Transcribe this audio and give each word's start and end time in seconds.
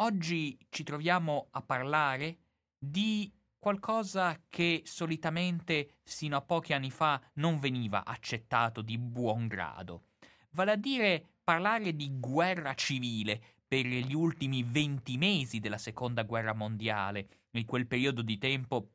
Oggi 0.00 0.56
ci 0.68 0.84
troviamo 0.84 1.48
a 1.50 1.62
parlare 1.62 2.38
di 2.78 3.32
qualcosa 3.58 4.40
che 4.48 4.82
solitamente 4.84 5.96
sino 6.04 6.36
a 6.36 6.40
pochi 6.40 6.72
anni 6.72 6.92
fa 6.92 7.20
non 7.34 7.58
veniva 7.58 8.04
accettato 8.04 8.80
di 8.80 8.96
buon 8.96 9.48
grado, 9.48 10.04
vale 10.50 10.70
a 10.70 10.76
dire 10.76 11.38
parlare 11.42 11.96
di 11.96 12.16
guerra 12.20 12.74
civile 12.74 13.42
per 13.66 13.86
gli 13.86 14.14
ultimi 14.14 14.62
20 14.62 15.16
mesi 15.16 15.58
della 15.58 15.78
seconda 15.78 16.22
guerra 16.22 16.54
mondiale, 16.54 17.46
in 17.50 17.64
quel 17.64 17.88
periodo 17.88 18.22
di 18.22 18.38
tempo 18.38 18.90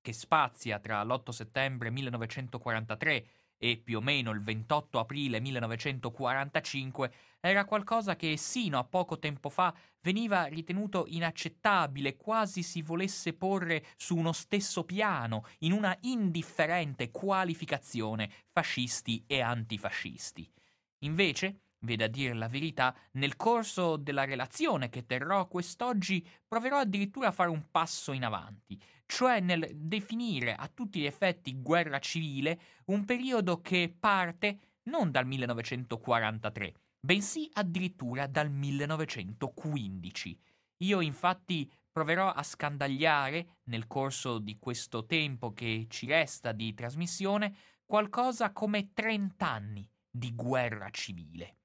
che 0.00 0.12
spazia 0.12 0.80
tra 0.80 1.04
l'8 1.04 1.30
settembre 1.30 1.90
1943 1.90 3.26
e 3.62 3.76
più 3.76 3.98
o 3.98 4.00
meno 4.00 4.30
il 4.30 4.42
28 4.42 4.98
aprile 4.98 5.38
1945 5.38 7.12
era 7.40 7.66
qualcosa 7.66 8.16
che 8.16 8.38
sino 8.38 8.78
a 8.78 8.84
poco 8.84 9.18
tempo 9.18 9.50
fa 9.50 9.74
veniva 10.00 10.44
ritenuto 10.44 11.04
inaccettabile, 11.06 12.16
quasi 12.16 12.62
si 12.62 12.80
volesse 12.80 13.34
porre 13.34 13.84
su 13.96 14.16
uno 14.16 14.32
stesso 14.32 14.84
piano, 14.84 15.44
in 15.58 15.72
una 15.72 15.94
indifferente 16.00 17.10
qualificazione 17.10 18.30
fascisti 18.50 19.24
e 19.26 19.40
antifascisti. 19.40 20.50
Invece, 21.00 21.60
Veda 21.82 22.04
a 22.04 22.08
dire 22.08 22.34
la 22.34 22.46
verità, 22.46 22.94
nel 23.12 23.36
corso 23.36 23.96
della 23.96 24.26
relazione 24.26 24.90
che 24.90 25.06
terrò 25.06 25.48
quest'oggi 25.48 26.26
proverò 26.46 26.76
addirittura 26.76 27.28
a 27.28 27.32
fare 27.32 27.48
un 27.48 27.70
passo 27.70 28.12
in 28.12 28.22
avanti, 28.22 28.78
cioè 29.10 29.40
nel 29.40 29.68
definire 29.74 30.54
a 30.54 30.70
tutti 30.72 31.00
gli 31.00 31.04
effetti 31.04 31.60
guerra 31.60 31.98
civile 31.98 32.60
un 32.86 33.04
periodo 33.04 33.60
che 33.60 33.92
parte 33.98 34.76
non 34.84 35.10
dal 35.10 35.26
1943, 35.26 36.72
bensì 37.00 37.50
addirittura 37.54 38.28
dal 38.28 38.50
1915. 38.52 40.38
Io 40.78 41.00
infatti 41.00 41.68
proverò 41.90 42.30
a 42.30 42.42
scandagliare, 42.44 43.58
nel 43.64 43.88
corso 43.88 44.38
di 44.38 44.58
questo 44.60 45.04
tempo 45.06 45.52
che 45.52 45.86
ci 45.88 46.06
resta 46.06 46.52
di 46.52 46.72
trasmissione, 46.72 47.52
qualcosa 47.84 48.52
come 48.52 48.92
30 48.92 49.44
anni 49.44 49.90
di 50.08 50.32
guerra 50.36 50.88
civile. 50.90 51.56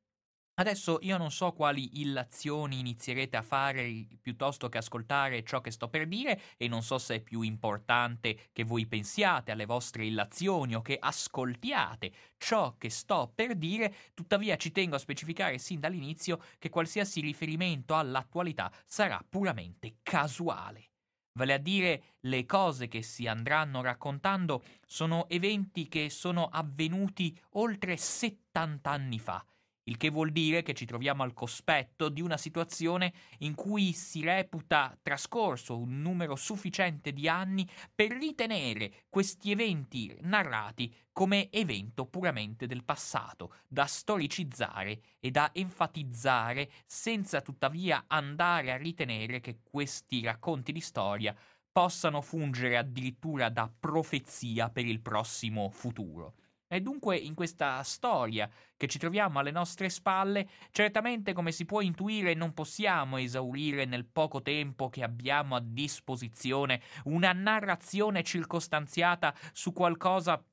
Adesso 0.58 1.00
io 1.02 1.18
non 1.18 1.32
so 1.32 1.52
quali 1.52 2.00
illazioni 2.00 2.80
inizierete 2.80 3.36
a 3.36 3.42
fare 3.42 4.08
piuttosto 4.22 4.70
che 4.70 4.78
ascoltare 4.78 5.44
ciò 5.44 5.60
che 5.60 5.70
sto 5.70 5.90
per 5.90 6.08
dire 6.08 6.40
e 6.56 6.70
non 6.70 6.82
so 6.82 6.98
se 6.98 7.16
è 7.16 7.20
più 7.20 7.42
importante 7.42 8.48
che 8.54 8.64
voi 8.64 8.86
pensiate 8.86 9.52
alle 9.52 9.66
vostre 9.66 10.06
illazioni 10.06 10.74
o 10.74 10.82
che 10.82 10.98
ascoltiate 10.98 12.14
ciò 12.38 12.78
che 12.78 12.90
sto 12.90 13.34
per 13.36 13.58
dire, 13.58 13.94
tuttavia 14.14 14.56
ci 14.56 14.72
tengo 14.72 14.96
a 14.96 15.00
specificare 15.00 15.58
sin 15.58 15.82
dall'inizio 15.82 16.42
che 16.58 16.70
qualsiasi 16.70 17.20
riferimento 17.20 17.94
all'attualità 17.98 18.72
sarà 18.86 19.22
puramente 19.28 19.98
casuale. 20.04 20.92
Vale 21.34 21.52
a 21.52 21.58
dire, 21.58 22.16
le 22.22 22.46
cose 22.46 22.88
che 22.88 23.02
si 23.02 23.28
andranno 23.28 23.82
raccontando 23.82 24.64
sono 24.86 25.28
eventi 25.28 25.90
che 25.90 26.10
sono 26.10 26.48
avvenuti 26.48 27.38
oltre 27.56 27.98
70 27.98 28.90
anni 28.90 29.20
fa 29.20 29.46
il 29.86 29.98
che 29.98 30.10
vuol 30.10 30.32
dire 30.32 30.64
che 30.64 30.74
ci 30.74 30.86
troviamo 30.86 31.24
al 31.24 31.34
cospetto 31.34 32.10
di 32.10 32.22
una 32.22 32.38
situazione 32.38 33.14
in 33.40 33.54
cui 33.56 33.94
si 33.94 34.22
reputa 34.22 34.98
trascorso 35.02 35.78
un 35.78 36.02
numero 36.02 36.36
sufficiente 36.36 37.14
di 37.14 37.28
anni 37.28 37.68
per 37.94 38.12
ritenere 38.12 39.06
questi 39.10 39.52
eventi 39.52 40.16
narrati 40.22 40.94
come 41.12 41.50
evento 41.52 42.06
puramente 42.06 42.66
del 42.66 42.84
passato, 42.84 43.54
da 43.68 43.86
storicizzare 43.86 45.00
e 45.20 45.32
da 45.32 45.52
enfatizzare, 45.54 46.70
senza 46.86 47.42
tuttavia 47.42 48.06
andare 48.08 48.72
a 48.72 48.78
ritenere 48.78 49.40
che 49.40 49.60
questi 49.64 50.22
racconti 50.24 50.72
di 50.72 50.82
storia 50.82 51.36
possano 51.72 52.22
fungere 52.22 52.78
addirittura 52.78 53.50
da 53.50 53.72
profezia 53.80 54.70
per 54.70 54.86
il 54.86 55.02
prossimo 55.02 55.70
futuro. 55.70 56.36
E 56.76 56.82
dunque 56.82 57.16
in 57.16 57.36
questa 57.36 57.82
storia 57.84 58.50
che 58.76 58.88
ci 58.88 59.00
troviamo 59.00 59.40
alle 59.40 59.52
nostre 59.52 59.88
spalle, 59.88 60.46
certamente 60.72 61.32
come 61.32 61.54
si 61.54 61.64
può 61.64 61.80
intuire 61.80 62.34
non 62.34 62.54
possiamo 62.54 63.16
esaurire 63.16 63.86
nel 63.86 64.04
poco 64.04 64.42
tempo 64.42 64.90
che 64.90 65.02
abbiamo 65.02 65.56
a 65.56 65.62
disposizione 65.64 66.82
una 67.06 67.32
narrazione 67.32 68.24
circostanziata 68.24 69.34
su 69.54 69.72
qualcosa 69.72 70.46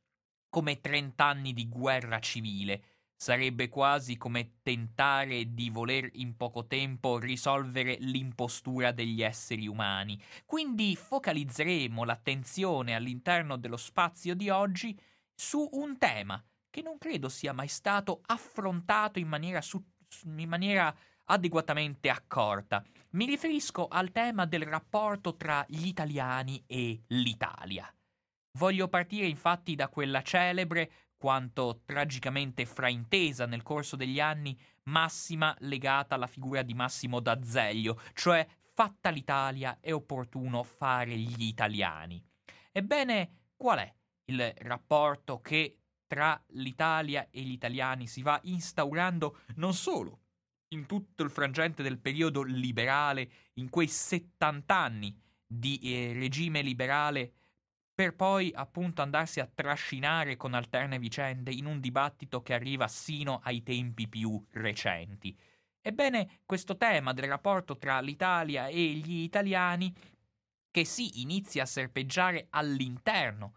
come 0.48 0.80
30 0.80 1.24
anni 1.24 1.52
di 1.52 1.68
guerra 1.68 2.20
civile. 2.20 2.84
Sarebbe 3.16 3.68
quasi 3.68 4.16
come 4.16 4.58
tentare 4.62 5.52
di 5.52 5.70
voler 5.70 6.08
in 6.12 6.36
poco 6.36 6.68
tempo 6.68 7.18
risolvere 7.18 7.96
l'impostura 7.98 8.92
degli 8.92 9.24
esseri 9.24 9.66
umani. 9.66 10.20
Quindi 10.46 10.94
focalizzeremo 10.94 12.04
l'attenzione 12.04 12.94
all'interno 12.94 13.56
dello 13.56 13.76
spazio 13.76 14.36
di 14.36 14.50
oggi 14.50 14.96
su 15.34 15.68
un 15.72 15.98
tema 15.98 16.42
che 16.70 16.82
non 16.82 16.98
credo 16.98 17.28
sia 17.28 17.52
mai 17.52 17.68
stato 17.68 18.22
affrontato 18.26 19.18
in 19.18 19.28
maniera, 19.28 19.60
su- 19.60 19.84
in 20.24 20.48
maniera 20.48 20.94
adeguatamente 21.26 22.08
accorta. 22.08 22.82
Mi 23.10 23.26
riferisco 23.26 23.88
al 23.88 24.10
tema 24.10 24.46
del 24.46 24.62
rapporto 24.62 25.36
tra 25.36 25.64
gli 25.68 25.86
italiani 25.86 26.62
e 26.66 27.02
l'Italia. 27.08 27.92
Voglio 28.58 28.88
partire 28.88 29.26
infatti 29.26 29.74
da 29.74 29.88
quella 29.88 30.22
celebre, 30.22 30.90
quanto 31.16 31.82
tragicamente 31.84 32.66
fraintesa 32.66 33.46
nel 33.46 33.62
corso 33.62 33.96
degli 33.96 34.20
anni, 34.20 34.58
massima 34.84 35.54
legata 35.60 36.14
alla 36.14 36.26
figura 36.26 36.62
di 36.62 36.74
Massimo 36.74 37.20
d'Azeglio, 37.20 38.00
cioè 38.14 38.46
fatta 38.74 39.10
l'Italia 39.10 39.78
è 39.80 39.92
opportuno 39.92 40.62
fare 40.62 41.16
gli 41.16 41.44
italiani. 41.44 42.22
Ebbene, 42.72 43.50
qual 43.56 43.78
è 43.78 43.94
il 44.26 44.52
rapporto 44.58 45.40
che 45.40 45.78
tra 46.06 46.40
l'Italia 46.48 47.28
e 47.30 47.40
gli 47.40 47.52
italiani 47.52 48.06
si 48.06 48.22
va 48.22 48.38
instaurando 48.44 49.38
non 49.56 49.72
solo 49.72 50.20
in 50.72 50.86
tutto 50.86 51.22
il 51.22 51.30
frangente 51.30 51.82
del 51.82 51.98
periodo 51.98 52.42
liberale, 52.42 53.30
in 53.54 53.68
quei 53.68 53.88
70 53.88 54.74
anni 54.74 55.18
di 55.46 55.78
eh, 55.82 56.12
regime 56.14 56.62
liberale, 56.62 57.32
per 57.94 58.14
poi 58.14 58.50
appunto 58.54 59.02
andarsi 59.02 59.40
a 59.40 59.50
trascinare 59.52 60.36
con 60.36 60.54
alterne 60.54 60.98
vicende 60.98 61.52
in 61.52 61.66
un 61.66 61.78
dibattito 61.78 62.42
che 62.42 62.54
arriva 62.54 62.88
sino 62.88 63.40
ai 63.44 63.62
tempi 63.62 64.08
più 64.08 64.42
recenti. 64.52 65.36
Ebbene, 65.80 66.40
questo 66.46 66.76
tema 66.76 67.12
del 67.12 67.28
rapporto 67.28 67.76
tra 67.76 68.00
l'Italia 68.00 68.66
e 68.68 68.82
gli 68.92 69.22
italiani, 69.22 69.94
che 70.70 70.84
si 70.86 71.20
inizia 71.20 71.64
a 71.64 71.66
serpeggiare 71.66 72.46
all'interno 72.50 73.56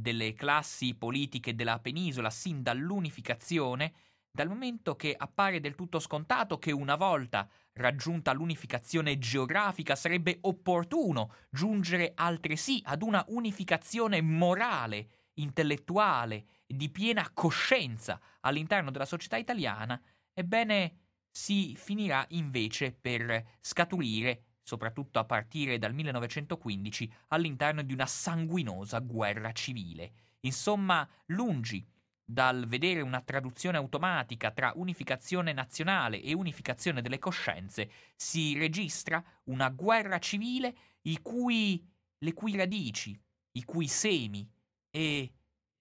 delle 0.00 0.34
classi 0.34 0.94
politiche 0.94 1.54
della 1.54 1.78
penisola 1.78 2.30
sin 2.30 2.62
dall'unificazione, 2.62 3.92
dal 4.30 4.48
momento 4.48 4.96
che 4.96 5.14
appare 5.16 5.60
del 5.60 5.74
tutto 5.74 5.98
scontato 5.98 6.58
che 6.58 6.70
una 6.70 6.96
volta 6.96 7.48
raggiunta 7.72 8.32
l'unificazione 8.32 9.18
geografica 9.18 9.96
sarebbe 9.96 10.38
opportuno 10.42 11.32
giungere 11.50 12.12
altresì 12.14 12.80
ad 12.84 13.02
una 13.02 13.24
unificazione 13.28 14.20
morale, 14.20 15.08
intellettuale, 15.34 16.46
di 16.66 16.90
piena 16.90 17.30
coscienza 17.32 18.20
all'interno 18.40 18.90
della 18.90 19.06
società 19.06 19.36
italiana, 19.36 20.00
ebbene 20.34 21.00
si 21.30 21.74
finirà 21.76 22.24
invece 22.30 22.92
per 22.92 23.56
scaturire 23.60 24.45
soprattutto 24.66 25.20
a 25.20 25.24
partire 25.24 25.78
dal 25.78 25.94
1915, 25.94 27.12
all'interno 27.28 27.82
di 27.82 27.92
una 27.92 28.04
sanguinosa 28.04 28.98
guerra 28.98 29.52
civile. 29.52 30.12
Insomma, 30.40 31.08
lungi 31.26 31.86
dal 32.24 32.66
vedere 32.66 33.00
una 33.00 33.20
traduzione 33.20 33.76
automatica 33.76 34.50
tra 34.50 34.72
unificazione 34.74 35.52
nazionale 35.52 36.20
e 36.20 36.34
unificazione 36.34 37.00
delle 37.00 37.20
coscienze, 37.20 37.88
si 38.16 38.58
registra 38.58 39.22
una 39.44 39.68
guerra 39.68 40.18
civile 40.18 40.76
cui, 41.22 41.88
le 42.18 42.32
cui 42.32 42.56
radici, 42.56 43.16
i 43.52 43.62
cui 43.62 43.86
semi 43.86 44.50
e 44.90 45.32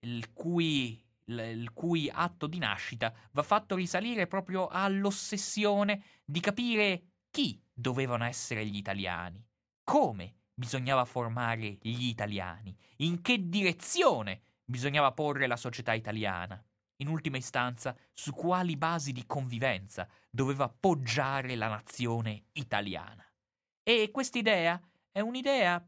il 0.01 0.31
cui, 0.31 1.03
il 1.25 1.71
cui 1.73 2.07
atto 2.13 2.45
di 2.45 2.59
nascita 2.59 3.11
va 3.31 3.41
fatto 3.41 3.73
risalire 3.73 4.27
proprio 4.27 4.67
all'ossessione 4.67 6.03
di 6.23 6.39
capire 6.39 7.14
chi 7.35 7.61
dovevano 7.73 8.23
essere 8.23 8.65
gli 8.65 8.77
italiani, 8.77 9.45
come 9.83 10.43
bisognava 10.53 11.03
formare 11.03 11.77
gli 11.81 12.05
italiani, 12.05 12.73
in 12.99 13.21
che 13.21 13.49
direzione 13.49 14.41
bisognava 14.63 15.11
porre 15.11 15.45
la 15.45 15.57
società 15.57 15.91
italiana, 15.91 16.65
in 17.01 17.09
ultima 17.09 17.35
istanza 17.35 17.93
su 18.13 18.31
quali 18.31 18.77
basi 18.77 19.11
di 19.11 19.25
convivenza 19.25 20.07
doveva 20.29 20.69
poggiare 20.69 21.55
la 21.55 21.67
nazione 21.67 22.45
italiana. 22.53 23.29
E 23.83 24.11
quest'idea 24.11 24.81
è 25.11 25.19
un'idea 25.19 25.85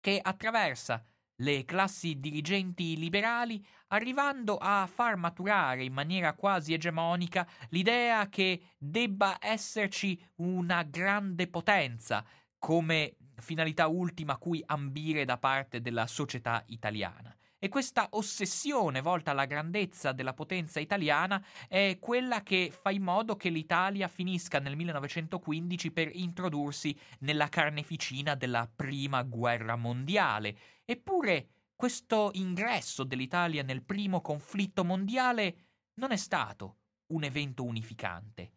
che 0.00 0.18
attraversa 0.20 1.06
le 1.42 1.64
classi 1.64 2.18
dirigenti 2.20 2.96
liberali, 2.96 3.64
arrivando 3.88 4.56
a 4.56 4.86
far 4.86 5.16
maturare 5.16 5.84
in 5.84 5.92
maniera 5.92 6.34
quasi 6.34 6.72
egemonica 6.72 7.46
l'idea 7.70 8.28
che 8.28 8.60
debba 8.78 9.38
esserci 9.40 10.20
una 10.36 10.82
grande 10.84 11.48
potenza 11.48 12.24
come 12.58 13.16
finalità 13.36 13.88
ultima 13.88 14.34
a 14.34 14.38
cui 14.38 14.62
ambire 14.64 15.24
da 15.24 15.36
parte 15.36 15.80
della 15.80 16.06
società 16.06 16.62
italiana. 16.66 17.36
E 17.64 17.68
questa 17.68 18.08
ossessione 18.10 19.00
volta 19.00 19.30
alla 19.30 19.44
grandezza 19.44 20.10
della 20.10 20.34
potenza 20.34 20.80
italiana 20.80 21.40
è 21.68 21.96
quella 22.00 22.42
che 22.42 22.72
fa 22.76 22.90
in 22.90 23.04
modo 23.04 23.36
che 23.36 23.50
l'Italia 23.50 24.08
finisca 24.08 24.58
nel 24.58 24.74
1915 24.74 25.92
per 25.92 26.10
introdursi 26.12 26.98
nella 27.20 27.48
carneficina 27.48 28.34
della 28.34 28.68
prima 28.68 29.22
guerra 29.22 29.76
mondiale. 29.76 30.58
Eppure 30.84 31.50
questo 31.76 32.30
ingresso 32.32 33.04
dell'Italia 33.04 33.62
nel 33.62 33.84
primo 33.84 34.20
conflitto 34.20 34.82
mondiale 34.82 35.66
non 36.00 36.10
è 36.10 36.16
stato 36.16 36.78
un 37.12 37.22
evento 37.22 37.62
unificante. 37.62 38.54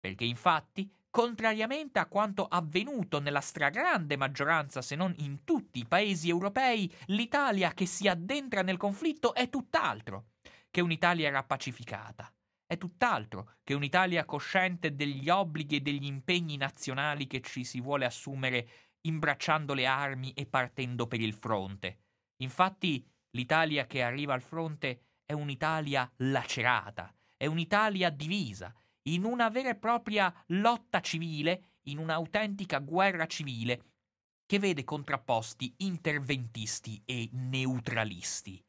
Perché 0.00 0.24
infatti 0.24 0.90
Contrariamente 1.10 1.98
a 1.98 2.06
quanto 2.06 2.46
avvenuto 2.46 3.18
nella 3.18 3.40
stragrande 3.40 4.16
maggioranza, 4.16 4.82
se 4.82 4.94
non 4.94 5.14
in 5.18 5.42
tutti 5.44 5.80
i 5.80 5.86
paesi 5.86 6.28
europei, 6.28 6.92
l'Italia 7.06 7.72
che 7.72 7.86
si 7.86 8.06
addentra 8.08 8.62
nel 8.62 8.76
conflitto 8.76 9.34
è 9.34 9.48
tutt'altro 9.48 10.32
che 10.70 10.80
un'Italia 10.80 11.30
rapacificata. 11.30 12.32
È 12.66 12.76
tutt'altro 12.76 13.54
che 13.64 13.72
un'Italia 13.72 14.26
cosciente 14.26 14.94
degli 14.94 15.30
obblighi 15.30 15.76
e 15.76 15.80
degli 15.80 16.04
impegni 16.04 16.58
nazionali 16.58 17.26
che 17.26 17.40
ci 17.40 17.64
si 17.64 17.80
vuole 17.80 18.04
assumere 18.04 18.68
imbracciando 19.00 19.72
le 19.72 19.86
armi 19.86 20.32
e 20.34 20.44
partendo 20.44 21.06
per 21.06 21.20
il 21.20 21.32
fronte. 21.32 22.00
Infatti, 22.42 23.10
l'Italia 23.30 23.86
che 23.86 24.02
arriva 24.02 24.34
al 24.34 24.42
fronte 24.42 25.04
è 25.24 25.32
un'Italia 25.32 26.10
lacerata, 26.16 27.14
è 27.36 27.46
un'Italia 27.46 28.10
divisa, 28.10 28.74
in 29.14 29.24
una 29.24 29.48
vera 29.48 29.70
e 29.70 29.76
propria 29.76 30.32
lotta 30.48 31.00
civile, 31.00 31.76
in 31.84 31.98
un'autentica 31.98 32.78
guerra 32.78 33.26
civile 33.26 33.82
che 34.46 34.58
vede 34.58 34.84
contrapposti 34.84 35.74
interventisti 35.78 37.02
e 37.04 37.28
neutralisti. 37.32 38.62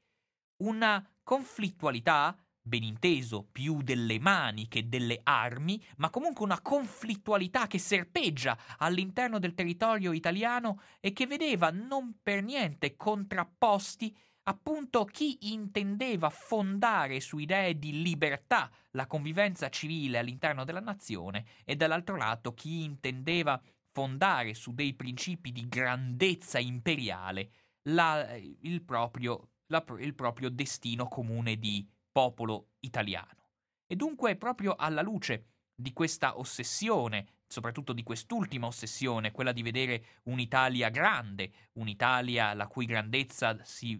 Una 0.63 1.05
conflittualità, 1.23 2.37
ben 2.61 2.83
inteso, 2.83 3.47
più 3.49 3.81
delle 3.81 4.19
mani 4.19 4.67
che 4.67 4.89
delle 4.89 5.21
armi, 5.23 5.81
ma 5.97 6.09
comunque 6.09 6.43
una 6.43 6.61
conflittualità 6.61 7.67
che 7.67 7.79
serpeggia 7.79 8.57
all'interno 8.77 9.39
del 9.39 9.53
territorio 9.53 10.11
italiano 10.11 10.81
e 10.99 11.13
che 11.13 11.27
vedeva 11.27 11.69
non 11.71 12.19
per 12.21 12.43
niente 12.43 12.97
contrapposti 12.97 14.15
appunto 14.49 15.05
chi 15.05 15.51
intendeva 15.53 16.31
fondare 16.31 17.19
su 17.19 17.37
idee 17.37 17.77
di 17.77 18.01
libertà 18.01 18.69
la 18.91 19.05
convivenza 19.05 19.69
civile 19.69 20.17
all'interno 20.17 20.63
della 20.63 20.79
nazione 20.79 21.45
e 21.63 21.75
dall'altro 21.75 22.17
lato 22.17 22.55
chi 22.55 22.83
intendeva 22.83 23.61
fondare 23.91 24.55
su 24.55 24.73
dei 24.73 24.95
principi 24.95 25.51
di 25.51 25.67
grandezza 25.67 26.57
imperiale 26.57 27.51
la, 27.89 28.35
il, 28.35 28.81
proprio, 28.81 29.49
la, 29.67 29.85
il 29.99 30.15
proprio 30.15 30.49
destino 30.49 31.07
comune 31.07 31.57
di 31.57 31.87
popolo 32.11 32.69
italiano. 32.79 33.49
E 33.85 33.95
dunque 33.95 34.35
proprio 34.35 34.75
alla 34.75 35.03
luce 35.03 35.45
di 35.75 35.93
questa 35.93 36.39
ossessione 36.39 37.37
soprattutto 37.49 37.93
di 37.93 38.03
quest'ultima 38.03 38.67
ossessione, 38.67 39.31
quella 39.31 39.51
di 39.51 39.63
vedere 39.63 40.19
un'Italia 40.25 40.89
grande, 40.89 41.51
un'Italia 41.73 42.53
la 42.53 42.67
cui 42.67 42.85
grandezza 42.85 43.57
si 43.63 43.99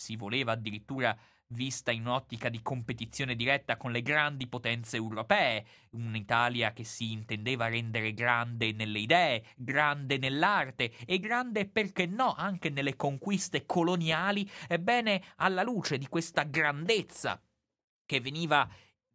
si 0.00 0.16
voleva 0.16 0.52
addirittura 0.52 1.16
vista 1.48 1.90
in 1.90 2.06
un'ottica 2.06 2.48
di 2.48 2.62
competizione 2.62 3.34
diretta 3.34 3.76
con 3.76 3.92
le 3.92 4.02
grandi 4.02 4.46
potenze 4.46 4.96
europee, 4.96 5.66
un'Italia 5.90 6.72
che 6.72 6.84
si 6.84 7.12
intendeva 7.12 7.68
rendere 7.68 8.14
grande 8.14 8.72
nelle 8.72 9.00
idee, 9.00 9.44
grande 9.56 10.16
nell'arte 10.16 10.92
e 11.04 11.18
grande, 11.18 11.68
perché 11.68 12.06
no, 12.06 12.34
anche 12.34 12.70
nelle 12.70 12.96
conquiste 12.96 13.66
coloniali, 13.66 14.48
ebbene, 14.68 15.22
alla 15.36 15.62
luce 15.62 15.98
di 15.98 16.08
questa 16.08 16.44
grandezza 16.44 17.40
che 18.06 18.20
veniva 18.20 18.68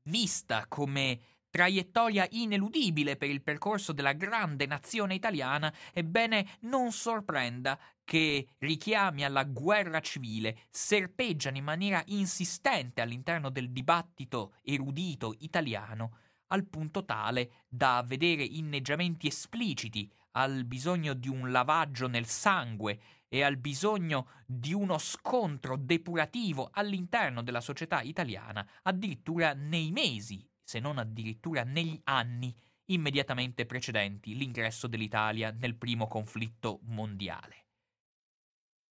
vista 0.04 0.68
come 0.68 1.20
traiettoria 1.56 2.28
ineludibile 2.32 3.16
per 3.16 3.30
il 3.30 3.42
percorso 3.42 3.94
della 3.94 4.12
grande 4.12 4.66
nazione 4.66 5.14
italiana, 5.14 5.74
ebbene 5.94 6.58
non 6.64 6.92
sorprenda 6.92 7.80
che 8.04 8.50
richiami 8.58 9.24
alla 9.24 9.46
guerra 9.46 10.02
civile 10.02 10.64
serpeggiano 10.70 11.56
in 11.56 11.64
maniera 11.64 12.04
insistente 12.08 13.00
all'interno 13.00 13.50
del 13.50 13.72
dibattito 13.72 14.56
erudito 14.64 15.34
italiano, 15.40 16.18
al 16.48 16.66
punto 16.66 17.06
tale 17.06 17.64
da 17.70 18.04
vedere 18.06 18.44
inneggiamenti 18.44 19.28
espliciti 19.28 20.12
al 20.32 20.66
bisogno 20.66 21.14
di 21.14 21.30
un 21.30 21.54
lavaggio 21.54 22.08
nel 22.08 22.26
sangue 22.26 23.00
e 23.30 23.44
al 23.44 23.56
bisogno 23.56 24.28
di 24.46 24.74
uno 24.74 24.98
scontro 24.98 25.78
depurativo 25.78 26.68
all'interno 26.74 27.42
della 27.42 27.62
società 27.62 28.02
italiana, 28.02 28.68
addirittura 28.82 29.54
nei 29.54 29.92
mesi 29.92 30.46
se 30.66 30.80
non 30.80 30.98
addirittura 30.98 31.64
negli 31.64 32.02
anni 32.06 32.54
immediatamente 32.86 33.66
precedenti 33.66 34.36
l'ingresso 34.36 34.88
dell'Italia 34.88 35.52
nel 35.52 35.76
primo 35.76 36.08
conflitto 36.08 36.80
mondiale. 36.84 37.66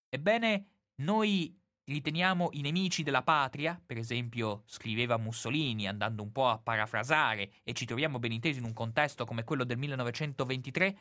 Ebbene, 0.08 0.66
noi 0.96 1.60
riteniamo 1.84 2.50
i 2.52 2.60
nemici 2.60 3.02
della 3.02 3.22
patria, 3.22 3.80
per 3.84 3.98
esempio 3.98 4.62
scriveva 4.66 5.18
Mussolini 5.18 5.86
andando 5.86 6.22
un 6.22 6.32
po' 6.32 6.48
a 6.48 6.58
parafrasare 6.58 7.52
e 7.62 7.72
ci 7.74 7.84
troviamo 7.84 8.18
ben 8.18 8.32
intesi 8.32 8.58
in 8.58 8.64
un 8.64 8.72
contesto 8.72 9.24
come 9.24 9.44
quello 9.44 9.64
del 9.64 9.76
1923, 9.76 10.98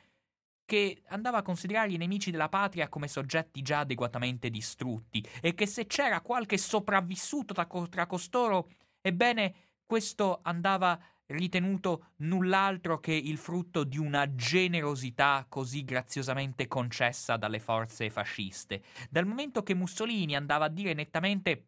che 0.66 1.04
andava 1.08 1.40
a 1.40 1.42
considerare 1.42 1.92
i 1.92 1.98
nemici 1.98 2.31
della 2.31 2.50
patria 2.50 2.90
come 2.90 3.08
soggetti 3.08 3.62
già 3.62 3.80
adeguatamente 3.80 4.50
distrutti 4.50 5.25
e 5.42 5.54
che 5.54 5.68
se 5.68 5.86
c'era 5.86 6.22
qualche 6.22 6.58
sopravvissuto 6.58 7.54
tra, 7.54 7.68
tra 7.90 8.06
costoro, 8.08 8.70
ebbene 9.02 9.73
questo 9.94 10.40
andava 10.42 11.00
ritenuto 11.28 12.13
null'altro 12.22 13.00
che 13.00 13.13
il 13.13 13.38
frutto 13.38 13.84
di 13.84 14.00
una 14.00 14.34
generosità 14.34 15.45
così 15.48 15.84
graziosamente 15.84 16.68
concessa 16.68 17.38
dalle 17.38 17.60
forze 17.60 18.10
fasciste. 18.10 18.81
Dal 19.12 19.28
momento 19.28 19.62
che 19.62 19.75
Mussolini 19.75 20.36
andava 20.36 20.66
a 20.66 20.69
dire 20.69 20.95
nettamente 20.95 21.68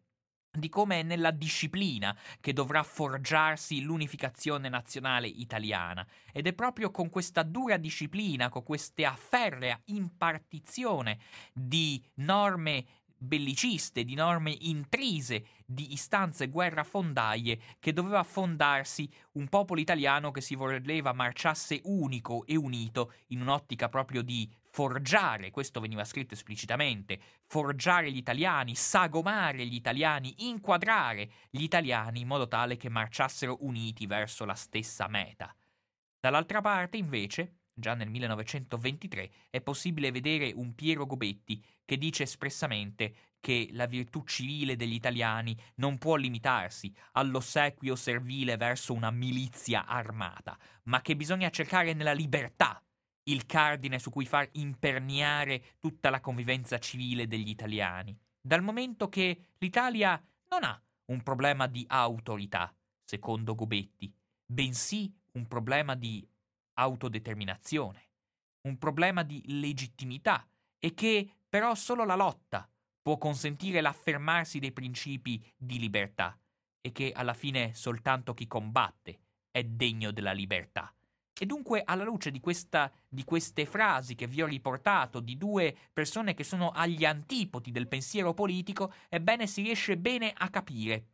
di 0.50 0.69
come 0.69 1.01
è 1.01 1.04
nella 1.04 1.30
disciplina 1.30 2.18
che 2.39 2.51
dovrà 2.51 2.81
forgiarsi 2.81 3.81
l'unificazione 3.81 4.69
nazionale 4.69 5.28
italiana. 5.28 6.04
Ed 6.33 6.48
è 6.48 6.54
proprio 6.54 6.89
con 6.89 7.12
questa 7.12 7.44
dura 7.44 7.78
disciplina, 7.78 8.50
con 8.50 8.63
questa 8.63 9.16
ferrea 9.16 9.80
impartizione 9.85 11.19
di 11.54 12.04
norme 12.16 12.85
belliciste, 13.18 14.04
di 14.04 14.16
norme 14.16 14.56
intrise, 14.62 15.45
di 15.66 15.94
istanze 15.94 16.48
guerrafondaie 16.48 17.60
che 17.80 17.94
doveva 17.94 18.24
fondarsi 18.24 19.10
un 19.34 19.48
popolo 19.48 19.80
italiano 19.80 20.31
che 20.31 20.42
si 20.42 20.56
voleva 20.56 21.14
marciasse 21.14 21.81
unico 21.86 22.45
e 22.45 22.56
unito 22.56 23.14
in 23.28 23.42
un'ottica 23.42 23.90
proprio 23.90 24.22
di 24.22 24.50
forgiare, 24.76 25.52
questo 25.52 25.80
veniva 25.80 26.04
scritto 26.04 26.34
esplicitamente, 26.34 27.19
forgiare 27.45 28.12
gli 28.12 28.18
italiani, 28.18 28.76
sagomare 28.76 29.66
gli 29.66 29.76
italiani, 29.76 30.36
inquadrare 30.50 31.31
gli 31.50 31.64
italiani 31.64 32.19
in 32.19 32.28
modo 32.28 32.48
tale 32.48 32.76
che 32.76 32.90
marciassero 32.90 33.60
uniti 33.62 34.06
verso 34.06 34.44
la 34.44 34.54
stessa 34.54 35.07
meta. 35.07 35.56
Dall'altra 36.19 36.60
parte, 36.60 36.98
invece, 36.98 37.60
già 37.75 37.94
nel 37.94 38.09
1923, 38.09 39.31
è 39.49 39.61
possibile 39.61 40.11
vedere 40.11 40.51
un 40.55 40.73
Piero 40.73 41.05
Gobetti 41.05 41.63
che 41.83 41.97
dice 41.97 42.23
espressamente 42.23 43.33
che 43.39 43.67
la 43.73 43.85
virtù 43.85 44.23
civile 44.23 44.75
degli 44.75 44.94
italiani 44.94 45.55
non 45.75 45.99
può 45.99 46.15
limitarsi 46.15 46.91
all'ossequio 47.11 47.95
servile 47.95 48.57
verso 48.57 48.94
una 48.94 49.11
milizia 49.11 49.85
armata, 49.85 50.57
ma 50.83 51.01
che 51.01 51.15
bisogna 51.15 51.51
cercare 51.51 51.94
nella 51.94 52.13
libertà 52.13 52.81
il 53.27 53.45
cardine 53.45 53.99
su 53.99 54.09
cui 54.09 54.25
far 54.25 54.47
imperniare 54.53 55.75
tutta 55.79 56.09
la 56.09 56.21
convivenza 56.21 56.79
civile 56.79 57.27
degli 57.27 57.49
italiani, 57.49 58.17
dal 58.39 58.63
momento 58.63 59.09
che 59.09 59.49
l'Italia 59.57 60.19
non 60.49 60.63
ha 60.63 60.81
un 61.05 61.21
problema 61.21 61.67
di 61.67 61.85
autorità, 61.87 62.73
secondo 63.03 63.53
Gobetti, 63.53 64.11
bensì 64.45 65.13
un 65.33 65.47
problema 65.47 65.95
di 65.95 66.27
autodeterminazione, 66.75 68.09
un 68.67 68.77
problema 68.77 69.23
di 69.23 69.41
legittimità 69.59 70.47
e 70.79 70.94
che 70.94 71.29
però 71.49 71.75
solo 71.75 72.05
la 72.05 72.15
lotta 72.15 72.69
può 73.01 73.17
consentire 73.17 73.81
l'affermarsi 73.81 74.59
dei 74.59 74.71
principi 74.71 75.44
di 75.55 75.79
libertà 75.79 76.37
e 76.81 76.91
che 76.91 77.11
alla 77.15 77.33
fine 77.33 77.73
soltanto 77.73 78.33
chi 78.33 78.47
combatte 78.47 79.19
è 79.51 79.63
degno 79.63 80.11
della 80.11 80.31
libertà. 80.31 80.94
E 81.37 81.45
dunque, 81.45 81.81
alla 81.83 82.03
luce 82.03 82.31
di, 82.31 82.39
questa, 82.39 82.91
di, 83.07 83.23
queste 83.25 83.65
frasi 83.65 84.15
che 84.15 84.25
vi 84.25 84.41
ho 84.41 84.45
riportato, 84.45 85.19
di 85.19 85.37
due 85.37 85.75
persone 85.91 86.33
che 86.33 86.45
sono 86.45 86.71
agli 86.71 87.03
antipodi 87.03 87.71
del 87.71 87.87
pensiero 87.89 88.33
politico, 88.33 88.94
ebbene 89.09 89.45
si 89.45 89.61
riesce 89.61 89.97
bene 89.97 90.33
a 90.35 90.49
capire 90.49 91.07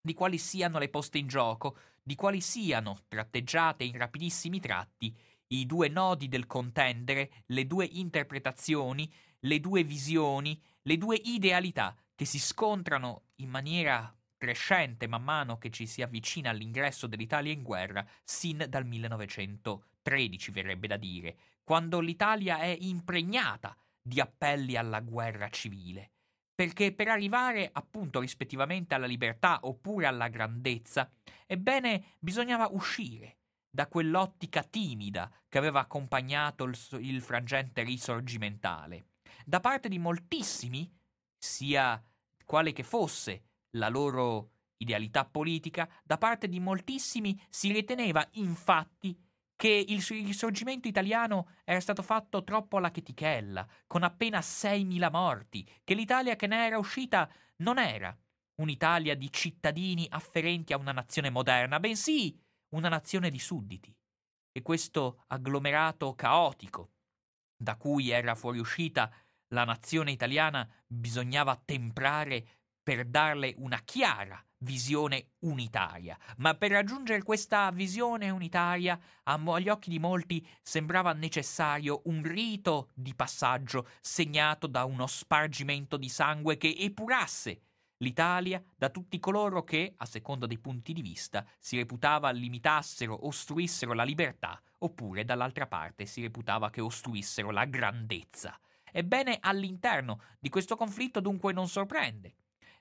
di 0.00 0.12
quali 0.14 0.38
siano 0.38 0.78
le 0.78 0.88
poste 0.88 1.18
in 1.18 1.28
gioco, 1.28 1.76
di 2.10 2.16
quali 2.16 2.40
siano, 2.40 3.04
tratteggiate 3.06 3.84
in 3.84 3.96
rapidissimi 3.96 4.58
tratti, 4.58 5.16
i 5.52 5.64
due 5.64 5.86
nodi 5.86 6.26
del 6.26 6.48
contendere, 6.48 7.30
le 7.46 7.68
due 7.68 7.84
interpretazioni, 7.84 9.08
le 9.38 9.60
due 9.60 9.84
visioni, 9.84 10.60
le 10.82 10.98
due 10.98 11.14
idealità 11.14 11.96
che 12.16 12.24
si 12.24 12.40
scontrano 12.40 13.26
in 13.36 13.48
maniera 13.48 14.12
crescente 14.36 15.06
man 15.06 15.22
mano 15.22 15.56
che 15.58 15.70
ci 15.70 15.86
si 15.86 16.02
avvicina 16.02 16.50
all'ingresso 16.50 17.06
dell'Italia 17.06 17.52
in 17.52 17.62
guerra, 17.62 18.04
sin 18.24 18.66
dal 18.68 18.84
1913 18.84 20.50
verrebbe 20.50 20.88
da 20.88 20.96
dire, 20.96 21.36
quando 21.62 22.00
l'Italia 22.00 22.58
è 22.58 22.76
impregnata 22.80 23.76
di 24.02 24.18
appelli 24.18 24.74
alla 24.74 24.98
guerra 24.98 25.48
civile. 25.48 26.10
Perché 26.60 26.92
per 26.92 27.08
arrivare 27.08 27.70
appunto 27.72 28.20
rispettivamente 28.20 28.94
alla 28.94 29.06
libertà 29.06 29.60
oppure 29.62 30.04
alla 30.04 30.28
grandezza, 30.28 31.10
ebbene 31.46 32.16
bisognava 32.18 32.68
uscire 32.72 33.38
da 33.70 33.86
quell'ottica 33.86 34.62
timida 34.62 35.32
che 35.48 35.56
aveva 35.56 35.80
accompagnato 35.80 36.64
il, 36.64 36.76
il 36.98 37.22
frangente 37.22 37.82
risorgimentale. 37.82 39.06
Da 39.46 39.60
parte 39.60 39.88
di 39.88 39.98
moltissimi, 39.98 40.86
sia 41.38 41.98
quale 42.44 42.72
che 42.72 42.82
fosse 42.82 43.44
la 43.78 43.88
loro 43.88 44.50
idealità 44.76 45.24
politica, 45.24 45.90
da 46.04 46.18
parte 46.18 46.46
di 46.46 46.60
moltissimi 46.60 47.42
si 47.48 47.72
riteneva 47.72 48.28
infatti 48.32 49.18
che 49.60 49.84
il 49.88 50.00
risorgimento 50.00 50.88
italiano 50.88 51.48
era 51.64 51.80
stato 51.80 52.00
fatto 52.00 52.42
troppo 52.44 52.78
alla 52.78 52.90
chetichella, 52.90 53.68
con 53.86 54.04
appena 54.04 54.38
6.000 54.38 55.10
morti, 55.10 55.68
che 55.84 55.92
l'Italia 55.92 56.34
che 56.34 56.46
ne 56.46 56.64
era 56.64 56.78
uscita 56.78 57.30
non 57.56 57.76
era 57.76 58.16
un'Italia 58.54 59.14
di 59.14 59.30
cittadini 59.30 60.06
afferenti 60.08 60.72
a 60.72 60.78
una 60.78 60.92
nazione 60.92 61.28
moderna, 61.28 61.78
bensì 61.78 62.34
una 62.70 62.88
nazione 62.88 63.28
di 63.28 63.38
sudditi. 63.38 63.94
E 64.50 64.62
questo 64.62 65.24
agglomerato 65.26 66.14
caotico, 66.14 66.92
da 67.54 67.76
cui 67.76 68.08
era 68.08 68.34
fuoriuscita 68.34 69.12
la 69.48 69.64
nazione 69.64 70.10
italiana, 70.10 70.66
bisognava 70.86 71.60
temprare 71.62 72.46
per 72.82 73.04
darle 73.04 73.52
una 73.58 73.78
chiara 73.84 74.42
visione 74.60 75.30
unitaria. 75.40 76.18
Ma 76.38 76.54
per 76.54 76.70
raggiungere 76.70 77.22
questa 77.22 77.70
visione 77.70 78.30
unitaria, 78.30 78.98
agli 79.24 79.68
occhi 79.68 79.90
di 79.90 79.98
molti 79.98 80.46
sembrava 80.62 81.12
necessario 81.12 82.02
un 82.04 82.22
rito 82.22 82.90
di 82.94 83.14
passaggio 83.14 83.88
segnato 84.00 84.66
da 84.66 84.84
uno 84.84 85.06
spargimento 85.06 85.96
di 85.96 86.08
sangue 86.08 86.56
che 86.56 86.74
epurasse 86.78 87.62
l'Italia 87.98 88.62
da 88.76 88.88
tutti 88.88 89.18
coloro 89.18 89.62
che, 89.62 89.92
a 89.96 90.06
seconda 90.06 90.46
dei 90.46 90.58
punti 90.58 90.92
di 90.92 91.02
vista, 91.02 91.44
si 91.58 91.76
reputava 91.76 92.30
limitassero, 92.30 93.26
ostruissero 93.26 93.92
la 93.92 94.04
libertà, 94.04 94.60
oppure 94.78 95.24
dall'altra 95.24 95.66
parte 95.66 96.06
si 96.06 96.22
reputava 96.22 96.70
che 96.70 96.80
ostruissero 96.80 97.50
la 97.50 97.66
grandezza. 97.66 98.58
Ebbene, 98.92 99.38
all'interno 99.40 100.22
di 100.38 100.48
questo 100.48 100.76
conflitto 100.76 101.20
dunque 101.20 101.52
non 101.52 101.68
sorprende 101.68 102.34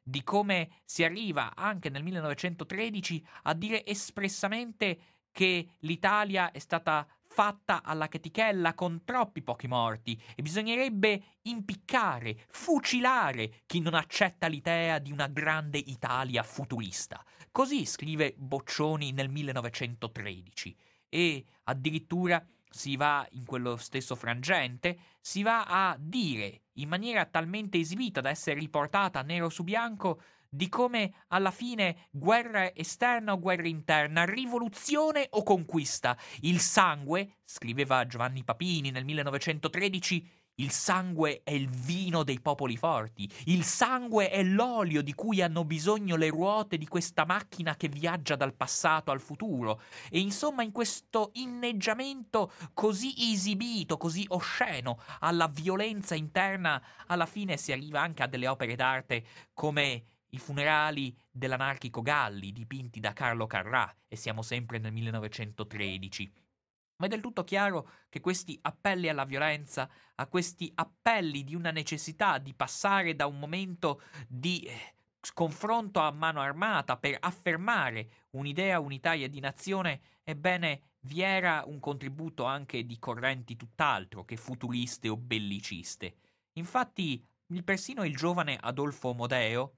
di 0.10 0.24
come 0.24 0.70
si 0.84 1.04
arriva 1.04 1.56
anche 1.56 1.90
nel 1.90 2.04
1913 2.04 3.26
a 3.44 3.54
dire 3.54 3.86
espressamente 3.86 5.00
che 5.32 5.76
l'Italia 5.80 6.52
è 6.52 6.60
stata 6.60 7.08
fatta 7.32 7.84
alla 7.84 8.08
chetichella 8.08 8.74
con 8.74 9.04
troppi 9.06 9.44
pochi 9.44 9.68
morti 9.68 10.20
e 10.36 10.42
bisognerebbe 10.42 11.38
impiccare, 11.44 12.46
fucilare 12.50 13.62
chi 13.68 13.80
non 13.80 13.94
accetta 13.94 14.48
l'idea 14.48 14.98
di 14.98 15.12
una 15.12 15.28
grande 15.28 15.78
Italia 15.78 16.42
futurista. 16.42 17.24
Così 17.52 17.86
scrive 17.86 18.34
Boccioni 18.36 19.12
nel 19.12 19.30
1913 19.30 20.76
e 21.08 21.46
addirittura 21.64 22.44
si 22.70 22.96
va 22.96 23.28
in 23.32 23.46
quello 23.46 23.78
stesso 23.78 24.16
frangente, 24.16 24.98
si 25.20 25.42
va 25.42 25.64
a 25.66 25.96
dire 26.00 26.62
in 26.74 26.88
maniera 26.88 27.26
talmente 27.26 27.78
esibita 27.78 28.22
da 28.22 28.30
essere 28.30 28.60
riportata 28.60 29.22
nero 29.22 29.50
su 29.50 29.64
bianco 29.64 30.22
di 30.50 30.68
come 30.68 31.14
alla 31.28 31.52
fine 31.52 32.08
guerra 32.10 32.74
esterna 32.74 33.34
o 33.34 33.40
guerra 33.40 33.68
interna, 33.68 34.26
rivoluzione 34.26 35.28
o 35.32 35.44
conquista. 35.44 36.18
Il 36.42 36.60
sangue, 36.60 37.36
scriveva 37.44 38.06
Giovanni 38.08 38.44
Papini 38.44 38.90
nel 38.90 39.06
1913, 39.06 40.28
il 40.60 40.72
sangue 40.72 41.42
è 41.44 41.52
il 41.52 41.70
vino 41.70 42.24
dei 42.24 42.40
popoli 42.40 42.78
forti, 42.78 43.30
il 43.46 43.64
sangue 43.64 44.30
è 44.30 44.44
l'olio 44.44 45.02
di 45.02 45.14
cui 45.14 45.42
hanno 45.42 45.66
bisogno 45.66 46.16
le 46.16 46.30
ruote 46.30 46.78
di 46.78 46.88
questa 46.88 47.26
macchina 47.26 47.76
che 47.76 47.88
viaggia 47.88 48.36
dal 48.36 48.54
passato 48.54 49.12
al 49.12 49.22
futuro. 49.22 49.82
E 50.10 50.20
insomma, 50.20 50.64
in 50.64 50.72
questo 50.72 51.32
inneggiamento 51.34 52.52
così 52.74 53.14
esibito, 53.32 53.98
così 53.98 54.26
osceno 54.30 55.00
alla 55.20 55.48
violenza 55.48 56.16
interna, 56.16 56.82
alla 57.08 57.26
fine 57.26 57.58
si 57.58 57.72
arriva 57.72 58.02
anche 58.02 58.24
a 58.24 58.28
delle 58.28 58.48
opere 58.48 58.76
d'arte 58.76 59.26
come 59.54 60.04
i 60.32 60.38
funerali 60.38 61.16
dell'anarchico 61.32 62.02
Galli 62.02 62.52
dipinti 62.52 63.00
da 63.00 63.14
Carlo 63.14 63.48
Carrà 63.48 63.92
e 64.08 64.16
siamo 64.16 64.42
sempre 64.42 64.78
nel 64.78 64.92
1913. 64.92 66.32
Ma 67.00 67.06
è 67.06 67.10
del 67.10 67.22
tutto 67.22 67.46
chiaro 67.46 67.90
che 68.10 68.20
questi 68.20 68.60
appelli 68.62 69.08
alla 69.08 69.24
violenza, 69.24 69.90
a 70.16 70.28
questi 70.28 70.70
appelli 70.76 71.46
di 71.46 71.56
una 71.56 71.72
necessità 71.72 72.38
di 72.38 72.54
passare 72.54 73.16
da 73.16 73.26
un 73.26 73.40
momento 73.40 74.02
di 74.28 74.60
eh, 74.64 74.96
confronto 75.34 76.02
a 76.02 76.12
mano 76.12 76.42
armata 76.42 76.98
per 76.98 77.16
affermare 77.20 78.28
un'idea 78.32 78.82
unitaria 78.82 79.30
di 79.30 79.40
nazione, 79.40 80.02
ebbene 80.24 80.82
vi 81.02 81.22
era 81.22 81.64
un 81.66 81.80
contributo 81.80 82.44
anche 82.44 82.86
di 82.86 83.00
correnti 83.00 83.56
tutt'altro 83.56 84.26
che 84.26 84.36
futuriste 84.36 85.08
o 85.08 85.16
belliciste. 85.16 86.16
Infatti, 86.54 87.26
persino 87.64 88.04
il 88.04 88.16
giovane 88.16 88.58
Adolfo 88.60 89.14
Modeo, 89.14 89.76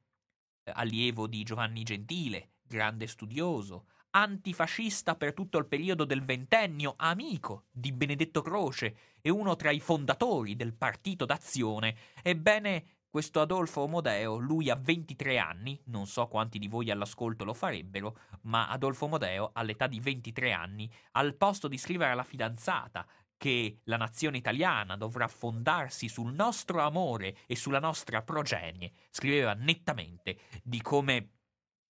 eh, 0.64 0.72
allievo 0.74 1.28
di 1.28 1.44
Giovanni 1.44 1.84
Gentile, 1.84 2.54
grande 2.64 3.06
studioso, 3.06 3.86
antifascista 4.12 5.16
per 5.16 5.34
tutto 5.34 5.58
il 5.58 5.66
periodo 5.66 6.06
del 6.06 6.24
ventennio, 6.24 6.94
amico 6.98 7.66
di 7.72 7.92
Benedetto 7.92 8.42
Croce 8.42 8.96
e 9.22 9.30
uno 9.30 9.56
tra 9.56 9.72
i 9.72 9.80
fondatori 9.80 10.56
del 10.56 10.74
Partito 10.74 11.26
d'Azione, 11.26 11.96
ebbene 12.22 13.00
questo 13.12 13.42
Adolfo 13.42 13.88
Modeo, 13.88 14.38
lui 14.38 14.70
ha 14.70 14.76
23 14.76 15.38
anni, 15.38 15.78
non 15.88 16.08
so 16.08 16.28
quanti 16.28 16.58
di 16.58 16.70
voi 16.70 16.90
all'ascolto 16.90 17.44
lo 17.44 17.54
farebbero, 17.54 18.18
ma 18.44 18.70
Adolfo 18.70 19.08
Modeo 19.08 19.50
all'età 19.54 19.88
di 19.88 20.00
23 20.00 20.54
anni, 20.54 20.90
al 21.12 21.36
posto 21.36 21.68
di 21.68 21.78
scrivere 21.78 22.12
alla 22.12 22.24
fidanzata 22.24 23.06
che 23.36 23.80
la 23.86 23.98
nazione 23.98 24.38
italiana 24.38 24.96
dovrà 24.96 25.28
fondarsi 25.28 26.08
sul 26.08 26.32
nostro 26.32 26.80
amore 26.82 27.36
e 27.48 27.56
sulla 27.56 27.80
nostra 27.80 28.22
progenie, 28.22 28.92
scriveva 29.10 29.54
nettamente 29.56 30.38
di 30.64 30.82
come 30.82 31.41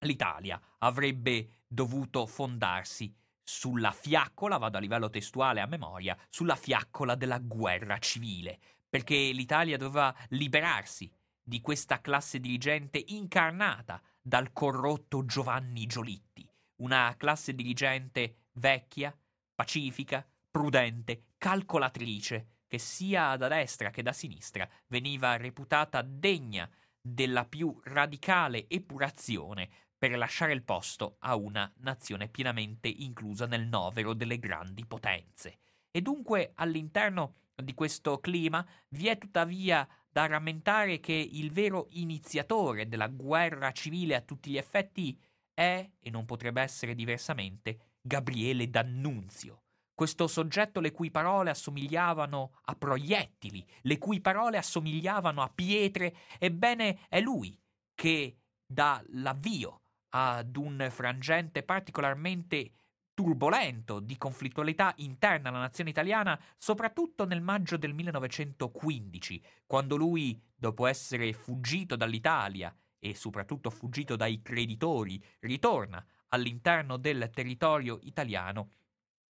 l'Italia 0.02 0.60
avrebbe 0.80 1.64
dovuto 1.68 2.26
fondarsi 2.26 3.14
sulla 3.44 3.92
fiaccola, 3.92 4.58
vado 4.58 4.78
a 4.78 4.80
livello 4.80 5.10
testuale 5.10 5.62
a 5.62 5.66
memoria, 5.66 6.18
sulla 6.30 6.56
fiaccola 6.56 7.16
della 7.16 7.40
guerra 7.40 7.98
civile, 7.98 8.60
perché 8.90 9.16
l'Italia 9.16 9.78
doveva 9.78 10.16
liberarsi 10.30 11.12
di 11.44 11.60
questa 11.62 12.02
classe 12.02 12.40
dirigente 12.40 13.04
incarnata 13.08 14.02
dal 14.22 14.54
corrotto 14.54 15.26
Giovanni 15.26 15.86
Giolitti, 15.86 16.48
una 16.78 17.14
classe 17.18 17.54
dirigente 17.54 18.48
vecchia, 18.54 19.16
pacifica, 19.56 20.26
prudente, 20.50 21.26
calcolatrice, 21.38 22.48
che 22.68 22.78
sia 22.78 23.36
da 23.36 23.50
destra 23.50 23.90
che 23.90 24.02
da 24.02 24.14
sinistra 24.14 24.68
veniva 24.88 25.36
reputata 25.36 26.02
degna 26.02 26.70
della 27.02 27.46
più 27.46 27.78
radicale 27.84 28.70
epurazione 28.70 29.70
per 30.02 30.18
lasciare 30.18 30.52
il 30.54 30.64
posto 30.64 31.18
a 31.20 31.36
una 31.36 31.72
nazione 31.82 32.28
pienamente 32.28 32.88
inclusa 32.88 33.46
nel 33.46 33.68
novero 33.68 34.16
delle 34.16 34.40
grandi 34.40 34.84
potenze. 34.84 35.60
E 35.92 36.02
dunque 36.02 36.54
all'interno 36.56 37.36
di 37.54 37.76
questo 37.76 38.20
clima 38.20 38.68
vi 38.90 39.10
è 39.10 39.20
tuttavia 39.20 39.88
da 40.10 40.26
rammentare 40.26 41.00
che 41.00 41.14
il 41.14 41.52
vero 41.52 41.86
iniziatore 41.92 42.88
della 42.88 43.10
guerra 43.10 43.72
civile 43.74 44.16
a 44.16 44.22
tutti 44.22 44.50
gli 44.50 44.58
effetti 44.58 45.22
è, 45.54 45.88
e 46.00 46.10
non 46.10 46.26
potrebbe 46.26 46.64
essere 46.64 46.96
diversamente, 46.96 47.98
Gabriele 48.02 48.72
D'Annunzio. 48.72 49.66
Questo 49.94 50.26
soggetto 50.26 50.80
le 50.80 50.92
cui 50.92 51.12
parole 51.12 51.52
assomigliavano 51.52 52.58
a 52.64 52.76
proiettili, 52.76 53.64
le 53.82 54.00
cui 54.00 54.20
parole 54.20 54.58
assomigliavano 54.58 55.44
a 55.44 55.52
pietre, 55.54 56.16
ebbene 56.40 57.02
è 57.08 57.22
lui 57.22 57.56
che 57.94 58.38
dà 58.66 59.00
l'avvio 59.10 59.82
ad 60.12 60.56
un 60.56 60.88
frangente 60.90 61.64
particolarmente 61.64 62.72
turbolento 63.14 64.00
di 64.00 64.18
conflittualità 64.18 64.94
interna 64.98 65.50
alla 65.50 65.60
nazione 65.60 65.90
italiana, 65.90 66.40
soprattutto 66.58 67.26
nel 67.26 67.42
maggio 67.42 67.78
del 67.78 67.94
1915, 67.94 69.44
quando 69.66 69.96
lui, 69.96 70.42
dopo 70.56 70.88
essere 70.88 71.34
fuggito 71.34 71.96
dall'Italia 71.96 72.76
e 73.00 73.14
soprattutto 73.16 73.70
fuggito 73.70 74.16
dai 74.16 74.42
creditori, 74.42 75.24
ritorna 75.40 76.04
all'interno 76.30 76.98
del 76.98 77.30
territorio 77.34 78.00
italiano, 78.04 78.70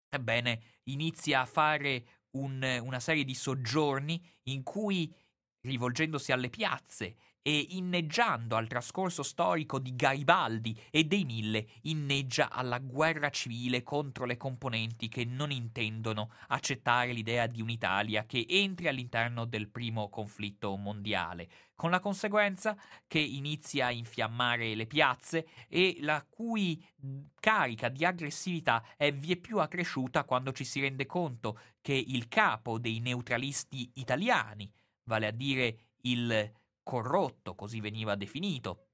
ebbene, 0.09 0.61
inizia 0.83 1.41
a 1.41 1.45
fare 1.45 2.05
un, 2.31 2.79
una 2.81 2.99
serie 2.99 3.23
di 3.23 3.33
soggiorni 3.33 4.23
in 4.43 4.63
cui, 4.63 5.13
rivolgendosi 5.61 6.31
alle 6.31 6.49
piazze 6.49 7.15
e 7.43 7.67
inneggiando 7.69 8.55
al 8.55 8.67
trascorso 8.67 9.23
storico 9.23 9.79
di 9.79 9.95
Garibaldi 9.95 10.79
e 10.91 11.05
dei 11.05 11.25
Mille, 11.25 11.67
inneggia 11.83 12.51
alla 12.51 12.77
guerra 12.77 13.29
civile 13.29 13.81
contro 13.83 14.25
le 14.25 14.37
componenti 14.37 15.07
che 15.09 15.25
non 15.25 15.51
intendono 15.51 16.31
accettare 16.47 17.11
l'idea 17.11 17.47
di 17.47 17.61
un'Italia 17.61 18.25
che 18.25 18.45
entri 18.47 18.87
all'interno 18.87 19.45
del 19.45 19.69
primo 19.69 20.09
conflitto 20.09 20.75
mondiale, 20.75 21.49
con 21.75 21.89
la 21.89 21.99
conseguenza 21.99 22.77
che 23.07 23.19
inizia 23.19 23.87
a 23.87 23.91
infiammare 23.91 24.75
le 24.75 24.85
piazze 24.85 25.47
e 25.67 25.97
la 26.01 26.23
cui 26.29 26.83
carica 27.39 27.89
di 27.89 28.05
aggressività 28.05 28.83
è 28.95 29.11
vieppiù 29.11 29.57
accresciuta 29.57 30.23
quando 30.25 30.51
ci 30.51 30.63
si 30.63 30.79
rende 30.79 31.07
conto 31.07 31.57
che 31.81 31.93
il 31.93 32.27
capo 32.27 32.77
dei 32.77 32.99
neutralisti 32.99 33.89
italiani, 33.95 34.71
vale 35.05 35.25
a 35.25 35.31
dire 35.31 35.77
il 36.03 36.51
corrotto, 36.91 37.55
così 37.55 37.79
veniva 37.79 38.15
definito, 38.15 38.87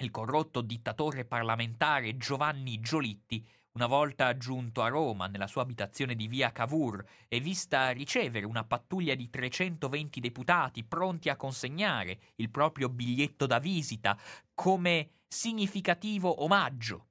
il 0.00 0.10
corrotto 0.10 0.62
dittatore 0.62 1.26
parlamentare 1.26 2.16
Giovanni 2.16 2.80
Giolitti, 2.80 3.46
una 3.72 3.86
volta 3.86 4.34
giunto 4.38 4.80
a 4.80 4.88
Roma 4.88 5.26
nella 5.26 5.46
sua 5.46 5.60
abitazione 5.60 6.14
di 6.14 6.26
via 6.26 6.52
Cavour 6.52 7.04
e 7.28 7.40
vista 7.40 7.90
ricevere 7.90 8.46
una 8.46 8.64
pattuglia 8.64 9.14
di 9.14 9.28
320 9.28 10.20
deputati 10.20 10.84
pronti 10.84 11.28
a 11.28 11.36
consegnare 11.36 12.18
il 12.36 12.48
proprio 12.48 12.88
biglietto 12.88 13.44
da 13.44 13.58
visita 13.58 14.18
come 14.54 15.10
significativo 15.28 16.44
omaggio 16.44 17.08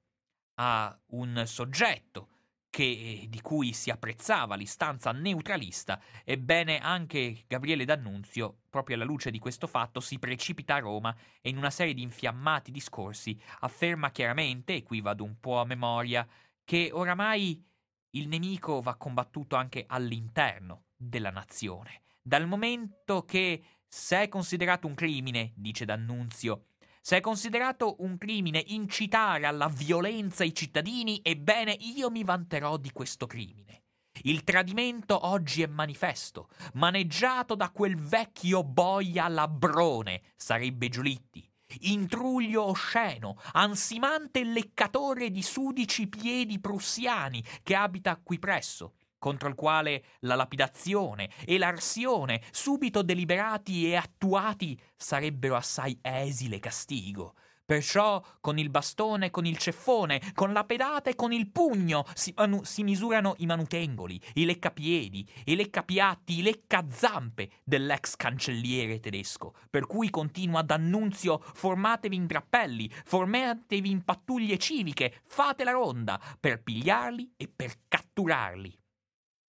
a 0.54 0.98
un 1.10 1.44
soggetto 1.46 2.33
che, 2.74 3.26
di 3.28 3.40
cui 3.40 3.72
si 3.72 3.90
apprezzava 3.90 4.56
l'istanza 4.56 5.12
neutralista, 5.12 6.00
ebbene 6.24 6.80
anche 6.80 7.44
Gabriele 7.46 7.84
D'Annunzio, 7.84 8.62
proprio 8.68 8.96
alla 8.96 9.04
luce 9.04 9.30
di 9.30 9.38
questo 9.38 9.68
fatto, 9.68 10.00
si 10.00 10.18
precipita 10.18 10.74
a 10.74 10.80
Roma 10.80 11.14
e 11.40 11.50
in 11.50 11.56
una 11.56 11.70
serie 11.70 11.94
di 11.94 12.02
infiammati 12.02 12.72
discorsi 12.72 13.40
afferma 13.60 14.10
chiaramente, 14.10 14.74
e 14.74 14.82
qui 14.82 15.00
vado 15.00 15.22
un 15.22 15.38
po' 15.38 15.60
a 15.60 15.64
memoria, 15.64 16.26
che 16.64 16.90
oramai 16.92 17.64
il 18.10 18.26
nemico 18.26 18.80
va 18.80 18.96
combattuto 18.96 19.54
anche 19.54 19.84
all'interno 19.86 20.86
della 20.96 21.30
nazione, 21.30 22.00
dal 22.20 22.48
momento 22.48 23.24
che 23.24 23.62
se 23.86 24.22
è 24.22 24.28
considerato 24.28 24.88
un 24.88 24.94
crimine, 24.94 25.52
dice 25.54 25.84
D'Annunzio, 25.84 26.70
se 27.06 27.18
è 27.18 27.20
considerato 27.20 27.96
un 27.98 28.16
crimine 28.16 28.64
incitare 28.68 29.44
alla 29.44 29.68
violenza 29.68 30.42
i 30.42 30.54
cittadini, 30.54 31.20
ebbene 31.22 31.76
io 31.78 32.10
mi 32.10 32.24
vanterò 32.24 32.78
di 32.78 32.92
questo 32.92 33.26
crimine. 33.26 33.82
Il 34.22 34.42
tradimento 34.42 35.26
oggi 35.26 35.60
è 35.60 35.66
manifesto, 35.66 36.48
maneggiato 36.72 37.56
da 37.56 37.68
quel 37.68 37.96
vecchio 37.96 38.64
boia 38.64 39.28
labbrone, 39.28 40.22
sarebbe 40.34 40.88
Giulitti, 40.88 41.46
intruglio 41.80 42.62
osceno, 42.62 43.36
ansimante 43.52 44.42
leccatore 44.42 45.30
di 45.30 45.42
sudici 45.42 46.08
piedi 46.08 46.58
prussiani 46.58 47.44
che 47.62 47.74
abita 47.74 48.16
qui 48.16 48.38
presso, 48.38 48.94
contro 49.24 49.48
il 49.48 49.54
quale 49.54 50.04
la 50.20 50.34
lapidazione 50.34 51.30
e 51.46 51.56
l'arsione, 51.56 52.42
subito 52.50 53.00
deliberati 53.00 53.88
e 53.88 53.96
attuati, 53.96 54.78
sarebbero 54.94 55.56
assai 55.56 55.98
esile 56.02 56.58
castigo. 56.58 57.34
Perciò 57.64 58.22
con 58.42 58.58
il 58.58 58.68
bastone, 58.68 59.30
con 59.30 59.46
il 59.46 59.56
ceffone, 59.56 60.20
con 60.34 60.52
la 60.52 60.64
pedata 60.64 61.08
e 61.08 61.14
con 61.14 61.32
il 61.32 61.50
pugno 61.50 62.04
si, 62.12 62.34
manu- 62.36 62.64
si, 62.64 62.82
misurano 62.82 63.32
i 63.38 63.46
manutengoli, 63.46 64.20
i 64.34 64.44
leccapiedi, 64.44 65.26
i 65.44 65.56
leccapiatti, 65.56 66.40
i 66.40 66.42
leccazampe 66.42 67.48
dell'ex 67.64 68.16
cancelliere 68.16 69.00
tedesco. 69.00 69.54
Per 69.70 69.86
cui 69.86 70.10
continua 70.10 70.60
D'Annunzio: 70.60 71.38
formatevi 71.38 72.14
in 72.14 72.26
drappelli, 72.26 72.90
formatevi 72.90 73.88
in 73.88 74.04
pattuglie 74.04 74.58
civiche, 74.58 75.22
fate 75.24 75.64
la 75.64 75.70
ronda 75.70 76.20
per 76.38 76.62
pigliarli 76.62 77.32
e 77.38 77.48
per 77.48 77.72
catturarli. 77.88 78.83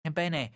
Ebbene, 0.05 0.51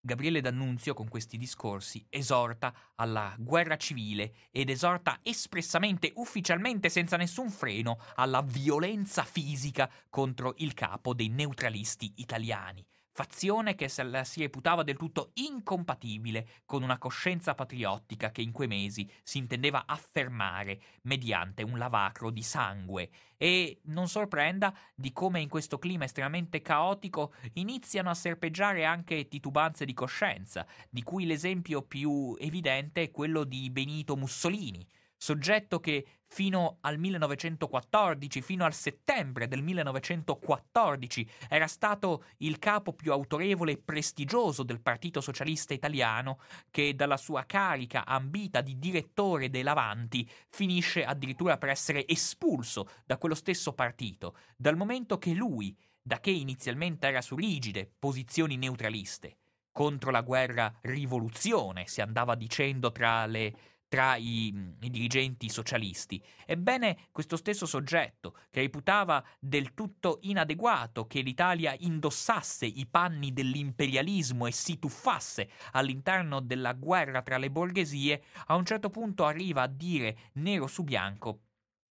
Gabriele 0.00 0.40
D'Annunzio 0.40 0.94
con 0.94 1.06
questi 1.06 1.38
discorsi 1.38 2.04
esorta 2.08 2.74
alla 2.96 3.36
guerra 3.38 3.76
civile 3.76 4.32
ed 4.50 4.68
esorta 4.68 5.20
espressamente, 5.22 6.10
ufficialmente, 6.16 6.88
senza 6.88 7.16
nessun 7.16 7.50
freno, 7.50 8.00
alla 8.16 8.42
violenza 8.42 9.22
fisica 9.22 9.88
contro 10.08 10.54
il 10.56 10.74
capo 10.74 11.14
dei 11.14 11.28
neutralisti 11.28 12.14
italiani 12.16 12.84
fazione 13.20 13.74
che 13.74 13.90
la 14.04 14.24
si 14.24 14.40
reputava 14.40 14.82
del 14.82 14.96
tutto 14.96 15.32
incompatibile 15.34 16.46
con 16.64 16.82
una 16.82 16.96
coscienza 16.96 17.54
patriottica 17.54 18.30
che 18.30 18.40
in 18.40 18.50
quei 18.50 18.66
mesi 18.66 19.06
si 19.22 19.36
intendeva 19.36 19.84
affermare 19.84 20.80
mediante 21.02 21.62
un 21.62 21.76
lavacro 21.76 22.30
di 22.30 22.42
sangue. 22.42 23.10
E 23.36 23.80
non 23.84 24.08
sorprenda 24.08 24.74
di 24.94 25.12
come 25.12 25.40
in 25.40 25.50
questo 25.50 25.78
clima 25.78 26.04
estremamente 26.04 26.62
caotico 26.62 27.34
iniziano 27.54 28.08
a 28.08 28.14
serpeggiare 28.14 28.86
anche 28.86 29.28
titubanze 29.28 29.84
di 29.84 29.92
coscienza, 29.92 30.66
di 30.88 31.02
cui 31.02 31.26
l'esempio 31.26 31.82
più 31.82 32.34
evidente 32.38 33.02
è 33.02 33.10
quello 33.10 33.44
di 33.44 33.68
Benito 33.68 34.16
Mussolini, 34.16 34.86
soggetto 35.20 35.80
che 35.80 36.06
fino 36.26 36.78
al 36.80 36.98
1914, 36.98 38.40
fino 38.40 38.64
al 38.64 38.72
settembre 38.72 39.48
del 39.48 39.62
1914, 39.62 41.28
era 41.48 41.66
stato 41.66 42.24
il 42.38 42.58
capo 42.58 42.94
più 42.94 43.12
autorevole 43.12 43.72
e 43.72 43.78
prestigioso 43.78 44.62
del 44.62 44.80
Partito 44.80 45.20
Socialista 45.20 45.74
Italiano, 45.74 46.40
che 46.70 46.94
dalla 46.94 47.18
sua 47.18 47.44
carica 47.44 48.06
ambita 48.06 48.62
di 48.62 48.78
direttore 48.78 49.50
dell'Avanti 49.50 50.26
finisce 50.48 51.04
addirittura 51.04 51.58
per 51.58 51.68
essere 51.68 52.08
espulso 52.08 52.88
da 53.04 53.18
quello 53.18 53.34
stesso 53.34 53.74
partito, 53.74 54.36
dal 54.56 54.76
momento 54.76 55.18
che 55.18 55.34
lui, 55.34 55.76
da 56.00 56.18
che 56.18 56.30
inizialmente 56.30 57.06
era 57.06 57.20
su 57.20 57.34
rigide 57.36 57.92
posizioni 57.98 58.56
neutraliste, 58.56 59.36
contro 59.70 60.10
la 60.10 60.22
guerra 60.22 60.72
rivoluzione, 60.82 61.86
si 61.86 62.00
andava 62.00 62.34
dicendo 62.36 62.90
tra 62.90 63.26
le 63.26 63.54
tra 63.90 64.14
i, 64.14 64.54
i, 64.82 64.88
dirigenti 64.88 65.48
socialisti. 65.48 66.22
Ebbene, 66.46 67.08
questo 67.10 67.36
stesso 67.36 67.66
soggetto, 67.66 68.36
che 68.48 68.60
reputava 68.60 69.22
del 69.40 69.74
tutto 69.74 70.20
inadeguato 70.22 71.08
che 71.08 71.22
l'Italia 71.22 71.74
indossasse 71.76 72.66
i 72.66 72.86
panni 72.86 73.32
dell'imperialismo 73.32 74.46
e 74.46 74.52
si 74.52 74.78
tuffasse 74.78 75.50
all'interno 75.72 76.38
della 76.38 76.72
guerra 76.72 77.22
tra 77.22 77.36
le 77.36 77.50
borghesie, 77.50 78.22
a 78.46 78.54
un 78.54 78.64
certo 78.64 78.90
punto 78.90 79.24
arriva 79.24 79.62
a 79.62 79.66
dire 79.66 80.30
nero 80.34 80.68
su 80.68 80.84
bianco 80.84 81.40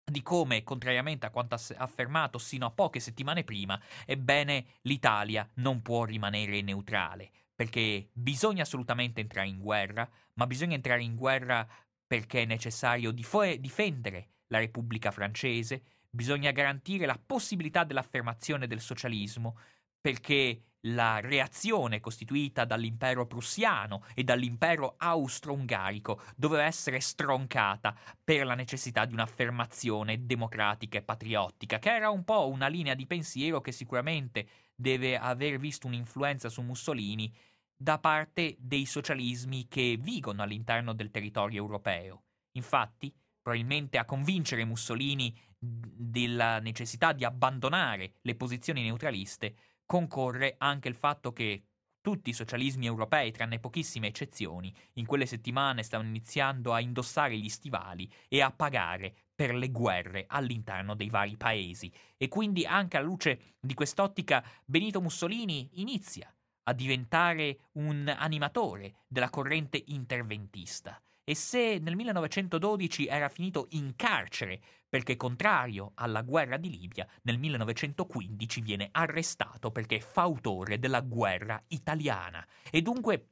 di 0.09 0.21
come, 0.21 0.63
contrariamente 0.63 1.25
a 1.25 1.31
quanto 1.31 1.57
affermato 1.77 2.37
sino 2.37 2.67
a 2.67 2.71
poche 2.71 2.99
settimane 2.99 3.43
prima, 3.43 3.81
ebbene 4.05 4.65
l'Italia 4.83 5.49
non 5.55 5.81
può 5.81 6.05
rimanere 6.05 6.61
neutrale, 6.61 7.31
perché 7.55 8.09
bisogna 8.13 8.61
assolutamente 8.61 9.19
entrare 9.19 9.47
in 9.47 9.57
guerra, 9.57 10.07
ma 10.35 10.47
bisogna 10.47 10.75
entrare 10.75 11.01
in 11.01 11.15
guerra 11.15 11.67
perché 12.07 12.43
è 12.43 12.45
necessario 12.45 13.11
difo- 13.11 13.57
difendere 13.57 14.29
la 14.47 14.59
Repubblica 14.59 15.11
francese, 15.11 15.83
bisogna 16.09 16.51
garantire 16.51 17.05
la 17.05 17.19
possibilità 17.23 17.83
dell'affermazione 17.83 18.65
del 18.65 18.79
socialismo, 18.79 19.57
perché 19.99 20.61
la 20.81 21.19
reazione 21.19 21.99
costituita 21.99 22.63
dall'impero 22.63 23.25
prussiano 23.25 24.03
e 24.13 24.23
dall'impero 24.23 24.95
austro-ungarico 24.97 26.21
doveva 26.35 26.63
essere 26.63 26.99
stroncata 26.99 27.95
per 28.23 28.45
la 28.45 28.55
necessità 28.55 29.05
di 29.05 29.13
un'affermazione 29.13 30.25
democratica 30.25 30.97
e 30.97 31.01
patriottica, 31.01 31.79
che 31.79 31.93
era 31.93 32.09
un 32.09 32.23
po' 32.23 32.47
una 32.47 32.67
linea 32.67 32.93
di 32.93 33.05
pensiero 33.05 33.59
che 33.59 33.71
sicuramente 33.71 34.47
deve 34.75 35.17
aver 35.17 35.57
visto 35.57 35.87
un'influenza 35.87 36.47
su 36.47 36.61
Mussolini 36.61 37.33
da 37.77 37.99
parte 37.99 38.55
dei 38.59 38.85
socialismi 38.85 39.67
che 39.67 39.97
vigono 39.99 40.41
all'interno 40.41 40.93
del 40.93 41.11
territorio 41.11 41.61
europeo. 41.61 42.23
Infatti, 42.53 43.13
probabilmente 43.39 43.99
a 43.99 44.05
convincere 44.05 44.65
Mussolini 44.65 45.33
della 45.59 46.59
necessità 46.59 47.13
di 47.13 47.23
abbandonare 47.23 48.15
le 48.21 48.35
posizioni 48.35 48.81
neutraliste 48.81 49.55
concorre 49.85 50.55
anche 50.57 50.87
il 50.87 50.95
fatto 50.95 51.31
che 51.31 51.63
tutti 52.01 52.29
i 52.29 52.33
socialismi 52.33 52.85
europei, 52.85 53.31
tranne 53.31 53.59
pochissime 53.59 54.07
eccezioni, 54.07 54.73
in 54.93 55.05
quelle 55.05 55.25
settimane 55.25 55.83
stavano 55.83 56.09
iniziando 56.09 56.73
a 56.73 56.79
indossare 56.79 57.37
gli 57.37 57.49
stivali 57.49 58.09
e 58.29 58.41
a 58.41 58.51
pagare 58.51 59.13
per 59.35 59.53
le 59.53 59.69
guerre 59.71 60.25
all'interno 60.27 60.95
dei 60.95 61.09
vari 61.09 61.35
paesi. 61.35 61.91
E 62.15 62.27
quindi 62.29 62.65
anche 62.65 62.97
alla 62.97 63.05
luce 63.05 63.55
di 63.59 63.73
quest'ottica 63.73 64.43
Benito 64.65 65.01
Mussolini 65.01 65.69
inizia 65.81 66.33
a 66.67 66.73
diventare 66.73 67.69
un 67.73 68.13
animatore 68.15 68.95
della 69.07 69.29
corrente 69.29 69.81
interventista. 69.87 71.01
E 71.23 71.35
se 71.35 71.77
nel 71.79 71.95
1912 71.95 73.07
era 73.07 73.27
finito 73.27 73.67
in 73.71 73.95
carcere 73.95 74.61
perché 74.87 75.17
contrario 75.17 75.91
alla 75.95 76.21
guerra 76.21 76.55
di 76.55 76.69
Libia, 76.69 77.05
nel 77.23 77.37
1915 77.37 78.61
viene 78.61 78.89
arrestato 78.91 79.71
perché 79.71 79.97
è 79.97 79.99
fautore 79.99 80.79
della 80.79 81.01
guerra 81.01 81.61
italiana. 81.67 82.45
E 82.69 82.81
dunque 82.81 83.31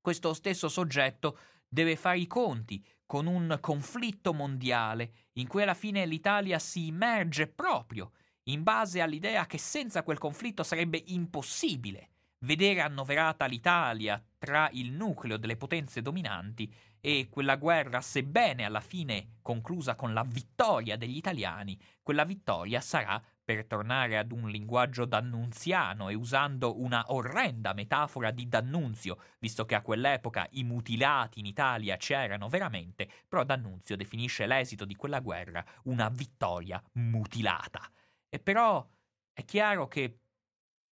questo 0.00 0.34
stesso 0.34 0.68
soggetto 0.68 1.38
deve 1.66 1.96
fare 1.96 2.18
i 2.18 2.26
conti 2.26 2.84
con 3.06 3.26
un 3.26 3.56
conflitto 3.60 4.32
mondiale 4.32 5.12
in 5.34 5.48
cui 5.48 5.62
alla 5.62 5.74
fine 5.74 6.04
l'Italia 6.06 6.58
si 6.58 6.86
immerge 6.86 7.46
proprio 7.46 8.12
in 8.44 8.62
base 8.62 9.00
all'idea 9.00 9.46
che 9.46 9.58
senza 9.58 10.02
quel 10.02 10.18
conflitto 10.18 10.62
sarebbe 10.62 11.02
impossibile 11.06 12.10
vedere 12.40 12.80
annoverata 12.80 13.46
l'Italia 13.46 14.22
tra 14.38 14.68
il 14.72 14.92
nucleo 14.92 15.36
delle 15.36 15.56
potenze 15.56 16.02
dominanti 16.02 16.72
e 17.00 17.28
quella 17.30 17.56
guerra, 17.56 18.00
sebbene 18.00 18.64
alla 18.64 18.80
fine 18.80 19.38
conclusa 19.42 19.94
con 19.94 20.12
la 20.12 20.24
vittoria 20.26 20.96
degli 20.96 21.16
italiani, 21.16 21.78
quella 22.02 22.24
vittoria 22.24 22.80
sarà, 22.80 23.22
per 23.50 23.66
tornare 23.66 24.16
ad 24.16 24.30
un 24.30 24.48
linguaggio 24.48 25.04
d'annunziano 25.04 26.08
e 26.08 26.14
usando 26.14 26.80
una 26.80 27.06
orrenda 27.08 27.72
metafora 27.72 28.30
di 28.30 28.48
D'Annunzio, 28.48 29.20
visto 29.40 29.64
che 29.64 29.74
a 29.74 29.82
quell'epoca 29.82 30.46
i 30.52 30.62
mutilati 30.62 31.40
in 31.40 31.46
Italia 31.46 31.96
c'erano 31.96 32.48
veramente, 32.48 33.10
però 33.26 33.42
D'Annunzio 33.42 33.96
definisce 33.96 34.46
l'esito 34.46 34.84
di 34.84 34.94
quella 34.94 35.18
guerra 35.18 35.64
una 35.84 36.08
vittoria 36.10 36.80
mutilata. 36.92 37.90
E 38.28 38.38
però 38.38 38.88
è 39.32 39.44
chiaro 39.44 39.88
che 39.88 40.19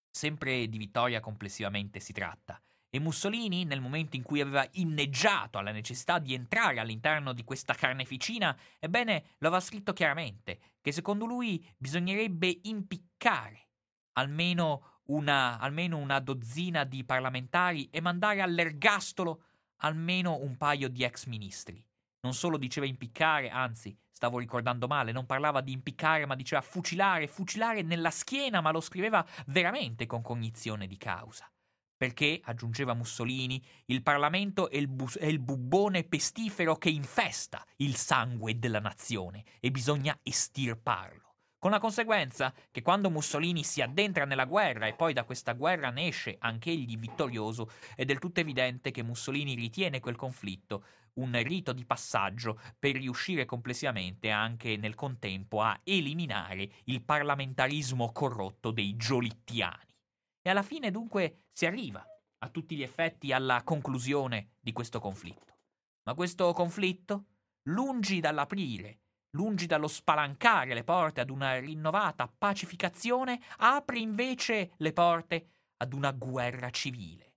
sempre 0.09 0.67
di 0.67 0.77
vittoria 0.77 1.19
complessivamente 1.19 1.99
si 1.99 2.13
tratta. 2.13 2.61
E 2.89 2.99
Mussolini, 2.99 3.65
nel 3.65 3.81
momento 3.81 4.15
in 4.15 4.23
cui 4.23 4.39
aveva 4.39 4.65
inneggiato 4.73 5.57
alla 5.57 5.71
necessità 5.71 6.19
di 6.19 6.33
entrare 6.33 6.79
all'interno 6.79 7.33
di 7.33 7.43
questa 7.43 7.73
carneficina, 7.73 8.57
ebbene, 8.79 9.35
lo 9.39 9.47
aveva 9.47 9.61
scritto 9.61 9.93
chiaramente 9.93 10.59
che 10.81 10.91
secondo 10.91 11.25
lui 11.25 11.65
bisognerebbe 11.77 12.59
impiccare 12.63 13.67
almeno 14.13 15.01
una, 15.07 15.59
almeno 15.59 15.97
una 15.97 16.19
dozzina 16.19 16.83
di 16.83 17.03
parlamentari 17.03 17.89
e 17.91 18.01
mandare 18.01 18.41
all'ergastolo 18.41 19.43
almeno 19.77 20.37
un 20.37 20.57
paio 20.57 20.89
di 20.89 21.03
ex 21.03 21.25
ministri. 21.25 21.86
Non 22.27 22.35
solo 22.35 22.57
diceva 22.57 22.85
impiccare, 22.85 23.47
anzi, 23.47 23.97
stavo 24.11 24.39
ricordando 24.39 24.85
male, 24.87 25.13
non 25.13 25.25
parlava 25.25 25.61
di 25.61 25.71
impiccare, 25.71 26.25
ma 26.25 26.35
diceva 26.35 26.59
fucilare, 26.59 27.25
fucilare 27.25 27.83
nella 27.83 28.11
schiena, 28.11 28.59
ma 28.59 28.71
lo 28.71 28.81
scriveva 28.81 29.25
veramente 29.45 30.05
con 30.05 30.21
cognizione 30.21 30.87
di 30.87 30.97
causa. 30.97 31.49
Perché, 31.95 32.41
aggiungeva 32.43 32.93
Mussolini, 32.93 33.65
il 33.85 34.03
Parlamento 34.03 34.69
è 34.69 34.75
il, 34.75 34.89
bu- 34.89 35.17
è 35.17 35.25
il 35.25 35.39
bubbone 35.39 36.03
pestifero 36.03 36.75
che 36.75 36.89
infesta 36.89 37.65
il 37.77 37.95
sangue 37.95 38.59
della 38.59 38.81
nazione 38.81 39.45
e 39.61 39.71
bisogna 39.71 40.19
estirparlo. 40.21 41.35
Con 41.57 41.71
la 41.71 41.79
conseguenza 41.79 42.53
che 42.69 42.81
quando 42.81 43.09
Mussolini 43.09 43.63
si 43.63 43.81
addentra 43.81 44.25
nella 44.25 44.45
guerra 44.45 44.87
e 44.87 44.95
poi 44.95 45.13
da 45.13 45.23
questa 45.23 45.53
guerra 45.53 45.91
ne 45.91 46.07
esce 46.07 46.35
anch'egli 46.37 46.97
vittorioso, 46.97 47.71
è 47.95 48.03
del 48.03 48.19
tutto 48.19 48.41
evidente 48.41 48.91
che 48.91 49.01
Mussolini 49.01 49.55
ritiene 49.55 50.01
quel 50.01 50.17
conflitto 50.17 50.83
un 51.17 51.41
rito 51.43 51.73
di 51.73 51.85
passaggio 51.85 52.59
per 52.77 52.95
riuscire 52.95 53.45
complessivamente 53.45 54.29
anche 54.29 54.77
nel 54.77 54.95
contempo 54.95 55.61
a 55.61 55.79
eliminare 55.83 56.69
il 56.85 57.01
parlamentarismo 57.03 58.11
corrotto 58.11 58.71
dei 58.71 58.95
giolittiani. 58.95 59.95
E 60.41 60.49
alla 60.49 60.63
fine 60.63 60.91
dunque 60.91 61.45
si 61.51 61.65
arriva 61.65 62.05
a 62.39 62.49
tutti 62.49 62.75
gli 62.75 62.83
effetti 62.83 63.31
alla 63.31 63.63
conclusione 63.63 64.51
di 64.59 64.71
questo 64.71 64.99
conflitto. 64.99 65.55
Ma 66.03 66.13
questo 66.13 66.53
conflitto, 66.53 67.25
lungi 67.63 68.19
dall'aprire, 68.19 68.99
lungi 69.31 69.65
dallo 69.65 69.87
spalancare 69.87 70.73
le 70.73 70.83
porte 70.83 71.21
ad 71.21 71.29
una 71.29 71.59
rinnovata 71.59 72.27
pacificazione, 72.27 73.41
apre 73.57 73.99
invece 73.99 74.71
le 74.77 74.93
porte 74.93 75.47
ad 75.77 75.93
una 75.93 76.11
guerra 76.11 76.69
civile, 76.69 77.33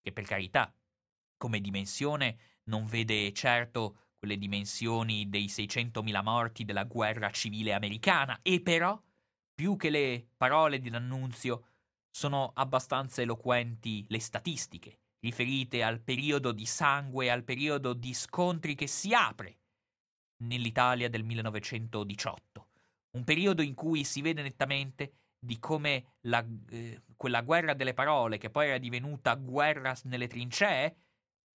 che 0.00 0.12
per 0.12 0.24
carità, 0.24 0.72
come 1.36 1.60
dimensione, 1.60 2.38
non 2.64 2.86
vede 2.86 3.32
certo 3.32 3.96
quelle 4.18 4.38
dimensioni 4.38 5.28
dei 5.28 5.46
600.000 5.46 6.22
morti 6.22 6.64
della 6.64 6.84
guerra 6.84 7.30
civile 7.30 7.72
americana, 7.72 8.38
e 8.42 8.60
però, 8.60 9.00
più 9.54 9.76
che 9.76 9.90
le 9.90 10.28
parole 10.36 10.78
di 10.78 10.90
D'Annunzio, 10.90 11.66
sono 12.10 12.52
abbastanza 12.54 13.22
eloquenti 13.22 14.04
le 14.08 14.20
statistiche 14.20 14.98
riferite 15.22 15.82
al 15.82 16.00
periodo 16.00 16.52
di 16.52 16.66
sangue 16.66 17.30
al 17.30 17.44
periodo 17.44 17.94
di 17.94 18.12
scontri 18.12 18.74
che 18.74 18.86
si 18.86 19.14
apre 19.14 19.58
nell'Italia 20.42 21.08
del 21.08 21.22
1918. 21.22 22.68
Un 23.12 23.24
periodo 23.24 23.62
in 23.62 23.74
cui 23.74 24.04
si 24.04 24.20
vede 24.20 24.42
nettamente 24.42 25.12
di 25.38 25.58
come 25.58 26.16
la, 26.22 26.44
eh, 26.70 27.02
quella 27.16 27.42
guerra 27.42 27.74
delle 27.74 27.94
parole, 27.94 28.38
che 28.38 28.50
poi 28.50 28.68
era 28.68 28.78
divenuta 28.78 29.34
guerra 29.34 29.94
nelle 30.04 30.26
trincee, 30.26 30.96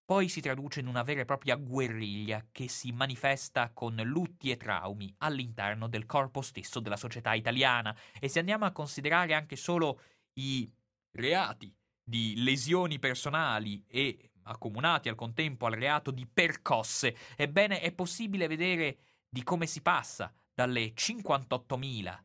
poi 0.06 0.30
si 0.30 0.39
traduce 0.39 0.82
in 0.82 0.88
una 0.88 1.02
vera 1.02 1.22
e 1.22 1.26
propria 1.26 1.56
guerriglia 1.56 2.46
che 2.52 2.70
si 2.70 2.91
manifesta 2.91 3.72
con 3.74 3.96
lutti 4.04 4.52
e 4.52 4.58
traumi 4.58 5.12
all'interno 5.20 5.88
del 5.88 6.06
corpo 6.06 6.41
stesso 6.41 6.80
della 6.80 6.96
società 6.96 7.34
italiana. 7.34 7.96
E 8.20 8.30
se 8.30 8.38
andiamo 8.38 8.65
a 8.65 8.72
considerare 8.72 9.34
anche 9.34 9.56
solo 9.56 10.00
i 10.34 10.72
reati 11.12 11.76
di 12.04 12.36
lesioni 12.44 13.00
personali 13.00 13.84
e 13.88 14.30
accomunati 14.44 15.10
al 15.10 15.15
contempo 15.15 15.65
al 15.65 15.74
reato 15.74 16.12
di 16.12 16.28
percosse, 16.28 17.15
ebbene 17.36 17.80
è 17.80 17.91
possibile 17.91 18.48
vedere 18.48 19.00
di 19.28 19.41
come 19.41 19.65
si 19.65 19.82
passa 19.82 20.32
dalle 20.54 20.94
58.000 20.94 22.20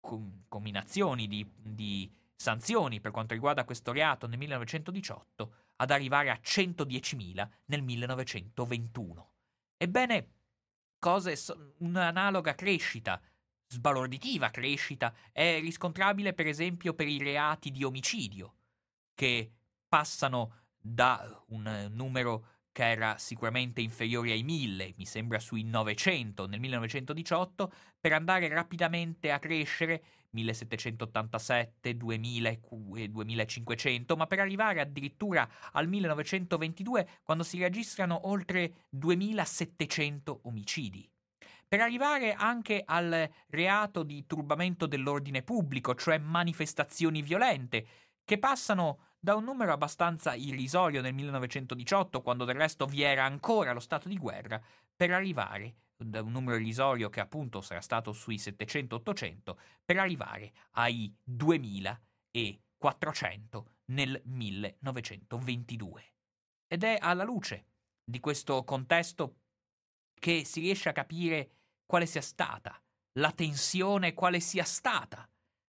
com- 0.00 0.44
combinazioni 0.48 1.28
di, 1.28 1.48
di 1.56 2.12
sanzioni 2.34 3.00
per 3.00 3.12
quanto 3.12 3.34
riguarda 3.34 3.64
questo 3.64 3.92
reato 3.92 4.26
nel 4.26 4.38
1918 4.38 5.54
ad 5.76 5.90
arrivare 5.90 6.30
a 6.30 6.40
110.000 6.42 7.48
nel 7.66 7.82
1921. 7.82 9.32
Ebbene, 9.76 10.28
cose, 10.98 11.36
un'analoga 11.78 12.54
crescita 12.54 13.20
sbalorditiva 13.74 14.50
crescita 14.50 15.12
è 15.32 15.58
riscontrabile 15.60 16.32
per 16.32 16.46
esempio 16.46 16.94
per 16.94 17.08
i 17.08 17.18
reati 17.18 17.70
di 17.70 17.84
omicidio, 17.84 18.54
che 19.14 19.52
passano 19.88 20.62
da 20.78 21.42
un 21.48 21.90
numero 21.92 22.48
che 22.72 22.90
era 22.90 23.16
sicuramente 23.18 23.80
inferiore 23.80 24.32
ai 24.32 24.42
1000, 24.42 24.94
mi 24.96 25.06
sembra 25.06 25.38
sui 25.38 25.62
900 25.62 26.46
nel 26.46 26.60
1918, 26.60 27.72
per 28.00 28.12
andare 28.12 28.48
rapidamente 28.48 29.30
a 29.30 29.38
crescere 29.38 30.02
1787, 30.34 31.96
2000 31.96 32.48
e 32.96 33.08
2500, 33.08 34.16
ma 34.16 34.26
per 34.26 34.40
arrivare 34.40 34.80
addirittura 34.80 35.48
al 35.72 35.88
1922 35.88 37.08
quando 37.22 37.42
si 37.42 37.58
registrano 37.58 38.28
oltre 38.28 38.86
2700 38.90 40.40
omicidi. 40.42 41.08
Per 41.66 41.80
arrivare 41.80 42.34
anche 42.34 42.82
al 42.84 43.28
reato 43.48 44.02
di 44.02 44.26
turbamento 44.26 44.86
dell'ordine 44.86 45.42
pubblico, 45.42 45.94
cioè 45.94 46.18
manifestazioni 46.18 47.22
violente, 47.22 47.86
che 48.24 48.38
passano 48.38 49.12
da 49.18 49.34
un 49.34 49.44
numero 49.44 49.72
abbastanza 49.72 50.34
irrisorio 50.34 51.00
nel 51.00 51.14
1918, 51.14 52.20
quando 52.20 52.44
del 52.44 52.56
resto 52.56 52.86
vi 52.86 53.02
era 53.02 53.24
ancora 53.24 53.72
lo 53.72 53.80
stato 53.80 54.08
di 54.08 54.18
guerra, 54.18 54.60
per 54.94 55.10
arrivare 55.10 55.74
da 55.96 56.22
un 56.22 56.32
numero 56.32 56.56
irrisorio 56.56 57.08
che 57.08 57.20
appunto 57.20 57.60
sarà 57.60 57.80
stato 57.80 58.10
sui 58.12 58.34
700-800, 58.36 59.56
per 59.84 59.98
arrivare 59.98 60.52
ai 60.72 61.14
2400 61.22 63.70
nel 63.92 64.20
1922. 64.24 66.12
Ed 66.66 66.82
è 66.82 66.98
alla 67.00 67.24
luce 67.24 67.66
di 68.04 68.18
questo 68.20 68.64
contesto 68.64 69.36
che 70.18 70.44
si 70.44 70.60
riesce 70.60 70.88
a 70.88 70.92
capire 70.92 71.50
quale 71.86 72.06
sia 72.06 72.22
stata 72.22 72.82
la 73.18 73.30
tensione, 73.30 74.14
quale 74.14 74.40
sia 74.40 74.64
stata, 74.64 75.28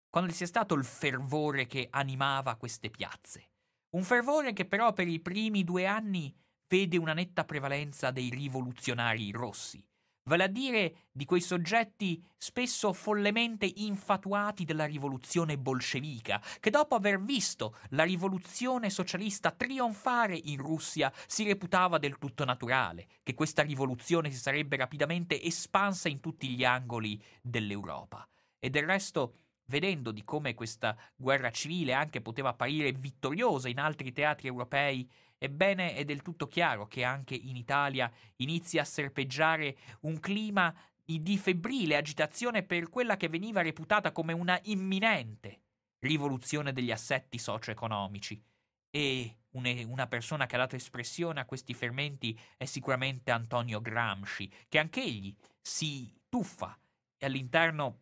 quale 0.08 0.32
sia 0.32 0.46
stato 0.46 0.74
il 0.74 0.84
fervore 0.84 1.66
che 1.66 1.88
animava 1.90 2.56
queste 2.56 2.90
piazze. 2.90 3.50
Un 3.96 4.04
fervore 4.04 4.52
che 4.52 4.66
però 4.66 4.92
per 4.92 5.08
i 5.08 5.20
primi 5.20 5.64
due 5.64 5.86
anni 5.86 6.34
vede 6.68 6.96
una 6.96 7.14
netta 7.14 7.44
prevalenza 7.44 8.10
dei 8.10 8.30
rivoluzionari 8.30 9.30
rossi, 9.30 9.84
vale 10.24 10.44
a 10.44 10.48
dire 10.48 11.08
di 11.10 11.24
quei 11.24 11.40
soggetti 11.40 12.22
spesso 12.36 12.92
follemente 12.92 13.70
infatuati 13.76 14.64
della 14.64 14.84
rivoluzione 14.84 15.58
bolscevica, 15.58 16.40
che 16.60 16.70
dopo 16.70 16.94
aver 16.94 17.20
visto 17.20 17.76
la 17.90 18.04
rivoluzione 18.04 18.90
socialista 18.90 19.50
trionfare 19.50 20.36
in 20.36 20.58
Russia 20.58 21.12
si 21.26 21.44
reputava 21.44 21.98
del 21.98 22.18
tutto 22.18 22.44
naturale 22.44 23.06
che 23.22 23.34
questa 23.34 23.62
rivoluzione 23.62 24.30
si 24.30 24.38
sarebbe 24.38 24.76
rapidamente 24.76 25.40
espansa 25.42 26.08
in 26.08 26.20
tutti 26.20 26.48
gli 26.48 26.64
angoli 26.64 27.22
dell'Europa. 27.40 28.26
E 28.58 28.70
del 28.70 28.84
resto 28.84 29.36
vedendo 29.66 30.12
di 30.12 30.22
come 30.24 30.54
questa 30.54 30.96
guerra 31.16 31.50
civile 31.50 31.94
anche 31.94 32.20
poteva 32.20 32.50
apparire 32.50 32.92
vittoriosa 32.92 33.68
in 33.68 33.78
altri 33.78 34.12
teatri 34.12 34.48
europei, 34.48 35.08
ebbene 35.42 35.94
è 35.94 36.04
del 36.04 36.22
tutto 36.22 36.46
chiaro 36.46 36.86
che 36.86 37.02
anche 37.02 37.34
in 37.34 37.56
Italia 37.56 38.08
inizia 38.36 38.82
a 38.82 38.84
serpeggiare 38.84 39.76
un 40.02 40.20
clima 40.20 40.72
di 41.04 41.36
febbrile 41.36 41.96
agitazione 41.96 42.62
per 42.62 42.88
quella 42.88 43.16
che 43.16 43.28
veniva 43.28 43.60
reputata 43.60 44.12
come 44.12 44.32
una 44.32 44.58
imminente 44.62 45.60
rivoluzione 45.98 46.72
degli 46.72 46.92
assetti 46.92 47.38
socio-economici. 47.38 48.40
E 48.88 49.38
una 49.50 50.06
persona 50.06 50.46
che 50.46 50.54
ha 50.54 50.60
dato 50.60 50.76
espressione 50.76 51.40
a 51.40 51.44
questi 51.44 51.74
fermenti 51.74 52.38
è 52.56 52.64
sicuramente 52.64 53.32
Antonio 53.32 53.80
Gramsci, 53.80 54.50
che 54.68 54.78
anch'egli 54.78 55.34
si 55.60 56.14
tuffa 56.28 56.78
all'interno 57.18 57.98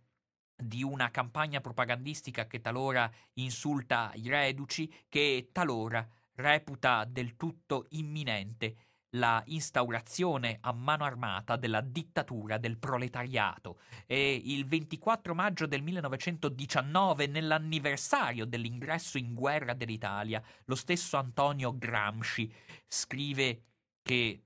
di 0.55 0.83
una 0.83 1.11
campagna 1.11 1.61
propagandistica 1.61 2.47
che 2.47 2.61
talora 2.61 3.11
insulta 3.35 4.13
i 4.15 4.29
reduci, 4.29 4.93
che 5.09 5.49
talora 5.53 6.07
reputa 6.41 7.05
del 7.05 7.37
tutto 7.37 7.87
imminente 7.91 8.77
la 9.15 9.43
instaurazione 9.47 10.59
a 10.61 10.73
mano 10.73 11.05
armata 11.05 11.57
della 11.57 11.81
dittatura 11.81 12.59
del 12.59 12.79
proletariato 12.79 13.81
e 14.07 14.41
il 14.45 14.67
24 14.67 15.35
maggio 15.35 15.67
del 15.67 15.83
1919, 15.83 17.27
nell'anniversario 17.27 18.45
dell'ingresso 18.45 19.19
in 19.19 19.35
guerra 19.35 19.75
dell'Italia, 19.75 20.43
lo 20.67 20.75
stesso 20.75 21.17
Antonio 21.17 21.77
Gramsci 21.77 22.53
scrive 22.87 23.63
che 24.03 24.45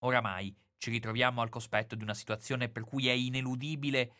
oramai 0.00 0.54
ci 0.76 0.90
ritroviamo 0.90 1.40
al 1.40 1.48
cospetto 1.48 1.94
di 1.94 2.02
una 2.02 2.14
situazione 2.14 2.68
per 2.68 2.84
cui 2.84 3.08
è 3.08 3.12
ineludibile 3.12 4.12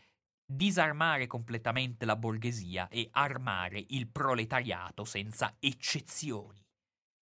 disarmare 0.50 1.26
completamente 1.26 2.06
la 2.06 2.16
borghesia 2.16 2.88
e 2.88 3.08
armare 3.12 3.84
il 3.88 4.08
proletariato 4.08 5.04
senza 5.04 5.56
eccezioni. 5.60 6.67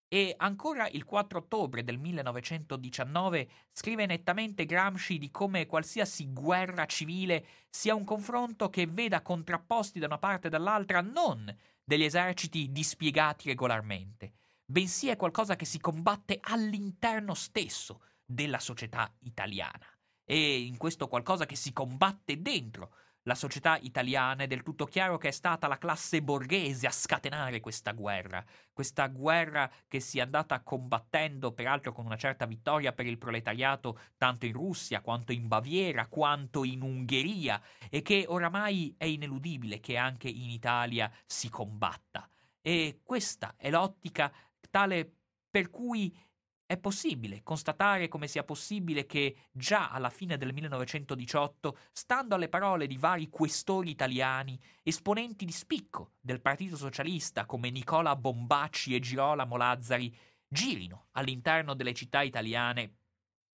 E 0.08 0.34
ancora 0.36 0.88
il 0.88 1.04
4 1.04 1.38
ottobre 1.38 1.82
del 1.82 1.98
1919 1.98 3.48
scrive 3.72 4.06
nettamente 4.06 4.64
Gramsci 4.64 5.18
di 5.18 5.32
come 5.32 5.66
qualsiasi 5.66 6.32
guerra 6.32 6.86
civile 6.86 7.46
sia 7.68 7.94
un 7.94 8.04
confronto 8.04 8.70
che 8.70 8.86
veda 8.86 9.22
contrapposti 9.22 9.98
da 9.98 10.06
una 10.06 10.18
parte 10.18 10.46
e 10.46 10.50
dall'altra 10.50 11.00
non 11.00 11.52
degli 11.82 12.04
eserciti 12.04 12.70
dispiegati 12.70 13.48
regolarmente, 13.48 14.34
bensì 14.64 15.08
è 15.08 15.16
qualcosa 15.16 15.56
che 15.56 15.64
si 15.64 15.80
combatte 15.80 16.38
all'interno 16.40 17.34
stesso 17.34 18.02
della 18.24 18.58
società 18.58 19.12
italiana. 19.20 19.86
E 20.24 20.58
in 20.58 20.76
questo 20.76 21.06
qualcosa 21.06 21.46
che 21.46 21.54
si 21.54 21.72
combatte 21.72 22.42
dentro 22.42 22.94
la 23.26 23.34
società 23.34 23.76
italiana 23.78 24.44
è 24.44 24.46
del 24.46 24.62
tutto 24.62 24.84
chiaro 24.84 25.18
che 25.18 25.28
è 25.28 25.32
stata 25.32 25.66
la 25.66 25.78
classe 25.78 26.22
borghese 26.22 26.86
a 26.86 26.92
scatenare 26.92 27.60
questa 27.60 27.92
guerra, 27.92 28.44
questa 28.72 29.08
guerra 29.08 29.70
che 29.88 30.00
si 30.00 30.18
è 30.18 30.22
andata 30.22 30.60
combattendo, 30.62 31.52
peraltro 31.52 31.92
con 31.92 32.06
una 32.06 32.16
certa 32.16 32.46
vittoria 32.46 32.92
per 32.92 33.06
il 33.06 33.18
proletariato, 33.18 33.98
tanto 34.16 34.46
in 34.46 34.52
Russia 34.52 35.00
quanto 35.00 35.32
in 35.32 35.48
Baviera, 35.48 36.06
quanto 36.06 36.62
in 36.62 36.82
Ungheria, 36.82 37.60
e 37.90 38.02
che 38.02 38.24
oramai 38.28 38.94
è 38.96 39.06
ineludibile 39.06 39.80
che 39.80 39.96
anche 39.96 40.28
in 40.28 40.50
Italia 40.50 41.10
si 41.26 41.48
combatta. 41.48 42.28
E 42.60 43.00
questa 43.02 43.54
è 43.56 43.70
l'ottica 43.70 44.32
tale 44.70 45.10
per 45.50 45.70
cui 45.70 46.16
è 46.66 46.76
possibile 46.76 47.42
constatare 47.44 48.08
come 48.08 48.26
sia 48.26 48.42
possibile 48.42 49.06
che 49.06 49.36
già 49.52 49.90
alla 49.90 50.10
fine 50.10 50.36
del 50.36 50.52
1918, 50.52 51.78
stando 51.92 52.34
alle 52.34 52.48
parole 52.48 52.88
di 52.88 52.96
vari 52.96 53.28
questori 53.28 53.90
italiani, 53.90 54.60
esponenti 54.82 55.44
di 55.44 55.52
spicco 55.52 56.14
del 56.20 56.40
Partito 56.40 56.76
Socialista 56.76 57.46
come 57.46 57.70
Nicola 57.70 58.16
Bombacci 58.16 58.94
e 58.94 59.00
Girolamo 59.00 59.56
Lazzari 59.56 60.14
girino 60.48 61.06
all'interno 61.12 61.74
delle 61.74 61.94
città 61.94 62.22
italiane 62.22 62.92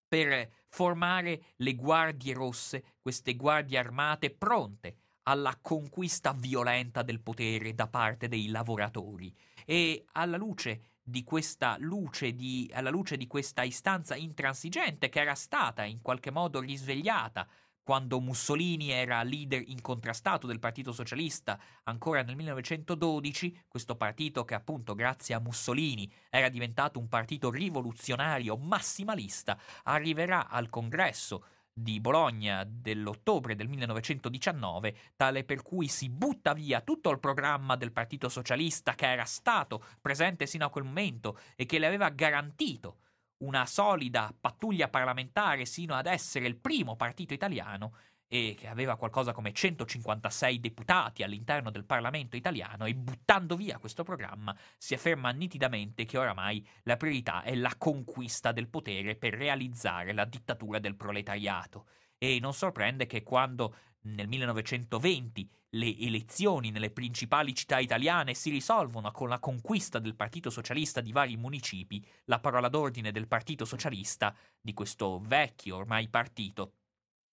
per 0.08 0.50
formare 0.68 1.52
le 1.56 1.74
guardie 1.74 2.34
rosse, 2.34 2.96
queste 3.00 3.34
guardie 3.34 3.78
armate 3.78 4.30
pronte 4.30 4.96
alla 5.24 5.56
conquista 5.60 6.32
violenta 6.32 7.02
del 7.02 7.20
potere 7.20 7.74
da 7.74 7.88
parte 7.88 8.28
dei 8.28 8.48
lavoratori. 8.48 9.34
E 9.64 10.04
alla 10.12 10.36
luce 10.36 10.91
di 11.02 11.24
questa 11.24 11.76
luce, 11.78 12.34
di, 12.34 12.70
alla 12.72 12.90
luce 12.90 13.16
di 13.16 13.26
questa 13.26 13.62
istanza 13.62 14.14
intransigente 14.14 15.08
che 15.08 15.20
era 15.20 15.34
stata 15.34 15.84
in 15.84 16.00
qualche 16.00 16.30
modo 16.30 16.60
risvegliata 16.60 17.46
quando 17.82 18.20
Mussolini 18.20 18.90
era 18.90 19.22
leader 19.22 19.62
incontrastato 19.66 20.46
del 20.46 20.60
Partito 20.60 20.92
Socialista 20.92 21.58
ancora 21.84 22.22
nel 22.22 22.36
1912, 22.36 23.64
questo 23.66 23.96
partito 23.96 24.44
che 24.44 24.54
appunto 24.54 24.94
grazie 24.94 25.34
a 25.34 25.40
Mussolini 25.40 26.10
era 26.30 26.48
diventato 26.48 27.00
un 27.00 27.08
partito 27.08 27.50
rivoluzionario 27.50 28.56
massimalista, 28.56 29.58
arriverà 29.82 30.48
al 30.48 30.68
congresso 30.68 31.44
di 31.74 32.00
Bologna 32.00 32.64
dell'ottobre 32.66 33.54
del 33.54 33.68
1919, 33.68 34.94
tale 35.16 35.44
per 35.44 35.62
cui 35.62 35.88
si 35.88 36.08
butta 36.10 36.52
via 36.52 36.80
tutto 36.80 37.10
il 37.10 37.18
programma 37.18 37.76
del 37.76 37.92
Partito 37.92 38.28
Socialista 38.28 38.94
che 38.94 39.10
era 39.10 39.24
stato 39.24 39.82
presente 40.00 40.46
sino 40.46 40.66
a 40.66 40.70
quel 40.70 40.84
momento 40.84 41.38
e 41.56 41.64
che 41.64 41.78
le 41.78 41.86
aveva 41.86 42.10
garantito 42.10 42.98
una 43.38 43.66
solida 43.66 44.32
pattuglia 44.38 44.88
parlamentare 44.88 45.64
sino 45.64 45.94
ad 45.94 46.06
essere 46.06 46.46
il 46.46 46.56
primo 46.56 46.94
partito 46.94 47.34
italiano 47.34 47.94
e 48.34 48.54
che 48.58 48.66
aveva 48.66 48.96
qualcosa 48.96 49.34
come 49.34 49.52
156 49.52 50.58
deputati 50.58 51.22
all'interno 51.22 51.70
del 51.70 51.84
Parlamento 51.84 52.34
italiano 52.34 52.86
e 52.86 52.94
buttando 52.94 53.56
via 53.56 53.76
questo 53.76 54.04
programma 54.04 54.56
si 54.78 54.94
afferma 54.94 55.30
nitidamente 55.32 56.06
che 56.06 56.16
oramai 56.16 56.66
la 56.84 56.96
priorità 56.96 57.42
è 57.42 57.54
la 57.54 57.74
conquista 57.76 58.50
del 58.50 58.68
potere 58.68 59.16
per 59.16 59.34
realizzare 59.34 60.14
la 60.14 60.24
dittatura 60.24 60.78
del 60.78 60.96
proletariato. 60.96 61.88
E 62.16 62.38
non 62.40 62.54
sorprende 62.54 63.04
che 63.04 63.22
quando 63.22 63.74
nel 64.04 64.28
1920 64.28 65.50
le 65.74 65.94
elezioni 65.98 66.70
nelle 66.70 66.90
principali 66.90 67.54
città 67.54 67.80
italiane 67.80 68.32
si 68.32 68.48
risolvono 68.48 69.10
con 69.10 69.28
la 69.28 69.40
conquista 69.40 69.98
del 69.98 70.14
Partito 70.14 70.48
Socialista 70.48 71.02
di 71.02 71.12
vari 71.12 71.36
municipi, 71.36 72.02
la 72.24 72.40
parola 72.40 72.68
d'ordine 72.68 73.12
del 73.12 73.28
Partito 73.28 73.66
Socialista, 73.66 74.34
di 74.58 74.72
questo 74.72 75.20
vecchio 75.20 75.76
ormai 75.76 76.08
partito, 76.08 76.76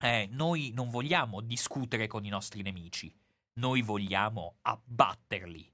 eh, 0.01 0.27
noi 0.31 0.71
non 0.73 0.89
vogliamo 0.89 1.41
discutere 1.41 2.07
con 2.07 2.25
i 2.25 2.29
nostri 2.29 2.61
nemici, 2.61 3.13
noi 3.59 3.81
vogliamo 3.81 4.57
abbatterli. 4.61 5.71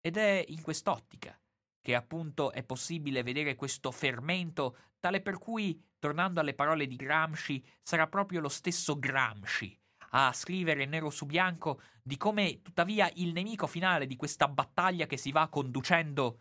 Ed 0.00 0.16
è 0.16 0.44
in 0.48 0.60
quest'ottica 0.60 1.38
che 1.80 1.94
appunto 1.94 2.50
è 2.50 2.62
possibile 2.62 3.22
vedere 3.22 3.54
questo 3.54 3.90
fermento 3.90 4.76
tale 4.98 5.20
per 5.20 5.38
cui, 5.38 5.78
tornando 5.98 6.40
alle 6.40 6.54
parole 6.54 6.86
di 6.86 6.96
Gramsci, 6.96 7.62
sarà 7.82 8.06
proprio 8.06 8.40
lo 8.40 8.48
stesso 8.48 8.98
Gramsci 8.98 9.78
a 10.16 10.32
scrivere 10.32 10.86
nero 10.86 11.10
su 11.10 11.26
bianco 11.26 11.80
di 12.02 12.16
come 12.16 12.62
tuttavia 12.62 13.10
il 13.14 13.32
nemico 13.32 13.66
finale 13.66 14.06
di 14.06 14.16
questa 14.16 14.48
battaglia 14.48 15.06
che 15.06 15.16
si 15.16 15.32
va 15.32 15.48
conducendo 15.48 16.38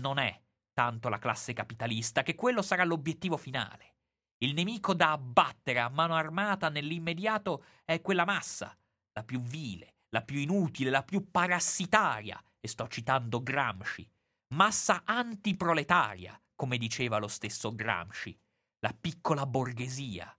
non 0.00 0.18
è 0.18 0.40
tanto 0.72 1.08
la 1.08 1.18
classe 1.18 1.52
capitalista, 1.52 2.22
che 2.22 2.34
quello 2.34 2.60
sarà 2.60 2.84
l'obiettivo 2.84 3.36
finale. 3.36 3.93
Il 4.38 4.54
nemico 4.54 4.94
da 4.94 5.12
abbattere 5.12 5.80
a 5.80 5.88
mano 5.88 6.14
armata 6.14 6.68
nell'immediato 6.68 7.64
è 7.84 8.00
quella 8.00 8.24
massa, 8.24 8.76
la 9.12 9.22
più 9.22 9.40
vile, 9.40 9.96
la 10.08 10.22
più 10.22 10.38
inutile, 10.38 10.90
la 10.90 11.02
più 11.02 11.30
parassitaria, 11.30 12.42
e 12.60 12.68
sto 12.68 12.88
citando 12.88 13.42
Gramsci, 13.42 14.08
massa 14.54 15.02
antiproletaria, 15.04 16.40
come 16.54 16.78
diceva 16.78 17.18
lo 17.18 17.28
stesso 17.28 17.74
Gramsci, 17.74 18.38
la 18.80 18.94
piccola 18.98 19.46
borghesia, 19.46 20.36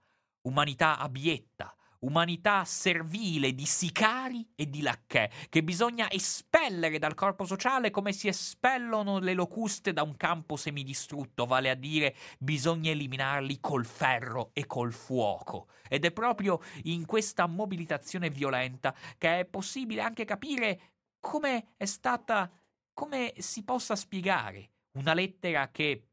umanità 0.48 0.98
abietta, 0.98 1.76
umanità 2.06 2.64
servile 2.66 3.54
di 3.54 3.66
sicari 3.66 4.48
e 4.56 4.70
di 4.70 4.82
lacchè, 4.82 5.30
che 5.50 5.64
bisogna 5.64 6.10
espellere 6.10 7.00
dal 7.00 7.16
corpo 7.16 7.46
sociale 7.46 7.90
come 7.90 8.14
si 8.14 8.28
espellono 8.28 9.20
le 9.20 9.34
locuste 9.34 9.92
da 9.92 10.04
un 10.04 10.16
campo 10.16 10.56
semidistrutto, 10.56 11.46
vale 11.46 11.70
a 11.70 11.76
dire 11.76 12.16
bisogna 12.40 12.92
eliminarli 12.92 13.60
col 13.60 13.86
ferro 13.86 14.52
e 14.54 14.66
col 14.66 14.94
fuoco. 14.94 15.68
Ed 15.90 16.06
è 16.06 16.12
proprio 16.12 16.62
in 16.84 17.06
questa 17.06 17.48
mobilitazione 17.48 18.30
violenta 18.30 18.96
che 19.18 19.40
è 19.40 19.46
possibile 19.46 20.02
anche 20.02 20.26
capire 20.26 20.94
come 21.20 21.74
è 21.76 21.86
stata, 21.86 22.52
come 22.94 23.34
si 23.38 23.64
possa 23.64 23.96
spiegare 23.96 24.72
una 24.98 25.14
lettera 25.14 25.70
che 25.72 26.08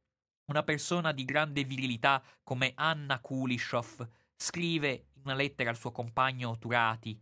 una 0.47 0.63
persona 0.63 1.13
di 1.13 1.25
grande 1.25 1.65
virilità 1.65 2.23
come 2.43 2.73
Anna 2.75 3.21
Kulishov 3.21 4.09
scrive 4.43 5.11
una 5.25 5.35
lettera 5.35 5.71
al 5.71 5.77
suo 5.77 5.93
compagno 5.93 6.59
Turati 6.59 7.21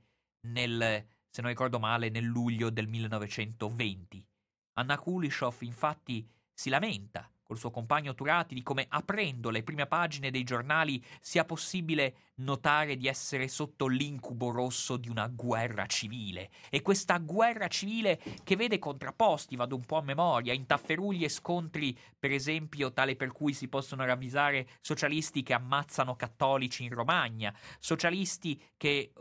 nel, 0.48 1.06
se 1.28 1.40
non 1.40 1.50
ricordo 1.50 1.78
male, 1.78 2.08
nel 2.08 2.24
luglio 2.24 2.70
del 2.70 2.88
1920. 2.88 4.26
Anna 4.74 4.98
Kulishov 4.98 5.56
infatti 5.60 6.28
si 6.52 6.70
lamenta 6.70 7.30
col 7.50 7.58
suo 7.58 7.72
compagno 7.72 8.14
Turati 8.14 8.54
di 8.54 8.62
come 8.62 8.86
aprendo 8.88 9.50
le 9.50 9.64
prime 9.64 9.86
pagine 9.86 10.30
dei 10.30 10.44
giornali 10.44 11.04
sia 11.20 11.44
possibile 11.44 12.28
notare 12.36 12.96
di 12.96 13.08
essere 13.08 13.48
sotto 13.48 13.88
l'incubo 13.88 14.52
rosso 14.52 14.96
di 14.96 15.08
una 15.08 15.26
guerra 15.26 15.86
civile. 15.86 16.50
E 16.70 16.80
questa 16.80 17.18
guerra 17.18 17.66
civile 17.66 18.20
che 18.44 18.54
vede 18.54 18.78
contrapposti, 18.78 19.56
vado 19.56 19.74
un 19.74 19.84
po' 19.84 19.96
a 19.96 20.02
memoria, 20.02 20.52
in 20.52 20.64
tafferugli 20.64 21.24
e 21.24 21.28
scontri, 21.28 21.98
per 22.16 22.30
esempio, 22.30 22.92
tale 22.92 23.16
per 23.16 23.32
cui 23.32 23.52
si 23.52 23.66
possono 23.66 24.04
ravvisare 24.04 24.68
socialisti 24.80 25.42
che 25.42 25.52
ammazzano 25.52 26.14
cattolici 26.14 26.84
in 26.84 26.94
Romagna, 26.94 27.52
socialisti 27.80 28.62
che 28.76 29.12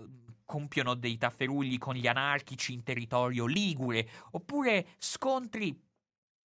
compiono 0.46 0.94
dei 0.94 1.18
tafferugli 1.18 1.80
con 1.80 1.96
gli 1.96 2.06
anarchici 2.06 2.74
in 2.74 2.84
territorio 2.84 3.48
ligure, 3.48 4.08
oppure 4.32 4.90
scontri 5.00 5.89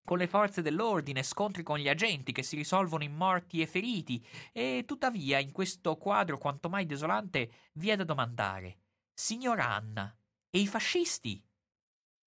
con 0.05 0.19
le 0.19 0.27
forze 0.29 0.61
dell'ordine, 0.61 1.23
scontri 1.23 1.63
con 1.63 1.79
gli 1.79 1.89
agenti 1.89 2.33
che 2.33 2.43
si 2.43 2.57
risolvono 2.57 3.05
in 3.05 3.15
morti 3.15 3.61
e 3.61 3.67
feriti, 3.67 4.25
e 4.53 4.85
tuttavia 4.87 5.39
in 5.39 5.51
questo 5.51 5.97
quadro 5.97 6.37
quanto 6.37 6.69
mai 6.69 6.85
desolante 6.85 7.71
vi 7.75 7.89
è 7.89 7.97
da 7.97 8.05
domandare, 8.05 8.79
signor 9.15 9.61
Anna, 9.61 10.15
e 10.51 10.59
i 10.59 10.67
fascisti? 10.67 11.43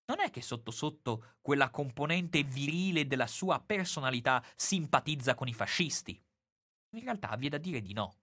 Non 0.05 0.19
è 0.21 0.31
che 0.31 0.41
sotto 0.41 0.71
sotto 0.71 1.35
quella 1.41 1.69
componente 1.69 2.41
virile 2.41 3.05
della 3.05 3.27
sua 3.27 3.59
personalità 3.59 4.43
simpatizza 4.55 5.35
con 5.35 5.47
i 5.47 5.53
fascisti? 5.53 6.19
In 6.95 7.03
realtà 7.03 7.35
vi 7.35 7.47
è 7.47 7.49
da 7.49 7.57
dire 7.57 7.81
di 7.81 7.93
no, 7.93 8.21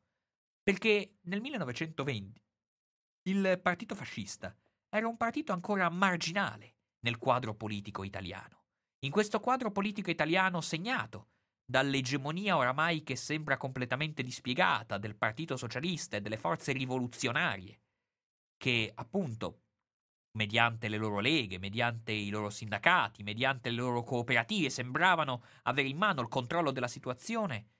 perché 0.62 1.18
nel 1.24 1.40
1920 1.40 2.42
il 3.28 3.60
partito 3.62 3.94
fascista 3.94 4.54
era 4.88 5.06
un 5.06 5.16
partito 5.16 5.52
ancora 5.52 5.88
marginale 5.90 6.76
nel 7.00 7.18
quadro 7.18 7.54
politico 7.54 8.02
italiano. 8.02 8.63
In 9.04 9.10
questo 9.10 9.38
quadro 9.38 9.70
politico 9.70 10.08
italiano 10.08 10.62
segnato 10.62 11.28
dall'egemonia 11.62 12.56
oramai 12.56 13.02
che 13.02 13.16
sembra 13.16 13.58
completamente 13.58 14.22
dispiegata 14.22 14.96
del 14.96 15.14
Partito 15.14 15.58
Socialista 15.58 16.16
e 16.16 16.22
delle 16.22 16.38
forze 16.38 16.72
rivoluzionarie, 16.72 17.82
che 18.56 18.90
appunto, 18.94 19.64
mediante 20.38 20.88
le 20.88 20.96
loro 20.96 21.20
leghe, 21.20 21.58
mediante 21.58 22.12
i 22.12 22.30
loro 22.30 22.48
sindacati, 22.48 23.22
mediante 23.22 23.68
le 23.68 23.76
loro 23.76 24.02
cooperative, 24.02 24.70
sembravano 24.70 25.44
avere 25.64 25.88
in 25.88 25.98
mano 25.98 26.22
il 26.22 26.28
controllo 26.28 26.70
della 26.70 26.88
situazione, 26.88 27.72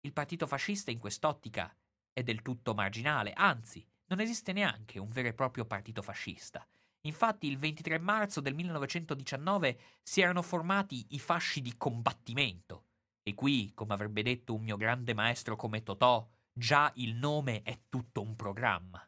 il 0.00 0.14
Partito 0.14 0.46
Fascista 0.46 0.90
in 0.90 0.98
quest'ottica 0.98 1.70
è 2.14 2.22
del 2.22 2.40
tutto 2.40 2.72
marginale, 2.72 3.34
anzi, 3.34 3.86
non 4.06 4.20
esiste 4.20 4.54
neanche 4.54 4.98
un 4.98 5.10
vero 5.10 5.28
e 5.28 5.34
proprio 5.34 5.66
partito 5.66 6.00
fascista. 6.00 6.66
Infatti 7.04 7.48
il 7.48 7.58
23 7.58 7.98
marzo 7.98 8.40
del 8.40 8.54
1919 8.54 9.78
si 10.02 10.20
erano 10.20 10.42
formati 10.42 11.04
i 11.10 11.18
fasci 11.18 11.60
di 11.60 11.76
combattimento. 11.76 12.86
E 13.22 13.34
qui, 13.34 13.72
come 13.74 13.94
avrebbe 13.94 14.22
detto 14.22 14.54
un 14.54 14.62
mio 14.62 14.76
grande 14.76 15.12
maestro 15.12 15.56
come 15.56 15.82
Totò, 15.82 16.28
già 16.52 16.92
il 16.96 17.14
nome 17.14 17.62
è 17.62 17.80
tutto 17.88 18.22
un 18.22 18.36
programma. 18.36 19.04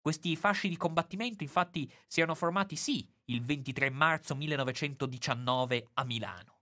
Questi 0.00 0.34
fasci 0.36 0.68
di 0.68 0.76
combattimento 0.76 1.44
infatti 1.44 1.90
si 2.06 2.20
erano 2.20 2.34
formati 2.34 2.76
sì 2.76 3.08
il 3.26 3.42
23 3.42 3.90
marzo 3.90 4.34
1919 4.34 5.90
a 5.94 6.04
Milano. 6.04 6.60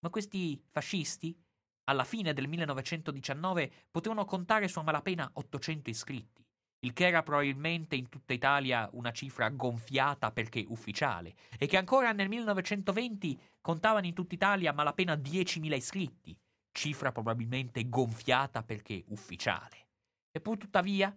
Ma 0.00 0.10
questi 0.10 0.62
fascisti, 0.70 1.38
alla 1.84 2.04
fine 2.04 2.34
del 2.34 2.48
1919, 2.48 3.86
potevano 3.90 4.24
contare 4.26 4.68
su 4.68 4.78
a 4.78 4.82
malapena 4.82 5.30
800 5.32 5.90
iscritti 5.90 6.47
il 6.80 6.92
che 6.92 7.06
era 7.06 7.22
probabilmente 7.22 7.96
in 7.96 8.08
tutta 8.08 8.32
Italia 8.32 8.88
una 8.92 9.10
cifra 9.10 9.48
gonfiata 9.48 10.30
perché 10.30 10.64
ufficiale, 10.68 11.34
e 11.58 11.66
che 11.66 11.76
ancora 11.76 12.12
nel 12.12 12.28
1920 12.28 13.40
contavano 13.60 14.06
in 14.06 14.14
tutta 14.14 14.34
Italia 14.34 14.72
malapena 14.72 15.14
10.000 15.14 15.74
iscritti, 15.74 16.38
cifra 16.72 17.10
probabilmente 17.10 17.88
gonfiata 17.88 18.62
perché 18.62 19.04
ufficiale. 19.08 19.88
Eppure 20.30 20.58
tuttavia, 20.58 21.16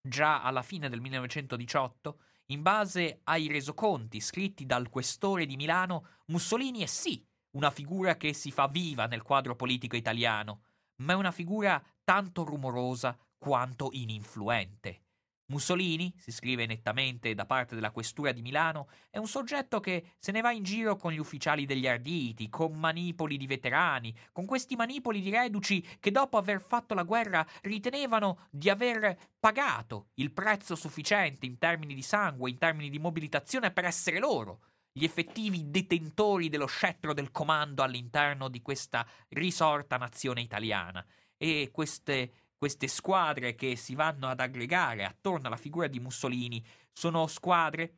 già 0.00 0.42
alla 0.42 0.62
fine 0.62 0.88
del 0.88 1.00
1918, 1.00 2.20
in 2.46 2.62
base 2.62 3.20
ai 3.24 3.48
resoconti 3.48 4.20
scritti 4.20 4.64
dal 4.64 4.88
questore 4.88 5.44
di 5.44 5.56
Milano, 5.56 6.06
Mussolini 6.26 6.80
è 6.80 6.86
sì 6.86 7.22
una 7.50 7.70
figura 7.70 8.16
che 8.16 8.32
si 8.32 8.50
fa 8.50 8.66
viva 8.68 9.06
nel 9.06 9.22
quadro 9.22 9.54
politico 9.54 9.96
italiano, 9.96 10.62
ma 11.02 11.12
è 11.12 11.16
una 11.16 11.30
figura 11.30 11.82
tanto 12.04 12.44
rumorosa 12.44 13.16
quanto 13.38 13.88
ininfluente. 13.92 15.02
Mussolini, 15.50 16.12
si 16.18 16.30
scrive 16.30 16.66
nettamente 16.66 17.34
da 17.34 17.46
parte 17.46 17.74
della 17.74 17.90
questura 17.90 18.32
di 18.32 18.42
Milano, 18.42 18.88
è 19.08 19.16
un 19.16 19.26
soggetto 19.26 19.80
che 19.80 20.12
se 20.18 20.30
ne 20.30 20.42
va 20.42 20.52
in 20.52 20.62
giro 20.62 20.96
con 20.96 21.10
gli 21.10 21.18
ufficiali 21.18 21.64
degli 21.64 21.88
arditi, 21.88 22.50
con 22.50 22.78
manipoli 22.78 23.38
di 23.38 23.46
veterani, 23.46 24.14
con 24.30 24.44
questi 24.44 24.76
manipoli 24.76 25.22
di 25.22 25.30
reduci 25.30 25.80
che 26.00 26.10
dopo 26.10 26.36
aver 26.36 26.60
fatto 26.60 26.92
la 26.92 27.02
guerra 27.02 27.46
ritenevano 27.62 28.48
di 28.50 28.68
aver 28.68 29.16
pagato 29.38 30.08
il 30.14 30.32
prezzo 30.32 30.74
sufficiente 30.74 31.46
in 31.46 31.56
termini 31.56 31.94
di 31.94 32.02
sangue, 32.02 32.50
in 32.50 32.58
termini 32.58 32.90
di 32.90 32.98
mobilitazione 32.98 33.70
per 33.70 33.86
essere 33.86 34.18
loro 34.18 34.60
gli 34.92 35.04
effettivi 35.04 35.70
detentori 35.70 36.48
dello 36.48 36.66
scettro 36.66 37.14
del 37.14 37.30
comando 37.30 37.82
all'interno 37.82 38.48
di 38.48 38.60
questa 38.60 39.06
risorta 39.28 39.96
nazione 39.96 40.40
italiana. 40.40 41.04
E 41.36 41.70
queste 41.72 42.47
queste 42.58 42.88
squadre 42.88 43.54
che 43.54 43.76
si 43.76 43.94
vanno 43.94 44.26
ad 44.26 44.40
aggregare 44.40 45.04
attorno 45.04 45.46
alla 45.46 45.56
figura 45.56 45.86
di 45.86 46.00
Mussolini 46.00 46.62
sono 46.92 47.28
squadre 47.28 47.92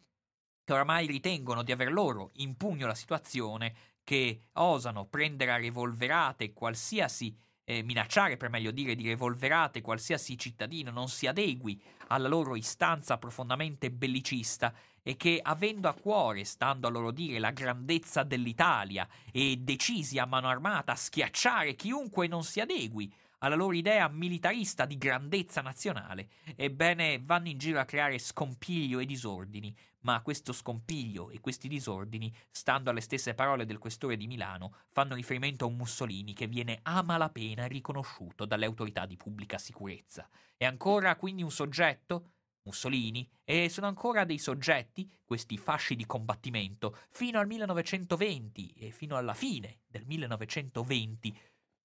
che 0.63 0.73
oramai 0.75 1.07
ritengono 1.07 1.63
di 1.63 1.73
aver 1.73 1.91
loro 1.91 2.31
in 2.35 2.57
pugno 2.57 2.87
la 2.87 2.95
situazione, 2.95 3.75
che 4.05 4.49
osano 4.55 5.07
prendere 5.07 5.53
a 5.53 5.57
revolverate 5.57 6.53
qualsiasi 6.53 7.35
eh, 7.65 7.83
minacciare, 7.83 8.37
per 8.37 8.51
meglio 8.51 8.71
dire, 8.71 8.95
di 8.95 9.09
revolverate 9.09 9.81
qualsiasi 9.81 10.37
cittadino 10.37 10.91
non 10.91 11.09
si 11.09 11.27
adegui 11.27 11.81
alla 12.09 12.29
loro 12.29 12.55
istanza 12.57 13.17
profondamente 13.17 13.91
bellicista 13.91 14.75
e 15.03 15.17
che, 15.17 15.41
avendo 15.43 15.89
a 15.89 15.95
cuore, 15.95 16.45
stando 16.45 16.87
a 16.87 16.91
loro 16.91 17.11
dire, 17.13 17.39
la 17.39 17.53
grandezza 17.53 18.25
dell'Italia 18.25 19.09
e 19.33 19.57
decisi 19.59 20.19
a 20.19 20.27
mano 20.27 20.49
armata 20.49 20.93
a 20.93 20.97
schiacciare 20.97 21.75
chiunque 21.75 22.27
non 22.27 22.45
si 22.45 22.61
adegui 22.61 23.13
alla 23.43 23.55
loro 23.55 23.75
idea 23.75 24.09
militarista 24.09 24.85
di 24.85 24.99
grandezza 24.99 25.61
nazionale, 25.61 26.29
ebbene 26.57 27.21
vanno 27.23 27.49
in 27.49 27.59
giro 27.59 27.81
a 27.81 27.85
creare 27.85 28.19
scompiglio 28.19 28.99
e 28.99 29.07
disordini, 29.07 29.75
ma 30.01 30.21
questo 30.23 30.53
scompiglio 30.53 31.31
e 31.31 31.41
questi 31.41 31.69
disordini, 31.69 32.35
stando 32.51 32.91
alle 32.91 33.01
stesse 33.01 33.35
parole 33.35 33.65
del 33.65 33.79
questore 33.79 34.17
di 34.17 34.27
Milano, 34.27 34.75
fanno 34.91 35.15
riferimento 35.15 35.65
a 35.65 35.69
un 35.69 35.77
Mussolini 35.77 36.33
che 36.33 36.47
viene 36.47 36.81
a 36.83 37.03
malapena 37.03 37.67
riconosciuto 37.67 38.45
dalle 38.45 38.67
autorità 38.67 39.07
di 39.07 39.17
pubblica 39.17 39.59
sicurezza. 39.59 40.29
È 40.57 40.65
ancora 40.65 41.17
quindi 41.17 41.43
un 41.43 41.51
soggetto, 41.51 42.33
Mussolini, 42.63 43.29
e 43.43 43.69
sono 43.71 43.87
ancora 43.87 44.25
dei 44.25 44.39
soggetti, 44.39 45.11
questi 45.25 45.57
fasci 45.57 45.97
di 45.97 46.05
combattimento, 46.05 46.97
fino 47.09 47.39
al 47.39 47.47
1920 47.47 48.73
e 48.73 48.91
fino 48.91 49.17
alla 49.17 49.35
fine 49.35 49.81
del 49.87 50.05
1920, 50.05 51.39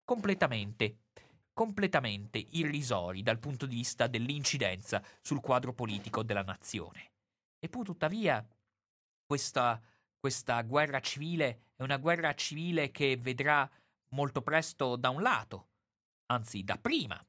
completamente 0.03 0.97
completamente 1.55 2.37
irrisori 2.37 3.23
dal 3.23 3.39
punto 3.39 3.65
di 3.65 3.75
vista 3.75 4.07
dell'incidenza 4.07 5.01
sul 5.21 5.39
quadro 5.39 5.73
politico 5.73 6.21
della 6.21 6.43
nazione. 6.43 7.13
Eppure 7.57 7.85
tuttavia 7.85 8.45
questa, 9.25 9.81
questa 10.19 10.61
guerra 10.63 10.99
civile 10.99 11.71
è 11.77 11.83
una 11.83 11.95
guerra 11.95 12.35
civile 12.35 12.91
che 12.91 13.15
vedrà 13.15 13.67
molto 14.09 14.41
presto 14.41 14.97
da 14.97 15.09
un 15.09 15.21
lato, 15.21 15.69
anzi 16.25 16.61
da 16.65 16.77
prima, 16.77 17.25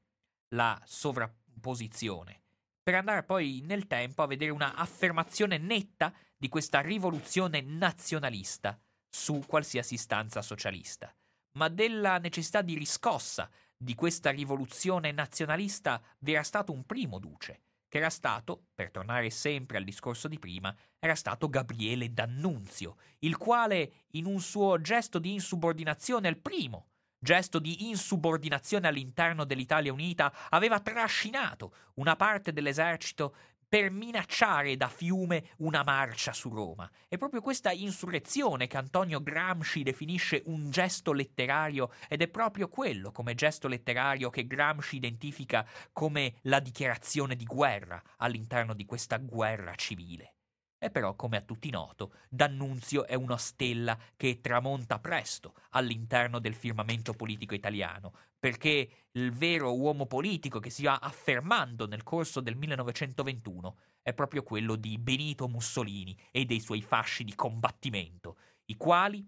la 0.49 0.79
sovrapposizione, 0.83 2.41
per 2.83 2.95
andare 2.95 3.23
poi 3.23 3.61
nel 3.63 3.87
tempo 3.87 4.23
a 4.23 4.27
vedere 4.27 4.51
una 4.51 4.75
affermazione 4.75 5.57
netta 5.57 6.13
di 6.35 6.49
questa 6.49 6.81
rivoluzione 6.81 7.61
nazionalista 7.61 8.77
su 9.09 9.41
qualsiasi 9.47 9.93
istanza 9.93 10.41
socialista, 10.41 11.15
ma 11.57 11.69
della 11.69 12.17
necessità 12.17 12.61
di 12.61 12.75
riscossa 12.75 13.49
di 13.77 13.93
questa 13.93 14.31
rivoluzione 14.31 15.11
nazionalista 15.11 16.01
vi 16.19 16.33
era 16.33 16.43
stato 16.43 16.71
un 16.71 16.85
primo 16.85 17.19
duce, 17.19 17.61
che 17.87 17.99
era 17.99 18.09
stato, 18.09 18.65
per 18.73 18.91
tornare 18.91 19.29
sempre 19.29 19.77
al 19.77 19.83
discorso 19.83 20.27
di 20.27 20.39
prima, 20.39 20.75
era 20.99 21.15
stato 21.15 21.47
Gabriele 21.47 22.11
D'Annunzio, 22.11 22.97
il 23.19 23.37
quale, 23.37 24.05
in 24.11 24.25
un 24.25 24.39
suo 24.41 24.81
gesto 24.81 25.19
di 25.19 25.33
insubordinazione 25.33 26.27
al 26.27 26.37
primo, 26.37 26.87
gesto 27.19 27.59
di 27.59 27.87
insubordinazione 27.87 28.87
all'interno 28.87 29.45
dell'Italia 29.45 29.93
Unita, 29.93 30.33
aveva 30.49 30.79
trascinato 30.79 31.73
una 31.95 32.15
parte 32.15 32.51
dell'esercito 32.51 33.35
per 33.67 33.91
minacciare 33.91 34.77
da 34.77 34.87
fiume 34.87 35.49
una 35.57 35.83
marcia 35.83 36.31
su 36.31 36.49
Roma. 36.49 36.89
È 37.07 37.17
proprio 37.17 37.41
questa 37.41 37.71
insurrezione 37.71 38.67
che 38.67 38.77
Antonio 38.77 39.21
Gramsci 39.21 39.83
definisce 39.83 40.41
un 40.45 40.69
gesto 40.69 41.11
letterario 41.11 41.91
ed 42.07 42.21
è 42.21 42.27
proprio 42.27 42.69
quello 42.69 43.11
come 43.11 43.35
gesto 43.35 43.67
letterario 43.67 44.29
che 44.29 44.47
Gramsci 44.47 44.95
identifica 44.95 45.67
come 45.91 46.35
la 46.43 46.59
dichiarazione 46.59 47.35
di 47.35 47.45
guerra 47.45 48.01
all'interno 48.17 48.73
di 48.73 48.85
questa 48.85 49.17
guerra 49.17 49.75
civile. 49.75 50.33
E 50.79 50.91
però, 50.91 51.15
come 51.15 51.37
a 51.37 51.41
tutti 51.41 51.71
noto, 51.71 52.13
D'Annunzio 52.29 53.07
è 53.07 53.15
una 53.15 53.37
stella 53.37 53.97
che 54.15 54.41
tramonta 54.41 54.99
presto 54.99 55.55
all'interno 55.71 56.37
del 56.37 56.53
firmamento 56.53 57.13
politico 57.13 57.55
italiano, 57.55 58.13
perché 58.39 59.07
il 59.11 59.31
vero 59.31 59.75
uomo 59.75 60.05
politico 60.05 60.59
che 60.59 60.69
si 60.69 60.83
va 60.83 60.99
affermando 61.01 61.87
nel 61.87 62.03
corso 62.03 62.39
del 62.39 62.55
1921 62.55 63.77
è 64.01 64.13
proprio 64.13 64.43
quello 64.43 64.75
di 64.75 64.97
Benito 64.97 65.47
Mussolini 65.47 66.17
e 66.31 66.45
dei 66.45 66.59
suoi 66.59 66.81
fasci 66.81 67.23
di 67.23 67.35
combattimento, 67.35 68.37
i 68.65 68.75
quali 68.75 69.25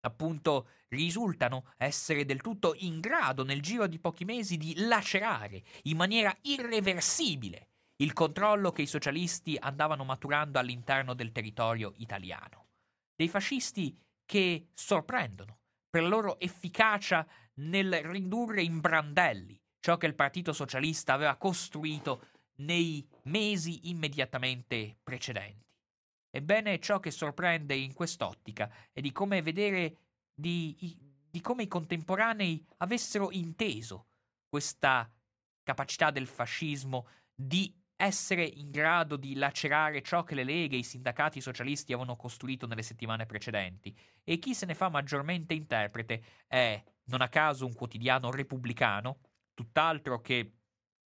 appunto 0.00 0.68
risultano 0.88 1.72
essere 1.76 2.24
del 2.24 2.40
tutto 2.40 2.74
in 2.78 3.00
grado 3.00 3.44
nel 3.44 3.60
giro 3.60 3.86
di 3.86 3.98
pochi 3.98 4.24
mesi 4.24 4.56
di 4.56 4.74
lacerare 4.76 5.62
in 5.82 5.96
maniera 5.96 6.34
irreversibile 6.42 7.68
il 7.96 8.12
controllo 8.12 8.70
che 8.70 8.82
i 8.82 8.86
socialisti 8.86 9.56
andavano 9.58 10.04
maturando 10.04 10.58
all'interno 10.58 11.14
del 11.14 11.32
territorio 11.32 11.92
italiano. 11.96 12.66
Dei 13.14 13.28
fascisti 13.28 13.98
che 14.24 14.68
sorprendono 14.72 15.58
per 15.90 16.02
la 16.02 16.08
loro 16.08 16.38
efficacia 16.38 17.26
nel 17.58 18.02
ridurre 18.04 18.62
in 18.62 18.80
brandelli 18.80 19.60
ciò 19.80 19.96
che 19.96 20.06
il 20.06 20.14
Partito 20.14 20.52
Socialista 20.52 21.12
aveva 21.12 21.36
costruito 21.36 22.26
nei 22.56 23.06
mesi 23.24 23.88
immediatamente 23.88 24.96
precedenti. 25.02 25.66
Ebbene, 26.30 26.78
ciò 26.80 27.00
che 27.00 27.10
sorprende 27.10 27.74
in 27.74 27.94
quest'ottica 27.94 28.70
è 28.92 29.00
di 29.00 29.12
come 29.12 29.40
vedere 29.42 29.96
di, 30.34 30.96
di 31.30 31.40
come 31.40 31.62
i 31.64 31.68
contemporanei 31.68 32.64
avessero 32.78 33.30
inteso 33.30 34.06
questa 34.48 35.10
capacità 35.62 36.10
del 36.10 36.26
fascismo 36.26 37.06
di 37.34 37.74
essere 37.96 38.44
in 38.44 38.70
grado 38.70 39.16
di 39.16 39.34
lacerare 39.34 40.02
ciò 40.02 40.22
che 40.22 40.34
le 40.34 40.44
leghe 40.44 40.76
e 40.76 40.80
i 40.80 40.84
sindacati 40.84 41.40
socialisti 41.40 41.92
avevano 41.92 42.16
costruito 42.16 42.66
nelle 42.66 42.82
settimane 42.82 43.26
precedenti. 43.26 43.96
E 44.22 44.38
chi 44.38 44.54
se 44.54 44.66
ne 44.66 44.74
fa 44.74 44.88
maggiormente 44.88 45.54
interprete 45.54 46.22
è, 46.46 46.82
non 47.08 47.20
a 47.20 47.28
caso, 47.28 47.66
un 47.66 47.74
quotidiano 47.74 48.30
repubblicano, 48.30 49.20
tutt'altro 49.54 50.20
che 50.20 50.52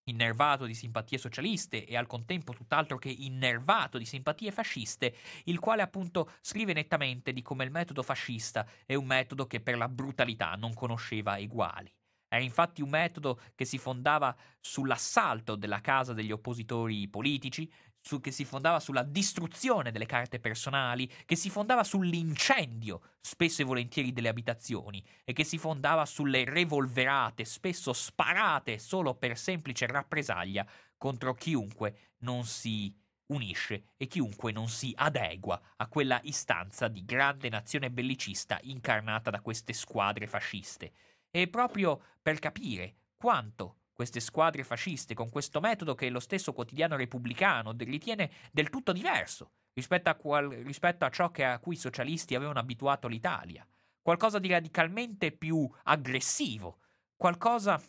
innervato 0.04 0.66
di 0.66 0.74
simpatie 0.74 1.18
socialiste 1.18 1.86
e 1.86 1.96
al 1.96 2.06
contempo 2.06 2.52
tutt'altro 2.52 2.98
che 2.98 3.08
innervato 3.08 3.98
di 3.98 4.04
simpatie 4.04 4.50
fasciste, 4.50 5.14
il 5.44 5.58
quale 5.58 5.82
appunto 5.82 6.32
scrive 6.40 6.72
nettamente 6.72 7.32
di 7.32 7.42
come 7.42 7.64
il 7.64 7.70
metodo 7.70 8.02
fascista 8.02 8.66
è 8.84 8.94
un 8.94 9.06
metodo 9.06 9.46
che 9.46 9.60
per 9.60 9.76
la 9.76 9.88
brutalità 9.88 10.54
non 10.54 10.74
conosceva 10.74 11.38
eguali. 11.38 11.92
Era 12.28 12.42
infatti 12.42 12.80
un 12.80 12.88
metodo 12.88 13.38
che 13.54 13.66
si 13.66 13.76
fondava 13.76 14.34
sull'assalto 14.58 15.54
della 15.54 15.82
casa 15.82 16.14
degli 16.14 16.32
oppositori 16.32 17.06
politici, 17.08 17.70
su, 18.02 18.20
che 18.20 18.32
si 18.32 18.44
fondava 18.44 18.80
sulla 18.80 19.04
distruzione 19.04 19.92
delle 19.92 20.06
carte 20.06 20.40
personali, 20.40 21.10
che 21.24 21.36
si 21.36 21.48
fondava 21.48 21.84
sull'incendio, 21.84 23.00
spesso 23.20 23.62
e 23.62 23.64
volentieri, 23.64 24.12
delle 24.12 24.28
abitazioni, 24.28 25.02
e 25.24 25.32
che 25.32 25.44
si 25.44 25.56
fondava 25.56 26.04
sulle 26.04 26.44
revolverate, 26.44 27.44
spesso 27.44 27.92
sparate 27.92 28.78
solo 28.78 29.14
per 29.14 29.38
semplice 29.38 29.86
rappresaglia 29.86 30.66
contro 30.98 31.32
chiunque 31.34 32.16
non 32.18 32.44
si 32.44 32.94
unisce 33.26 33.84
e 33.96 34.06
chiunque 34.06 34.52
non 34.52 34.68
si 34.68 34.92
adegua 34.94 35.60
a 35.76 35.86
quella 35.86 36.20
istanza 36.24 36.88
di 36.88 37.04
grande 37.04 37.48
nazione 37.48 37.90
bellicista 37.90 38.58
incarnata 38.62 39.30
da 39.30 39.40
queste 39.40 39.72
squadre 39.72 40.26
fasciste. 40.26 40.92
E 41.30 41.48
proprio 41.48 42.00
per 42.20 42.38
capire 42.38 42.96
quanto 43.16 43.76
queste 44.02 44.18
squadre 44.18 44.64
fasciste, 44.64 45.14
con 45.14 45.30
questo 45.30 45.60
metodo 45.60 45.94
che 45.94 46.10
lo 46.10 46.18
stesso 46.18 46.52
quotidiano 46.52 46.96
repubblicano 46.96 47.72
ritiene 47.78 48.30
del 48.50 48.68
tutto 48.68 48.90
diverso 48.90 49.52
rispetto 49.74 50.10
a, 50.10 50.14
qual- 50.14 50.48
rispetto 50.48 51.04
a 51.04 51.10
ciò 51.10 51.30
che 51.30 51.44
a 51.44 51.60
cui 51.60 51.74
i 51.74 51.78
socialisti 51.78 52.34
avevano 52.34 52.58
abituato 52.58 53.06
l'Italia, 53.06 53.64
qualcosa 54.00 54.40
di 54.40 54.48
radicalmente 54.48 55.30
più 55.30 55.70
aggressivo, 55.84 56.80
qualcosa 57.16 57.80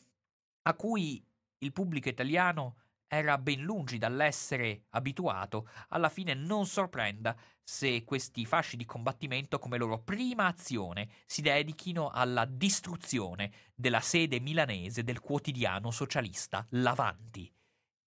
a 0.61 0.73
cui 0.75 1.25
il 1.57 1.71
pubblico 1.73 2.09
italiano 2.09 2.82
era 3.13 3.37
ben 3.37 3.61
lungi 3.61 3.97
dall'essere 3.97 4.85
abituato, 4.89 5.67
alla 5.89 6.09
fine 6.09 6.33
non 6.33 6.65
sorprenda 6.65 7.35
se 7.63 8.03
questi 8.03 8.45
fasci 8.45 8.75
di 8.75 8.85
combattimento 8.85 9.59
come 9.59 9.77
loro 9.77 10.01
prima 10.01 10.47
azione 10.47 11.09
si 11.25 11.41
dedichino 11.41 12.09
alla 12.09 12.45
distruzione 12.45 13.51
della 13.75 14.01
sede 14.01 14.39
milanese 14.39 15.03
del 15.03 15.19
quotidiano 15.19 15.91
socialista 15.91 16.65
L'Avanti. 16.71 17.51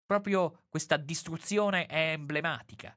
Proprio 0.04 0.64
questa 0.68 0.96
distruzione 0.96 1.86
è 1.86 2.12
emblematica, 2.12 2.94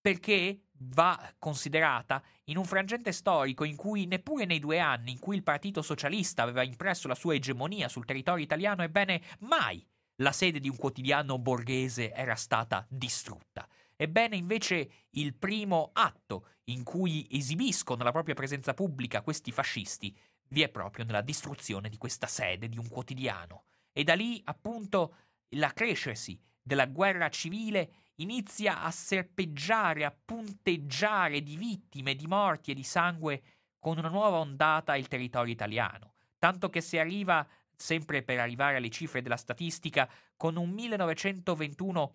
perché 0.00 0.60
va 0.78 1.34
considerata 1.38 2.22
in 2.44 2.56
un 2.56 2.64
frangente 2.64 3.12
storico 3.12 3.64
in 3.64 3.76
cui 3.76 4.06
neppure 4.06 4.44
nei 4.44 4.58
due 4.58 4.78
anni 4.78 5.12
in 5.12 5.18
cui 5.18 5.36
il 5.36 5.42
Partito 5.42 5.82
Socialista 5.82 6.42
aveva 6.42 6.62
impresso 6.62 7.08
la 7.08 7.14
sua 7.14 7.34
egemonia 7.34 7.88
sul 7.88 8.04
territorio 8.04 8.44
italiano, 8.44 8.82
ebbene 8.82 9.22
mai 9.40 9.84
la 10.16 10.32
sede 10.32 10.60
di 10.60 10.68
un 10.68 10.76
quotidiano 10.76 11.38
borghese 11.38 12.12
era 12.12 12.34
stata 12.34 12.86
distrutta. 12.88 13.68
Ebbene, 13.96 14.36
invece, 14.36 15.06
il 15.10 15.34
primo 15.34 15.90
atto 15.92 16.48
in 16.64 16.82
cui 16.82 17.26
esibiscono 17.30 18.02
la 18.02 18.12
propria 18.12 18.34
presenza 18.34 18.74
pubblica 18.74 19.22
questi 19.22 19.52
fascisti 19.52 20.16
vi 20.48 20.62
è 20.62 20.68
proprio 20.68 21.04
nella 21.04 21.22
distruzione 21.22 21.88
di 21.88 21.96
questa 21.96 22.26
sede 22.26 22.68
di 22.68 22.78
un 22.78 22.88
quotidiano. 22.88 23.64
E 23.92 24.04
da 24.04 24.14
lì, 24.14 24.40
appunto, 24.44 25.16
l'accrescersi 25.50 26.40
della 26.60 26.86
guerra 26.86 27.28
civile 27.28 27.90
inizia 28.16 28.82
a 28.82 28.90
serpeggiare, 28.90 30.04
a 30.04 30.16
punteggiare 30.24 31.42
di 31.42 31.56
vittime, 31.56 32.14
di 32.14 32.26
morti 32.26 32.70
e 32.70 32.74
di 32.74 32.82
sangue 32.82 33.42
con 33.78 33.98
una 33.98 34.08
nuova 34.08 34.38
ondata 34.38 34.96
il 34.96 35.08
territorio 35.08 35.52
italiano. 35.52 36.14
Tanto 36.38 36.70
che 36.70 36.80
si 36.80 36.98
arriva, 36.98 37.46
sempre 37.76 38.22
per 38.22 38.40
arrivare 38.40 38.76
alle 38.76 38.90
cifre 38.90 39.22
della 39.22 39.36
statistica, 39.36 40.08
con 40.36 40.56
un 40.56 40.70
1921 40.70 42.12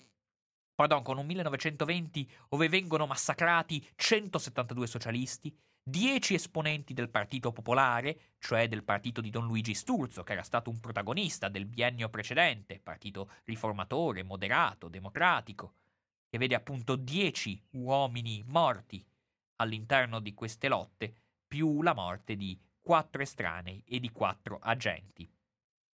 pardon, 0.79 1.03
con 1.03 1.17
un 1.17 1.25
1920 1.25 2.31
dove 2.47 2.69
vengono 2.69 3.05
massacrati 3.05 3.85
172 3.95 4.87
socialisti, 4.87 5.53
10 5.83 6.35
esponenti 6.35 6.93
del 6.93 7.09
Partito 7.09 7.51
Popolare, 7.51 8.35
cioè 8.39 8.69
del 8.69 8.85
partito 8.85 9.19
di 9.19 9.29
Don 9.29 9.45
Luigi 9.45 9.73
Sturzo, 9.73 10.23
che 10.23 10.31
era 10.31 10.41
stato 10.41 10.69
un 10.69 10.79
protagonista 10.79 11.49
del 11.49 11.65
biennio 11.65 12.07
precedente, 12.07 12.79
partito 12.79 13.29
riformatore, 13.43 14.23
moderato, 14.23 14.87
democratico, 14.87 15.73
che 16.29 16.37
vede 16.37 16.55
appunto 16.55 16.95
10 16.95 17.61
uomini 17.71 18.41
morti 18.47 19.05
all'interno 19.57 20.21
di 20.21 20.33
queste 20.33 20.69
lotte, 20.69 21.13
più 21.45 21.81
la 21.81 21.93
morte 21.93 22.37
di 22.37 22.57
4 22.79 23.21
estranei 23.21 23.83
e 23.85 23.99
di 23.99 24.11
4 24.11 24.59
agenti. 24.61 25.29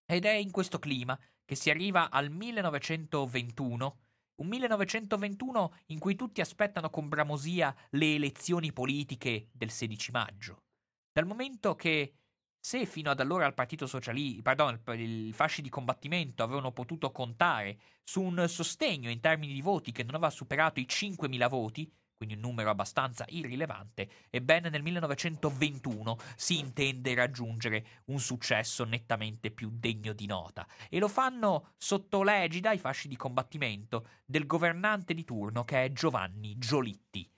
Ed 0.05 0.25
è 0.25 0.31
in 0.31 0.51
questo 0.51 0.79
clima 0.79 1.19
che 1.43 1.55
si 1.55 1.69
arriva 1.69 2.09
al 2.09 2.29
1921 2.29 3.99
un 4.35 4.47
1921 4.47 5.73
in 5.87 5.99
cui 5.99 6.15
tutti 6.15 6.41
aspettano 6.41 6.89
con 6.89 7.07
bramosia 7.07 7.73
le 7.91 8.15
elezioni 8.15 8.73
politiche 8.73 9.49
del 9.51 9.71
16 9.71 10.11
maggio. 10.11 10.63
Dal 11.11 11.25
momento 11.25 11.75
che 11.75 12.15
se 12.59 12.85
fino 12.85 13.11
ad 13.11 13.19
allora 13.19 13.45
il 13.45 13.53
Partito 13.53 13.87
Socialista, 13.87 14.41
pardon, 14.41 14.81
i 14.97 15.31
fasci 15.33 15.61
di 15.61 15.69
combattimento 15.69 16.43
avevano 16.43 16.71
potuto 16.71 17.11
contare 17.11 17.79
su 18.03 18.21
un 18.21 18.45
sostegno 18.49 19.09
in 19.09 19.21
termini 19.21 19.53
di 19.53 19.61
voti 19.61 19.91
che 19.91 20.03
non 20.03 20.15
aveva 20.15 20.31
superato 20.31 20.79
i 20.79 20.87
5.000 20.89 21.47
voti, 21.47 21.89
quindi 22.15 22.35
un 22.35 22.41
numero 22.41 22.69
abbastanza 22.69 23.25
irrilevante, 23.29 24.09
ebbene 24.29 24.69
nel 24.69 24.81
1921 24.81 26.17
si 26.35 26.59
intende 26.59 27.13
raggiungere 27.13 27.85
un 28.05 28.19
successo 28.19 28.83
nettamente 28.85 29.51
più 29.51 29.69
degno 29.71 30.13
di 30.13 30.25
nota 30.25 30.67
e 30.89 30.99
lo 30.99 31.07
fanno 31.07 31.73
sotto 31.77 32.23
l'egida, 32.23 32.71
i 32.71 32.79
fasci 32.79 33.07
di 33.07 33.17
combattimento, 33.17 34.07
del 34.25 34.45
governante 34.45 35.13
di 35.13 35.23
turno 35.23 35.63
che 35.63 35.83
è 35.83 35.91
Giovanni 35.91 36.57
Giolitti. 36.57 37.29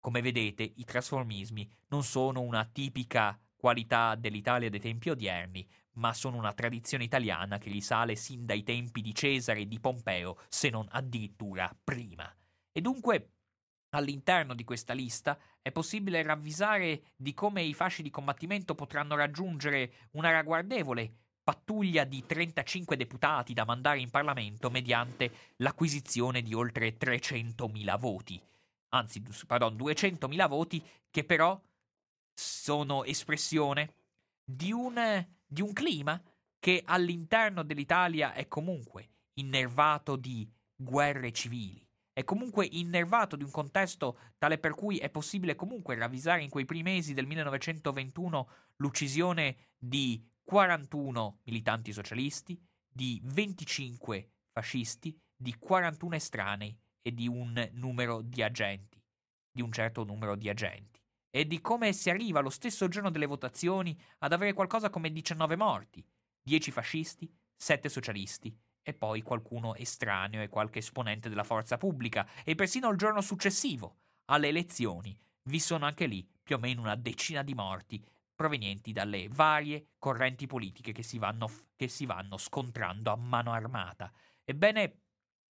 Come 0.00 0.22
vedete, 0.22 0.62
i 0.62 0.84
trasformismi 0.84 1.70
non 1.88 2.02
sono 2.02 2.40
una 2.40 2.64
tipica 2.64 3.38
qualità 3.54 4.14
dell'Italia 4.14 4.70
dei 4.70 4.80
tempi 4.80 5.10
odierni, 5.10 5.68
ma 5.94 6.14
sono 6.14 6.38
una 6.38 6.54
tradizione 6.54 7.04
italiana 7.04 7.58
che 7.58 7.68
risale 7.68 8.16
sin 8.16 8.46
dai 8.46 8.62
tempi 8.62 9.02
di 9.02 9.14
Cesare 9.14 9.60
e 9.60 9.68
di 9.68 9.78
Pompeo, 9.78 10.38
se 10.48 10.70
non 10.70 10.86
addirittura 10.90 11.70
prima. 11.84 12.34
E 12.72 12.80
dunque 12.80 13.32
All'interno 13.90 14.54
di 14.54 14.62
questa 14.62 14.92
lista 14.92 15.38
è 15.60 15.72
possibile 15.72 16.22
ravvisare 16.22 17.02
di 17.16 17.34
come 17.34 17.62
i 17.62 17.74
fasci 17.74 18.02
di 18.02 18.10
combattimento 18.10 18.74
potranno 18.74 19.16
raggiungere 19.16 20.08
una 20.12 20.30
ragguardevole 20.30 21.12
pattuglia 21.42 22.04
di 22.04 22.24
35 22.24 22.96
deputati 22.96 23.52
da 23.52 23.64
mandare 23.64 23.98
in 23.98 24.10
Parlamento 24.10 24.70
mediante 24.70 25.54
l'acquisizione 25.56 26.42
di 26.42 26.54
oltre 26.54 26.96
300.000 26.96 27.98
voti. 27.98 28.40
Anzi, 28.90 29.22
pardon, 29.46 29.74
200.000 29.74 30.48
voti 30.48 30.84
che 31.10 31.24
però 31.24 31.60
sono 32.32 33.02
espressione 33.02 33.94
di 34.44 34.70
un, 34.70 35.26
di 35.44 35.62
un 35.62 35.72
clima 35.72 36.20
che 36.60 36.82
all'interno 36.84 37.64
dell'Italia 37.64 38.32
è 38.34 38.46
comunque 38.46 39.08
innervato 39.34 40.14
di 40.14 40.48
guerre 40.76 41.32
civili. 41.32 41.89
È 42.12 42.24
comunque 42.24 42.66
innervato 42.66 43.36
di 43.36 43.44
un 43.44 43.50
contesto 43.50 44.18
tale 44.36 44.58
per 44.58 44.74
cui 44.74 44.98
è 44.98 45.10
possibile 45.10 45.54
comunque 45.54 45.94
ravvisare 45.94 46.42
in 46.42 46.50
quei 46.50 46.64
primi 46.64 46.82
mesi 46.82 47.14
del 47.14 47.26
1921 47.26 48.48
l'uccisione 48.76 49.56
di 49.78 50.22
41 50.42 51.38
militanti 51.44 51.92
socialisti, 51.92 52.60
di 52.88 53.20
25 53.22 54.30
fascisti, 54.50 55.16
di 55.36 55.54
41 55.56 56.16
estranei 56.16 56.76
e 57.00 57.14
di 57.14 57.28
un 57.28 57.68
numero 57.74 58.20
di 58.20 58.42
agenti, 58.42 59.00
di 59.50 59.62
un 59.62 59.70
certo 59.70 60.02
numero 60.04 60.34
di 60.34 60.48
agenti. 60.48 61.00
E 61.30 61.46
di 61.46 61.60
come 61.60 61.92
si 61.92 62.10
arriva 62.10 62.40
lo 62.40 62.50
stesso 62.50 62.88
giorno 62.88 63.10
delle 63.10 63.26
votazioni 63.26 63.96
ad 64.18 64.32
avere 64.32 64.52
qualcosa 64.52 64.90
come 64.90 65.12
19 65.12 65.54
morti, 65.54 66.04
10 66.42 66.70
fascisti, 66.72 67.32
7 67.56 67.88
socialisti 67.88 68.58
e 68.82 68.94
poi 68.94 69.22
qualcuno 69.22 69.74
estraneo 69.74 70.42
e 70.42 70.48
qualche 70.48 70.78
esponente 70.78 71.28
della 71.28 71.44
forza 71.44 71.76
pubblica 71.76 72.28
e 72.44 72.54
persino 72.54 72.88
il 72.90 72.96
giorno 72.96 73.20
successivo, 73.20 73.96
alle 74.26 74.48
elezioni, 74.48 75.18
vi 75.44 75.58
sono 75.58 75.86
anche 75.86 76.06
lì 76.06 76.26
più 76.42 76.56
o 76.56 76.58
meno 76.58 76.80
una 76.80 76.96
decina 76.96 77.42
di 77.42 77.54
morti 77.54 78.04
provenienti 78.34 78.92
dalle 78.92 79.28
varie 79.28 79.90
correnti 79.98 80.46
politiche 80.46 80.92
che 80.92 81.02
si 81.02 81.18
vanno, 81.18 81.50
che 81.76 81.88
si 81.88 82.06
vanno 82.06 82.38
scontrando 82.38 83.10
a 83.10 83.16
mano 83.16 83.52
armata. 83.52 84.10
Ebbene, 84.44 85.00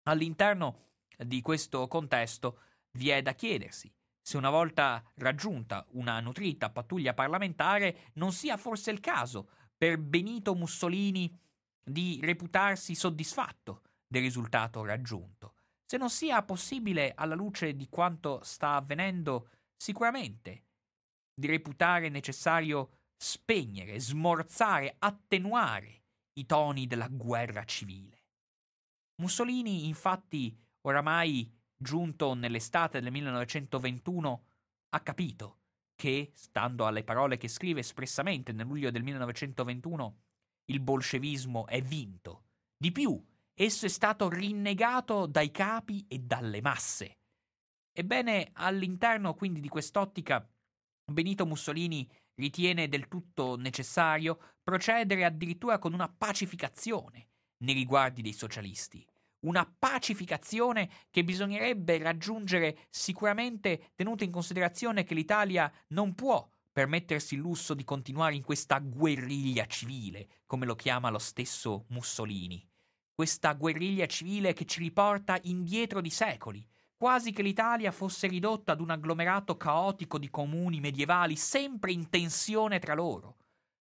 all'interno 0.03 0.89
di 1.17 1.41
questo 1.41 1.88
contesto 1.88 2.59
vi 2.91 3.09
è 3.09 3.21
da 3.21 3.34
chiedersi 3.34 3.91
se 4.28 4.38
una 4.38 4.49
volta 4.49 5.03
raggiunta 5.17 5.86
una 5.91 6.19
nutrita 6.19 6.71
pattuglia 6.71 7.13
parlamentare 7.13 8.09
non 8.13 8.32
sia 8.32 8.57
forse 8.57 8.89
il 8.89 8.99
caso 8.99 9.49
per 9.78 9.99
Benito 9.99 10.55
Mussolini 10.55 11.32
di 11.88 12.19
reputarsi 12.21 12.95
soddisfatto 12.95 13.81
del 14.07 14.23
risultato 14.23 14.83
raggiunto. 14.83 15.53
Se 15.86 15.97
non 15.97 16.09
sia 16.09 16.41
possibile, 16.41 17.13
alla 17.15 17.36
luce 17.36 17.75
di 17.75 17.88
quanto 17.88 18.41
sta 18.43 18.75
avvenendo, 18.75 19.49
sicuramente 19.75 20.63
di 21.33 21.47
reputare 21.47 22.09
necessario 22.09 22.89
spegnere, 23.15 23.99
smorzare, 23.99 24.95
attenuare 24.97 26.03
i 26.33 26.45
toni 26.45 26.88
della 26.88 27.07
guerra 27.07 27.63
civile. 27.65 28.23
Mussolini, 29.21 29.88
infatti, 29.88 30.57
oramai 30.81 31.49
giunto 31.77 32.33
nell'estate 32.33 32.99
del 32.99 33.11
1921, 33.11 34.45
ha 34.89 34.99
capito 35.01 35.59
che, 35.95 36.31
stando 36.33 36.86
alle 36.86 37.03
parole 37.03 37.38
che 37.38 37.47
scrive 37.47 37.81
espressamente 37.81 38.51
nel 38.51 38.65
luglio 38.65 38.91
del 38.91 39.03
1921, 39.03 40.17
il 40.66 40.80
bolscevismo 40.80 41.68
è 41.68 41.82
vinto. 41.82 42.43
Di 42.78 42.91
più, 42.91 43.24
esso 43.53 43.86
è 43.86 43.89
stato 43.89 44.30
rinnegato 44.30 45.26
dai 45.26 45.51
capi 45.51 46.05
e 46.07 46.20
dalle 46.20 46.61
masse. 46.61 47.20
Ebbene, 47.91 48.49
all'interno 48.53 49.34
quindi 49.34 49.61
di 49.61 49.70
quest'ottica 49.70 50.47
Benito 51.11 51.45
Mussolini 51.45 52.09
ritiene 52.36 52.89
del 52.89 53.07
tutto 53.07 53.55
necessario 53.55 54.55
procedere 54.61 55.24
addirittura 55.24 55.78
con 55.78 55.93
una 55.93 56.09
pacificazione 56.09 57.30
nei 57.63 57.74
riguardi 57.74 58.22
dei 58.22 58.34
socialisti. 58.34 59.05
Una 59.45 59.66
pacificazione 59.66 60.89
che 61.11 61.24
bisognerebbe 61.24 61.99
raggiungere 61.99 62.88
sicuramente 62.89 63.91
tenuto 63.95 64.24
in 64.24 64.32
considerazione 64.32 65.03
che 65.03 65.13
l'Italia 65.13 65.72
non 65.89 66.16
può 66.16 66.49
permettersi 66.76 67.36
il 67.36 67.39
lusso 67.39 67.73
di 67.73 67.86
continuare 67.86 68.36
in 68.36 68.43
questa 68.43 68.80
guerriglia 68.80 69.65
civile, 69.65 70.28
come 70.45 70.65
lo 70.65 70.76
chiama 70.76 71.09
lo 71.09 71.19
stesso 71.19 71.86
Mussolini. 71.91 72.61
Questa 73.13 73.53
guerriglia 73.53 74.07
civile 74.07 74.51
che 74.51 74.65
ci 74.65 74.82
riporta 74.82 75.39
indietro 75.43 76.01
di 76.01 76.09
secoli, 76.09 76.67
quasi 76.97 77.32
che 77.32 77.43
l'Italia 77.43 77.93
fosse 77.93 78.28
ridotta 78.28 78.73
ad 78.73 78.82
un 78.82 78.89
agglomerato 78.89 79.55
caotico 79.55 80.19
di 80.19 80.30
comuni 80.30 80.82
medievali 80.82 81.38
sempre 81.38 81.93
in 81.93 82.09
tensione 82.09 82.78
tra 82.80 82.93
loro. 82.93 83.38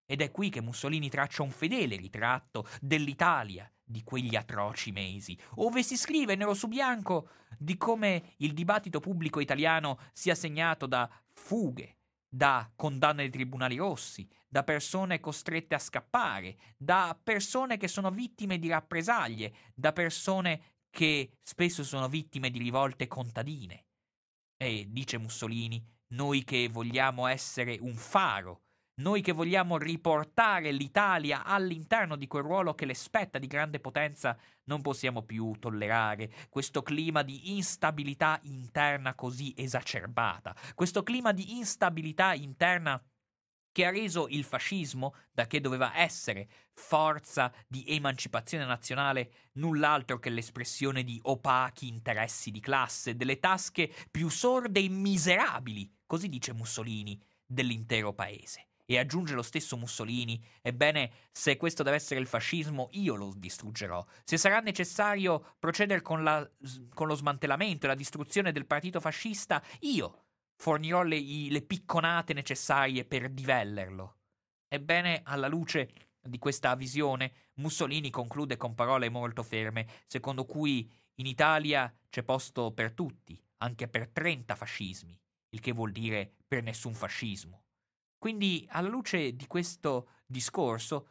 Ed 0.07 0.21
è 0.21 0.31
qui 0.31 0.49
che 0.49 0.61
Mussolini 0.61 1.09
traccia 1.09 1.43
un 1.43 1.51
fedele 1.51 1.97
ritratto 1.97 2.65
dell'Italia 2.81 3.69
di 3.83 4.05
quegli 4.05 4.37
atroci 4.37 4.93
mesi, 4.93 5.37
ove 5.57 5.83
si 5.83 5.97
scrive 5.97 6.37
nero 6.37 6.55
su 6.55 6.69
bianco 6.69 7.29
di 7.59 7.77
come 7.77 8.35
il 8.37 8.53
dibattito 8.53 9.01
pubblico 9.01 9.41
italiano 9.41 9.99
sia 10.13 10.37
segnato 10.37 10.87
da 10.87 11.11
fughe, 11.33 11.97
da 12.35 12.69
condanne 12.75 13.23
dei 13.23 13.31
tribunali 13.31 13.77
rossi, 13.77 14.29
da 14.49 14.65
persone 14.65 15.21
costrette 15.21 15.77
a 15.77 15.79
scappare, 15.79 16.57
da 16.77 17.17
persone 17.23 17.77
che 17.77 17.87
sono 17.87 18.11
vittime 18.11 18.59
di 18.59 18.69
rappresaglie, 18.69 19.55
da 19.73 19.93
persone 19.93 20.81
che 20.91 21.39
spesso 21.43 21.85
sono 21.85 22.09
vittime 22.09 22.51
di 22.51 22.59
rivolte 22.59 23.07
contadine. 23.07 23.87
E, 24.57 24.87
dice 24.89 25.17
Mussolini, 25.17 25.81
noi 26.09 26.43
che 26.43 26.69
vogliamo 26.69 27.29
essere 27.29 27.79
un 27.81 27.95
faro, 27.95 28.64
noi 28.97 29.23
che 29.23 29.33
vogliamo 29.33 29.77
riportare 29.77 30.71
l'Italia 30.71 31.45
all'interno 31.45 32.15
di 32.17 32.29
quel 32.29 32.45
ruolo 32.45 32.75
che 32.75 32.87
le 32.87 32.95
spetta 32.95 33.39
di 33.39 33.47
grande 33.47 33.81
potenza, 33.81 34.37
non 34.65 34.83
possiamo 34.83 35.23
più 35.23 35.53
tollerare 35.59 36.33
questo 36.49 36.83
clima 36.83 37.23
di 37.23 37.57
instabilità 37.57 38.39
interna 38.43 39.15
così 39.15 39.53
esacerbata, 39.57 40.55
questo 40.75 41.03
clima 41.03 41.33
di 41.33 41.57
instabilità 41.57 42.35
interna 42.35 43.03
che 43.73 43.85
ha 43.85 43.91
reso 43.91 44.29
il 44.29 44.45
fascismo, 44.45 45.17
da 45.33 45.49
che 45.49 45.61
doveva 45.61 45.99
essere 45.99 46.49
forza 46.73 47.53
di 47.67 47.85
emancipazione 47.89 48.65
nazionale, 48.65 49.51
null'altro 49.55 50.21
che 50.21 50.31
l'espressione 50.31 51.03
di 51.03 51.19
opachi 51.25 51.89
interessi 51.89 52.53
di 52.53 52.61
classe, 52.61 53.17
delle 53.17 53.41
tasche 53.41 53.93
più 54.13 54.29
sorde 54.29 54.79
e 54.79 54.89
miserabili, 54.89 55.93
così 56.07 56.29
dice 56.29 56.53
Mussolini, 56.53 57.21
dell'intero 57.45 58.13
paese. 58.13 58.69
E 58.87 58.99
aggiunge 58.99 59.35
lo 59.35 59.43
stesso 59.43 59.77
Mussolini, 59.77 60.43
ebbene, 60.61 61.11
se 61.33 61.57
questo 61.57 61.83
deve 61.83 61.97
essere 61.97 62.21
il 62.21 62.27
fascismo, 62.27 62.89
io 62.93 63.15
lo 63.15 63.33
distruggerò. 63.35 64.05
Se 64.25 64.37
sarà 64.37 64.61
necessario 64.61 65.55
procedere 65.59 66.03
con, 66.03 66.23
la, 66.23 66.49
con 66.93 67.07
lo 67.07 67.15
smantellamento 67.15 67.87
e 67.87 67.89
la 67.89 67.95
distruzione 67.95 68.53
del 68.53 68.67
partito 68.67 69.01
fascista, 69.01 69.63
io 69.81 70.25
fornirò 70.57 71.03
le, 71.03 71.21
le 71.21 71.63
picconate 71.63 72.35
necessarie 72.35 73.05
per 73.05 73.31
divellerlo. 73.31 74.19
Ebbene, 74.69 75.23
alla 75.25 75.49
luce 75.49 75.91
di 76.21 76.39
questa 76.39 76.75
visione, 76.75 77.33
Mussolini 77.55 78.11
conclude 78.11 78.57
con 78.57 78.75
parole 78.75 79.09
molto 79.09 79.43
ferme, 79.43 79.87
secondo 80.07 80.45
cui 80.45 80.91
in 81.17 81.27
Italia 81.27 81.93
c'è 82.09 82.23
posto 82.23 82.73
per 82.73 82.93
tutti, 82.93 83.41
anche 83.59 83.89
per 83.89 84.09
30 84.09 84.55
fascismi, 84.55 85.19
il 85.51 85.61
che 85.61 85.73
vuol 85.73 85.93
dire 85.93 86.35
per 86.47 86.63
nessun 86.63 86.95
fascismo. 86.95 87.64
Quindi, 88.25 88.67
alla 88.71 88.89
luce 88.89 89.37
di 89.37 89.47
questo 89.47 90.09
discorso, 90.25 91.09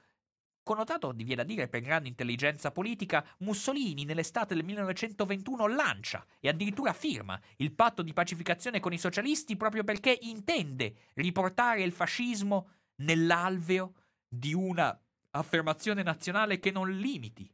Connotato, 0.63 1.11
di 1.11 1.23
viene 1.23 1.43
da 1.43 1.47
dire, 1.47 1.67
per 1.67 1.81
grande 1.81 2.07
intelligenza 2.07 2.71
politica, 2.71 3.23
Mussolini 3.41 4.03
nell'estate 4.03 4.55
del 4.55 4.63
1921 4.63 5.67
lancia 5.67 6.25
e 6.39 6.49
addirittura 6.49 6.91
firma 6.91 7.39
il 7.57 7.71
patto 7.73 8.01
di 8.01 8.13
pacificazione 8.13 8.79
con 8.79 8.93
i 8.93 8.97
socialisti 8.97 9.55
proprio 9.55 9.83
perché 9.83 10.17
intende 10.21 10.95
riportare 11.13 11.83
il 11.83 11.91
fascismo 11.91 12.69
nell'alveo 12.95 13.93
di 14.27 14.55
una 14.55 14.99
affermazione 15.31 16.01
nazionale 16.01 16.57
che 16.57 16.71
non 16.71 16.89
limiti 16.89 17.47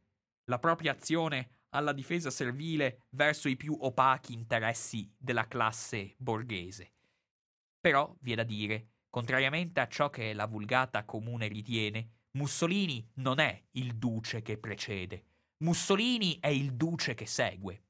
la 0.44 0.58
propria 0.58 0.92
azione 0.92 1.64
alla 1.70 1.92
difesa 1.92 2.30
servile 2.30 3.02
verso 3.10 3.46
i 3.46 3.56
più 3.56 3.76
opachi 3.78 4.32
interessi 4.32 5.12
della 5.18 5.46
classe 5.46 6.14
borghese. 6.16 6.92
Però, 7.78 8.16
vi 8.20 8.32
è 8.32 8.36
da 8.36 8.44
dire, 8.44 8.86
contrariamente 9.10 9.80
a 9.80 9.88
ciò 9.88 10.08
che 10.08 10.32
la 10.32 10.46
vulgata 10.46 11.04
comune 11.04 11.48
ritiene, 11.48 12.10
Mussolini 12.32 13.06
non 13.14 13.40
è 13.40 13.60
il 13.72 13.96
duce 13.96 14.40
che 14.40 14.56
precede, 14.56 15.24
Mussolini 15.58 16.38
è 16.40 16.48
il 16.48 16.74
duce 16.74 17.14
che 17.14 17.26
segue. 17.26 17.82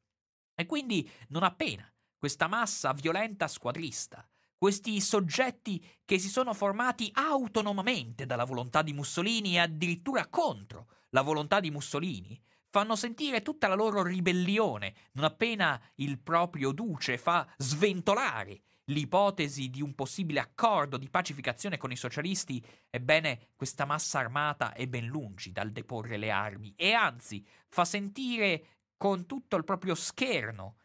E 0.55 0.67
quindi, 0.67 1.09
non 1.29 1.43
appena 1.43 1.91
questa 2.17 2.49
massa 2.49 2.93
violenta 2.93 3.47
squadrista, 3.47 4.27
questi 4.57 5.01
soggetti 5.01 5.83
che 6.05 6.19
si 6.19 6.29
sono 6.29 6.53
formati 6.53 7.11
autonomamente 7.15 8.27
dalla 8.27 8.45
volontà 8.45 8.83
di 8.83 8.93
Mussolini 8.93 9.55
e 9.55 9.61
addirittura 9.61 10.27
contro 10.27 10.89
la 11.11 11.23
volontà 11.23 11.61
di 11.61 11.71
Mussolini, 11.71 12.39
fanno 12.71 12.95
sentire 12.95 13.43
tutta 13.43 13.69
la 13.69 13.75
loro 13.75 14.03
ribellione 14.03 14.95
non 15.13 15.25
appena 15.25 15.81
il 15.97 16.19
proprio 16.19 16.73
duce 16.73 17.19
fa 17.19 17.47
sventolare 17.57 18.63
l'ipotesi 18.91 19.71
di 19.71 19.83
un 19.83 19.95
possibile 19.95 20.41
accordo 20.41 20.97
di 20.97 21.09
pacificazione 21.09 21.79
con 21.79 21.91
i 21.91 21.97
socialisti, 21.97 22.65
ebbene 22.89 23.49
questa 23.57 23.85
massa 23.85 24.19
armata 24.19 24.73
è 24.73 24.87
ben 24.87 25.07
lungi 25.07 25.53
dal 25.53 25.71
deporre 25.71 26.17
le 26.17 26.31
armi 26.31 26.73
e 26.77 26.93
anzi 26.93 27.45
fa 27.69 27.85
sentire 27.85 28.67
con 28.97 29.27
tutto 29.27 29.57
il 29.57 29.65
proprio 29.65 29.95
scherno 29.95 30.77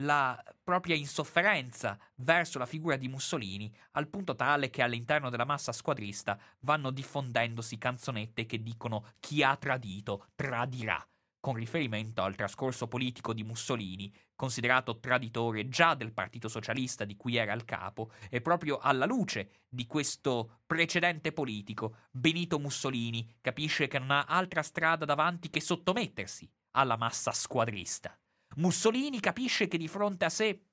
la 0.00 0.42
propria 0.62 0.96
insofferenza 0.96 1.98
verso 2.16 2.58
la 2.58 2.64
figura 2.64 2.96
di 2.96 3.08
Mussolini, 3.08 3.70
al 3.92 4.08
punto 4.08 4.34
tale 4.34 4.70
che 4.70 4.82
all'interno 4.82 5.28
della 5.28 5.44
massa 5.44 5.72
squadrista 5.72 6.38
vanno 6.60 6.90
diffondendosi 6.90 7.76
canzonette 7.76 8.46
che 8.46 8.62
dicono 8.62 9.12
chi 9.20 9.42
ha 9.42 9.54
tradito 9.56 10.28
tradirà, 10.34 11.06
con 11.40 11.54
riferimento 11.54 12.22
al 12.22 12.36
trascorso 12.36 12.86
politico 12.86 13.32
di 13.32 13.42
Mussolini, 13.42 14.14
considerato 14.36 15.00
traditore 15.00 15.68
già 15.68 15.94
del 15.94 16.12
Partito 16.12 16.48
Socialista 16.48 17.04
di 17.04 17.16
cui 17.16 17.36
era 17.36 17.54
il 17.54 17.64
capo, 17.64 18.12
e 18.28 18.42
proprio 18.42 18.78
alla 18.78 19.06
luce 19.06 19.64
di 19.68 19.86
questo 19.86 20.60
precedente 20.66 21.32
politico, 21.32 21.96
Benito 22.10 22.58
Mussolini 22.58 23.38
capisce 23.40 23.88
che 23.88 23.98
non 23.98 24.10
ha 24.10 24.24
altra 24.24 24.62
strada 24.62 25.06
davanti 25.06 25.48
che 25.48 25.60
sottomettersi 25.60 26.48
alla 26.72 26.96
massa 26.96 27.32
squadrista. 27.32 28.16
Mussolini 28.56 29.18
capisce 29.20 29.66
che 29.66 29.78
di 29.78 29.88
fronte 29.88 30.26
a 30.26 30.30
sé 30.30 30.66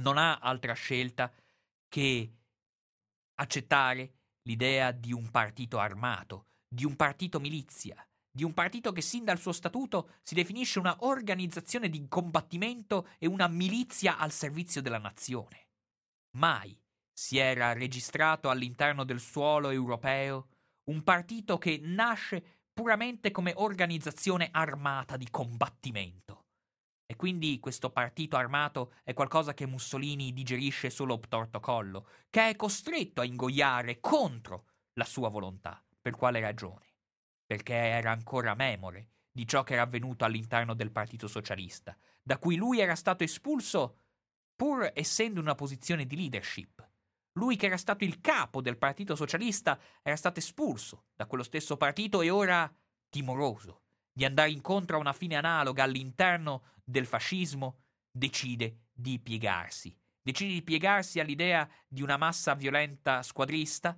non 0.00 0.18
ha 0.18 0.38
altra 0.38 0.72
scelta 0.72 1.32
che 1.88 2.36
accettare 3.34 4.14
l'idea 4.42 4.90
di 4.90 5.12
un 5.12 5.30
partito 5.30 5.78
armato, 5.78 6.46
di 6.66 6.84
un 6.84 6.96
partito 6.96 7.38
milizia, 7.38 8.04
di 8.34 8.44
un 8.44 8.54
partito 8.54 8.92
che 8.92 9.02
sin 9.02 9.24
dal 9.24 9.38
suo 9.38 9.52
statuto 9.52 10.14
si 10.22 10.34
definisce 10.34 10.78
una 10.78 10.96
organizzazione 11.00 11.90
di 11.90 12.08
combattimento 12.08 13.08
e 13.18 13.26
una 13.26 13.46
milizia 13.46 14.16
al 14.16 14.32
servizio 14.32 14.80
della 14.80 14.98
nazione. 14.98 15.68
Mai 16.36 16.76
si 17.12 17.36
era 17.36 17.74
registrato 17.74 18.48
all'interno 18.48 19.04
del 19.04 19.20
suolo 19.20 19.68
europeo 19.68 20.48
un 20.84 21.02
partito 21.02 21.58
che 21.58 21.78
nasce 21.82 22.60
puramente 22.72 23.30
come 23.30 23.52
organizzazione 23.54 24.48
armata 24.50 25.18
di 25.18 25.28
combattimento. 25.30 26.46
E 27.04 27.14
quindi 27.14 27.60
questo 27.60 27.90
partito 27.90 28.36
armato 28.36 28.94
è 29.04 29.12
qualcosa 29.12 29.52
che 29.52 29.66
Mussolini 29.66 30.32
digerisce 30.32 30.88
solo 30.88 31.12
obtorto 31.12 31.60
collo, 31.60 32.08
che 32.30 32.48
è 32.48 32.56
costretto 32.56 33.20
a 33.20 33.24
ingoiare 33.24 34.00
contro 34.00 34.64
la 34.94 35.04
sua 35.04 35.28
volontà. 35.28 35.84
Per 36.00 36.16
quale 36.16 36.40
ragione? 36.40 36.91
Perché 37.52 37.74
era 37.74 38.12
ancora 38.12 38.54
memore 38.54 39.08
di 39.30 39.46
ciò 39.46 39.62
che 39.62 39.74
era 39.74 39.82
avvenuto 39.82 40.24
all'interno 40.24 40.72
del 40.72 40.90
Partito 40.90 41.28
Socialista, 41.28 41.94
da 42.22 42.38
cui 42.38 42.56
lui 42.56 42.80
era 42.80 42.94
stato 42.94 43.24
espulso 43.24 43.98
pur 44.56 44.90
essendo 44.94 45.38
in 45.38 45.44
una 45.44 45.54
posizione 45.54 46.06
di 46.06 46.16
leadership. 46.16 46.82
Lui 47.32 47.56
che 47.56 47.66
era 47.66 47.76
stato 47.76 48.04
il 48.04 48.22
capo 48.22 48.62
del 48.62 48.78
Partito 48.78 49.14
Socialista 49.14 49.78
era 50.00 50.16
stato 50.16 50.38
espulso 50.38 51.08
da 51.14 51.26
quello 51.26 51.44
stesso 51.44 51.76
partito 51.76 52.22
e 52.22 52.30
ora 52.30 52.74
timoroso 53.10 53.82
di 54.10 54.24
andare 54.24 54.50
incontro 54.50 54.96
a 54.96 55.00
una 55.00 55.12
fine 55.12 55.36
analoga 55.36 55.82
all'interno 55.82 56.62
del 56.82 57.04
fascismo, 57.04 57.80
decide 58.10 58.86
di 58.94 59.18
piegarsi. 59.18 59.94
Decide 60.22 60.54
di 60.54 60.62
piegarsi 60.62 61.20
all'idea 61.20 61.68
di 61.86 62.00
una 62.00 62.16
massa 62.16 62.54
violenta 62.54 63.22
squadrista, 63.22 63.94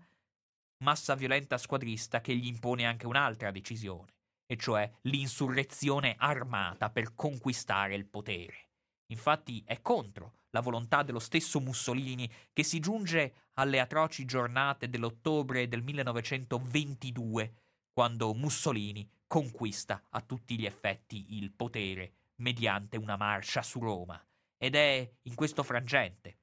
massa 0.84 1.14
violenta 1.14 1.58
squadrista 1.58 2.20
che 2.20 2.36
gli 2.36 2.46
impone 2.46 2.84
anche 2.84 3.06
un'altra 3.06 3.50
decisione, 3.50 4.12
e 4.46 4.56
cioè 4.56 4.88
l'insurrezione 5.02 6.14
armata 6.18 6.90
per 6.90 7.14
conquistare 7.14 7.94
il 7.94 8.06
potere. 8.06 8.68
Infatti 9.06 9.62
è 9.66 9.80
contro 9.80 10.34
la 10.50 10.60
volontà 10.60 11.02
dello 11.02 11.18
stesso 11.18 11.58
Mussolini 11.60 12.30
che 12.52 12.62
si 12.62 12.78
giunge 12.78 13.48
alle 13.54 13.80
atroci 13.80 14.24
giornate 14.24 14.88
dell'ottobre 14.88 15.66
del 15.66 15.82
1922, 15.82 17.54
quando 17.92 18.34
Mussolini 18.34 19.08
conquista 19.26 20.04
a 20.10 20.20
tutti 20.20 20.58
gli 20.58 20.66
effetti 20.66 21.36
il 21.36 21.50
potere 21.50 22.12
mediante 22.36 22.96
una 22.96 23.16
marcia 23.16 23.62
su 23.62 23.80
Roma. 23.80 24.22
Ed 24.56 24.74
è 24.74 25.10
in 25.22 25.34
questo 25.34 25.62
frangente 25.62 26.38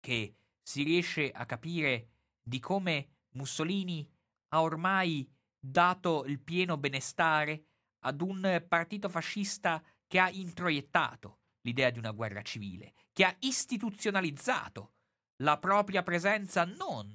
che 0.00 0.34
si 0.62 0.82
riesce 0.82 1.30
a 1.30 1.46
capire 1.46 2.08
di 2.42 2.58
come 2.58 3.19
Mussolini 3.32 4.08
ha 4.48 4.62
ormai 4.62 5.28
dato 5.58 6.24
il 6.24 6.40
pieno 6.40 6.76
benestare 6.76 7.66
ad 8.04 8.20
un 8.20 8.64
partito 8.68 9.08
fascista 9.08 9.82
che 10.06 10.18
ha 10.18 10.30
introiettato 10.30 11.40
l'idea 11.62 11.90
di 11.90 11.98
una 11.98 12.12
guerra 12.12 12.42
civile, 12.42 12.94
che 13.12 13.24
ha 13.24 13.36
istituzionalizzato 13.40 14.94
la 15.42 15.58
propria 15.58 16.02
presenza 16.02 16.64
non 16.64 17.12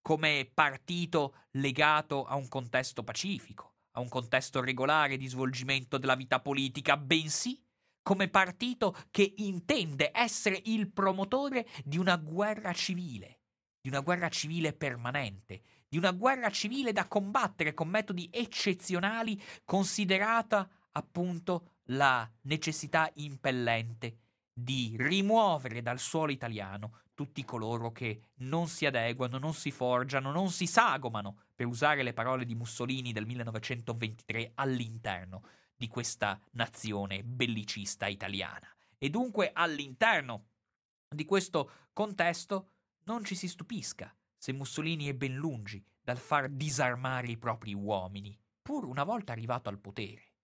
come 0.00 0.48
partito 0.52 1.46
legato 1.52 2.24
a 2.24 2.36
un 2.36 2.46
contesto 2.48 3.02
pacifico, 3.02 3.74
a 3.92 4.00
un 4.00 4.08
contesto 4.08 4.60
regolare 4.60 5.16
di 5.16 5.26
svolgimento 5.26 5.98
della 5.98 6.14
vita 6.14 6.40
politica, 6.40 6.96
bensì 6.96 7.60
come 8.02 8.28
partito 8.28 8.96
che 9.10 9.34
intende 9.38 10.12
essere 10.14 10.60
il 10.66 10.92
promotore 10.92 11.66
di 11.84 11.98
una 11.98 12.16
guerra 12.16 12.72
civile, 12.72 13.35
di 13.86 13.92
una 13.92 14.00
guerra 14.00 14.28
civile 14.28 14.72
permanente, 14.72 15.62
di 15.88 15.96
una 15.96 16.10
guerra 16.10 16.50
civile 16.50 16.90
da 16.90 17.06
combattere 17.06 17.72
con 17.72 17.86
metodi 17.86 18.28
eccezionali, 18.32 19.40
considerata 19.64 20.68
appunto 20.90 21.74
la 21.90 22.28
necessità 22.42 23.08
impellente 23.14 24.16
di 24.52 24.96
rimuovere 24.98 25.82
dal 25.82 26.00
suolo 26.00 26.32
italiano 26.32 27.02
tutti 27.14 27.44
coloro 27.44 27.92
che 27.92 28.22
non 28.38 28.66
si 28.66 28.86
adeguano, 28.86 29.38
non 29.38 29.54
si 29.54 29.70
forgiano, 29.70 30.32
non 30.32 30.50
si 30.50 30.66
sagomano, 30.66 31.42
per 31.54 31.66
usare 31.66 32.02
le 32.02 32.12
parole 32.12 32.44
di 32.44 32.56
Mussolini 32.56 33.12
del 33.12 33.24
1923, 33.24 34.50
all'interno 34.56 35.42
di 35.76 35.86
questa 35.86 36.40
nazione 36.54 37.22
bellicista 37.22 38.08
italiana. 38.08 38.68
E 38.98 39.10
dunque 39.10 39.52
all'interno 39.54 40.46
di 41.08 41.24
questo 41.24 41.70
contesto 41.92 42.70
non 43.06 43.24
ci 43.24 43.34
si 43.34 43.48
stupisca 43.48 44.14
se 44.36 44.52
Mussolini 44.52 45.06
è 45.06 45.14
ben 45.14 45.34
lungi 45.34 45.84
dal 46.00 46.18
far 46.18 46.48
disarmare 46.48 47.28
i 47.28 47.36
propri 47.36 47.74
uomini, 47.74 48.38
pur 48.62 48.84
una 48.84 49.04
volta 49.04 49.32
arrivato 49.32 49.68
al 49.68 49.80
potere. 49.80 50.34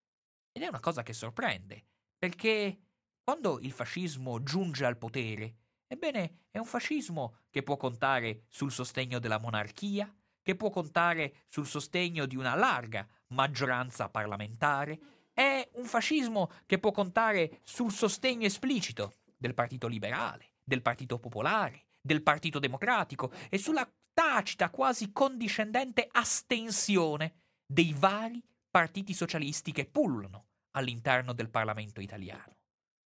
Ed 0.50 0.62
è 0.62 0.66
una 0.66 0.80
cosa 0.80 1.02
che 1.02 1.12
sorprende, 1.12 1.84
perché 2.18 2.78
quando 3.22 3.60
il 3.60 3.72
fascismo 3.72 4.42
giunge 4.42 4.84
al 4.84 4.98
potere, 4.98 5.56
Ebbene, 5.92 6.46
è 6.50 6.56
un 6.56 6.64
fascismo 6.64 7.40
che 7.50 7.62
può 7.62 7.76
contare 7.76 8.44
sul 8.48 8.72
sostegno 8.72 9.18
della 9.18 9.38
monarchia, 9.38 10.10
che 10.40 10.56
può 10.56 10.70
contare 10.70 11.44
sul 11.48 11.66
sostegno 11.66 12.24
di 12.24 12.34
una 12.34 12.54
larga 12.54 13.06
maggioranza 13.28 14.08
parlamentare, 14.08 14.98
è 15.34 15.68
un 15.74 15.84
fascismo 15.84 16.50
che 16.64 16.78
può 16.78 16.92
contare 16.92 17.60
sul 17.62 17.92
sostegno 17.92 18.46
esplicito 18.46 19.16
del 19.36 19.52
Partito 19.52 19.86
Liberale, 19.86 20.54
del 20.64 20.80
Partito 20.80 21.18
Popolare, 21.18 21.84
del 22.02 22.22
Partito 22.22 22.58
Democratico 22.58 23.32
e 23.48 23.56
sulla 23.58 23.88
tacita, 24.12 24.70
quasi 24.70 25.12
condiscendente 25.12 26.06
astensione 26.10 27.34
dei 27.64 27.94
vari 27.96 28.42
partiti 28.70 29.14
socialisti 29.14 29.72
che 29.72 29.86
pullano 29.86 30.48
all'interno 30.72 31.32
del 31.32 31.50
Parlamento 31.50 32.00
italiano 32.00 32.56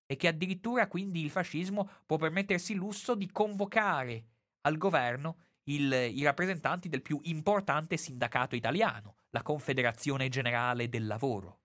e 0.07 0.17
che 0.17 0.29
addirittura 0.29 0.87
quindi 0.87 1.23
il 1.23 1.31
fascismo 1.31 1.91
può 2.07 2.17
permettersi 2.17 2.73
il 2.73 2.79
lusso 2.79 3.15
di 3.15 3.31
convocare 3.31 4.25
al 4.63 4.79
governo 4.79 5.39
il, 5.65 5.93
i 5.93 6.23
rappresentanti 6.23 6.89
del 6.89 7.03
più 7.03 7.19
importante 7.25 7.97
sindacato 7.97 8.55
italiano, 8.55 9.17
la 9.31 9.43
Confederazione 9.43 10.29
Generale 10.29 10.89
del 10.89 11.07
Lavoro. 11.07 11.63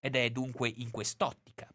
Ed 0.00 0.16
è 0.16 0.30
dunque 0.30 0.68
in 0.68 0.90
quest'ottica 0.90 1.72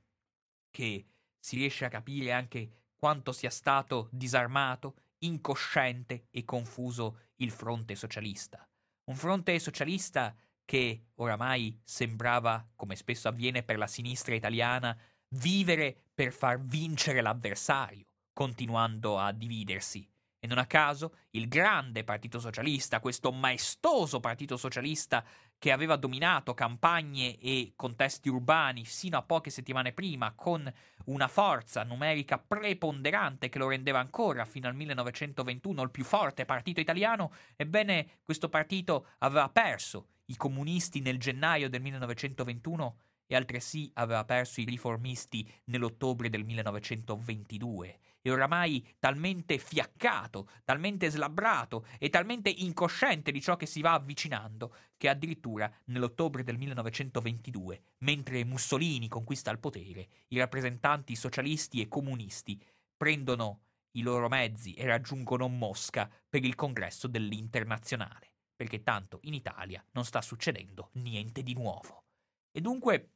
che 0.70 1.06
si 1.40 1.56
riesce 1.56 1.86
a 1.86 1.90
capire 1.90 2.32
anche 2.32 2.81
quanto 3.02 3.32
sia 3.32 3.50
stato 3.50 4.10
disarmato, 4.12 4.94
incosciente 5.24 6.28
e 6.30 6.46
confuso 6.46 7.30
il 7.38 7.50
fronte 7.50 7.96
socialista. 7.96 8.64
Un 9.06 9.16
fronte 9.16 9.58
socialista 9.58 10.36
che 10.64 11.08
oramai 11.16 11.82
sembrava, 11.84 12.64
come 12.76 12.96
spesso 12.96 13.28
avviene 13.28 13.64
per 13.64 13.80
la 13.80 13.88
sinistra 13.88 14.36
italiana, 14.36 14.96
vivere 15.30 16.10
per 16.14 16.32
far 16.32 16.62
vincere 16.62 17.22
l'avversario, 17.22 18.06
continuando 18.34 19.18
a 19.18 19.32
dividersi. 19.32 20.08
E 20.40 20.46
non 20.46 20.60
a 20.60 20.68
caso 20.68 21.16
il 21.32 21.48
grande 21.48 22.04
Partito 22.04 22.40
Socialista, 22.40 23.00
questo 23.00 23.32
maestoso 23.32 24.20
Partito 24.20 24.58
Socialista 24.58 25.26
che 25.62 25.72
aveva 25.72 25.96
dominato 25.96 26.56
campagne 26.56 27.38
e 27.38 27.74
contesti 27.76 28.30
urbani 28.30 28.84
sino 28.84 29.20
a 29.20 29.22
poche 29.22 29.52
settimane 29.52 29.94
prima, 29.94 30.34
con 30.34 30.68
una 31.06 31.28
forza 31.28 31.84
numerica 31.84 32.40
preponderante 32.40 33.48
che 33.48 33.60
lo 33.60 33.68
rendeva 33.68 34.00
ancora 34.00 34.44
fino 34.46 34.68
al 34.68 34.74
1921 34.74 35.84
il 35.84 35.92
più 35.92 36.04
forte 36.04 36.46
partito 36.46 36.80
italiano, 36.80 37.32
ebbene 37.56 38.22
questo 38.24 38.50
partito 38.50 39.10
aveva 39.20 39.50
perso 39.50 40.08
i 40.26 40.36
comunisti 40.36 41.00
nel 41.00 41.20
gennaio 41.20 41.70
del 41.70 41.82
1921 41.84 42.98
e 43.28 43.36
altresì 43.36 43.92
aveva 43.94 44.26
perso 44.26 44.62
i 44.62 44.66
riformisti 44.66 45.48
nell'ottobre 45.66 46.32
del 46.32 46.44
1922 46.44 48.00
e 48.22 48.32
oramai 48.32 48.96
talmente 49.00 49.58
fiaccato, 49.58 50.48
talmente 50.64 51.10
slabbrato 51.10 51.86
e 51.98 52.10
talmente 52.10 52.50
incosciente 52.50 53.32
di 53.32 53.42
ciò 53.42 53.56
che 53.56 53.66
si 53.66 53.82
va 53.82 53.94
avvicinando, 53.94 54.76
che 54.98 55.10
addirittura 55.10 55.72
nell'ottobre 55.86 56.44
del 56.44 56.58
1922, 56.58 57.84
mentre 58.00 58.46
Mussolini 58.46 59.08
conquista 59.08 59.52
il 59.52 59.60
potere, 59.60 60.08
i 60.30 60.38
rappresentanti 60.38 61.16
socialisti 61.16 61.82
e 61.82 61.88
comunisti 61.88 62.62
prendono 62.96 63.64
i 63.94 64.02
loro 64.04 64.30
mezzi 64.30 64.74
e 64.74 64.86
raggiungono 64.86 65.48
Mosca 65.48 66.10
per 66.30 66.46
il 66.46 66.56
congresso 66.56 67.08
dell'internazionale, 67.08 68.34
perché 68.56 68.84
tanto 68.84 69.20
in 69.24 69.34
Italia 69.34 69.84
non 69.92 70.06
sta 70.06 70.22
succedendo 70.22 70.90
niente 70.94 71.44
di 71.44 71.54
nuovo. 71.54 72.06
E 72.52 72.62
dunque, 72.62 73.16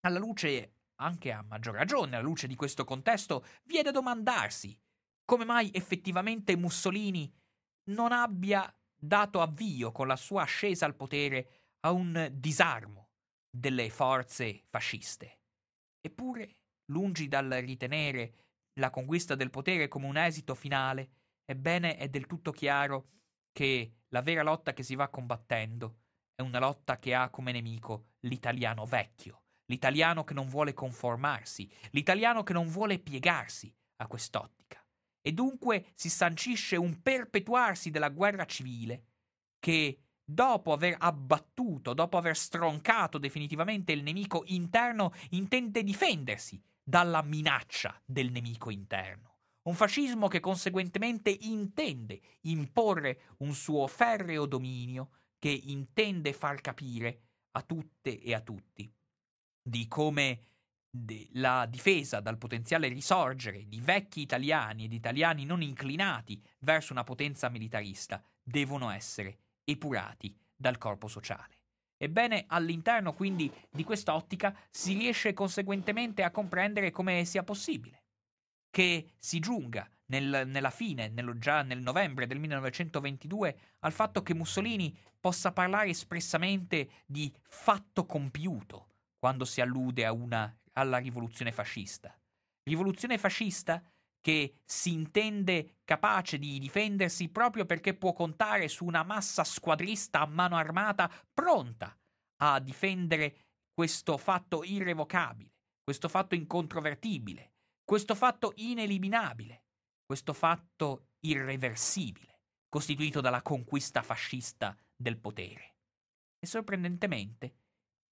alla 0.00 0.18
luce 0.18 0.79
anche 1.00 1.32
a 1.32 1.42
maggior 1.42 1.74
ragione 1.74 2.16
alla 2.16 2.24
luce 2.24 2.46
di 2.46 2.54
questo 2.54 2.84
contesto, 2.84 3.44
viene 3.64 3.88
a 3.88 3.92
domandarsi 3.92 4.78
come 5.24 5.44
mai 5.44 5.70
effettivamente 5.72 6.56
Mussolini 6.56 7.32
non 7.90 8.12
abbia 8.12 8.72
dato 8.96 9.40
avvio 9.40 9.92
con 9.92 10.06
la 10.06 10.16
sua 10.16 10.42
ascesa 10.42 10.86
al 10.86 10.96
potere 10.96 11.76
a 11.80 11.92
un 11.92 12.28
disarmo 12.32 13.10
delle 13.48 13.88
forze 13.90 14.64
fasciste. 14.68 15.40
Eppure, 16.00 16.56
lungi 16.86 17.28
dal 17.28 17.48
ritenere 17.48 18.34
la 18.80 18.90
conquista 18.90 19.34
del 19.34 19.50
potere 19.50 19.88
come 19.88 20.06
un 20.06 20.16
esito 20.16 20.54
finale, 20.54 21.10
ebbene 21.44 21.96
è 21.96 22.08
del 22.08 22.26
tutto 22.26 22.50
chiaro 22.50 23.08
che 23.52 23.98
la 24.08 24.22
vera 24.22 24.42
lotta 24.42 24.72
che 24.72 24.82
si 24.82 24.94
va 24.94 25.08
combattendo 25.08 25.98
è 26.34 26.42
una 26.42 26.58
lotta 26.58 26.98
che 26.98 27.14
ha 27.14 27.30
come 27.30 27.52
nemico 27.52 28.14
l'italiano 28.20 28.84
vecchio, 28.84 29.42
l'italiano 29.70 30.24
che 30.24 30.34
non 30.34 30.48
vuole 30.48 30.74
conformarsi, 30.74 31.70
l'italiano 31.92 32.42
che 32.42 32.52
non 32.52 32.66
vuole 32.66 32.98
piegarsi 32.98 33.72
a 33.96 34.06
quest'ottica. 34.08 34.84
E 35.22 35.32
dunque 35.32 35.86
si 35.94 36.10
sancisce 36.10 36.76
un 36.76 37.00
perpetuarsi 37.00 37.90
della 37.90 38.08
guerra 38.08 38.44
civile 38.46 39.04
che, 39.60 40.06
dopo 40.24 40.72
aver 40.72 40.96
abbattuto, 40.98 41.94
dopo 41.94 42.16
aver 42.16 42.36
stroncato 42.36 43.18
definitivamente 43.18 43.92
il 43.92 44.02
nemico 44.02 44.42
interno, 44.46 45.12
intende 45.30 45.84
difendersi 45.84 46.60
dalla 46.82 47.22
minaccia 47.22 48.00
del 48.04 48.32
nemico 48.32 48.70
interno. 48.70 49.36
Un 49.62 49.74
fascismo 49.74 50.26
che 50.26 50.40
conseguentemente 50.40 51.30
intende 51.30 52.20
imporre 52.42 53.34
un 53.38 53.54
suo 53.54 53.86
ferreo 53.86 54.46
dominio, 54.46 55.10
che 55.38 55.50
intende 55.50 56.32
far 56.32 56.60
capire 56.60 57.20
a 57.52 57.62
tutte 57.62 58.18
e 58.20 58.34
a 58.34 58.40
tutti 58.40 58.90
di 59.62 59.86
come 59.86 60.44
la 61.34 61.66
difesa 61.66 62.20
dal 62.20 62.36
potenziale 62.36 62.88
risorgere 62.88 63.68
di 63.68 63.80
vecchi 63.80 64.20
italiani 64.20 64.84
ed 64.84 64.92
italiani 64.92 65.44
non 65.44 65.62
inclinati 65.62 66.42
verso 66.60 66.92
una 66.92 67.04
potenza 67.04 67.48
militarista 67.48 68.22
devono 68.42 68.90
essere 68.90 69.38
epurati 69.64 70.36
dal 70.56 70.78
corpo 70.78 71.06
sociale. 71.06 71.58
Ebbene, 71.96 72.46
all'interno 72.48 73.12
quindi 73.12 73.52
di 73.70 73.84
quest'ottica 73.84 74.56
si 74.70 74.94
riesce 74.94 75.32
conseguentemente 75.32 76.22
a 76.22 76.30
comprendere 76.30 76.90
come 76.90 77.24
sia 77.24 77.44
possibile 77.44 78.04
che 78.70 79.12
si 79.18 79.38
giunga 79.38 79.88
nel, 80.06 80.44
nella 80.46 80.70
fine, 80.70 81.08
nello, 81.08 81.38
già 81.38 81.62
nel 81.62 81.80
novembre 81.80 82.26
del 82.26 82.38
1922, 82.38 83.58
al 83.80 83.92
fatto 83.92 84.22
che 84.22 84.34
Mussolini 84.34 84.96
possa 85.20 85.52
parlare 85.52 85.90
espressamente 85.90 86.88
di 87.06 87.32
fatto 87.48 88.06
compiuto 88.06 88.89
quando 89.20 89.44
si 89.44 89.60
allude 89.60 90.08
una, 90.08 90.52
alla 90.72 90.98
rivoluzione 90.98 91.52
fascista. 91.52 92.18
Rivoluzione 92.64 93.18
fascista 93.18 93.80
che 94.20 94.56
si 94.64 94.92
intende 94.92 95.76
capace 95.84 96.38
di 96.38 96.58
difendersi 96.58 97.28
proprio 97.28 97.64
perché 97.64 97.94
può 97.94 98.12
contare 98.12 98.68
su 98.68 98.84
una 98.84 99.02
massa 99.02 99.44
squadrista 99.44 100.20
a 100.20 100.26
mano 100.26 100.56
armata 100.56 101.10
pronta 101.32 101.96
a 102.42 102.58
difendere 102.58 103.46
questo 103.72 104.16
fatto 104.16 104.64
irrevocabile, 104.64 105.54
questo 105.82 106.08
fatto 106.08 106.34
incontrovertibile, 106.34 107.52
questo 107.84 108.14
fatto 108.14 108.52
ineliminabile, 108.56 109.64
questo 110.04 110.32
fatto 110.32 111.08
irreversibile, 111.20 112.40
costituito 112.68 113.20
dalla 113.20 113.42
conquista 113.42 114.02
fascista 114.02 114.76
del 114.94 115.18
potere. 115.18 115.76
E 116.38 116.46
sorprendentemente, 116.46 117.54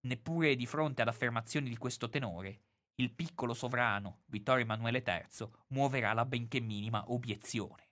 Neppure 0.00 0.54
di 0.54 0.66
fronte 0.66 1.02
ad 1.02 1.08
affermazioni 1.08 1.68
di 1.68 1.76
questo 1.76 2.08
tenore, 2.08 2.62
il 2.96 3.12
piccolo 3.12 3.54
sovrano, 3.54 4.22
Vittorio 4.26 4.64
Emanuele 4.64 5.02
III, 5.06 5.48
muoverà 5.68 6.12
la 6.12 6.24
benché 6.24 6.60
minima 6.60 7.10
obiezione. 7.12 7.90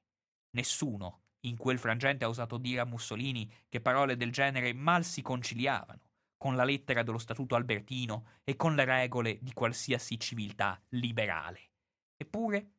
Nessuno 0.51 1.23
in 1.47 1.57
quel 1.57 1.79
frangente 1.79 2.25
ha 2.25 2.29
osato 2.29 2.59
dire 2.59 2.81
a 2.81 2.87
Mussolini 2.87 3.51
che 3.69 3.81
parole 3.81 4.17
del 4.17 4.33
genere 4.33 4.73
mal 4.73 5.05
si 5.05 5.23
conciliavano 5.23 6.01
con 6.37 6.55
la 6.55 6.65
lettera 6.65 7.03
dello 7.03 7.19
Statuto 7.19 7.55
Albertino 7.55 8.27
e 8.45 8.57
con 8.57 8.75
le 8.75 8.85
regole 8.85 9.39
di 9.41 9.53
qualsiasi 9.53 10.19
civiltà 10.19 10.81
liberale. 10.91 11.71
Eppure, 12.17 12.73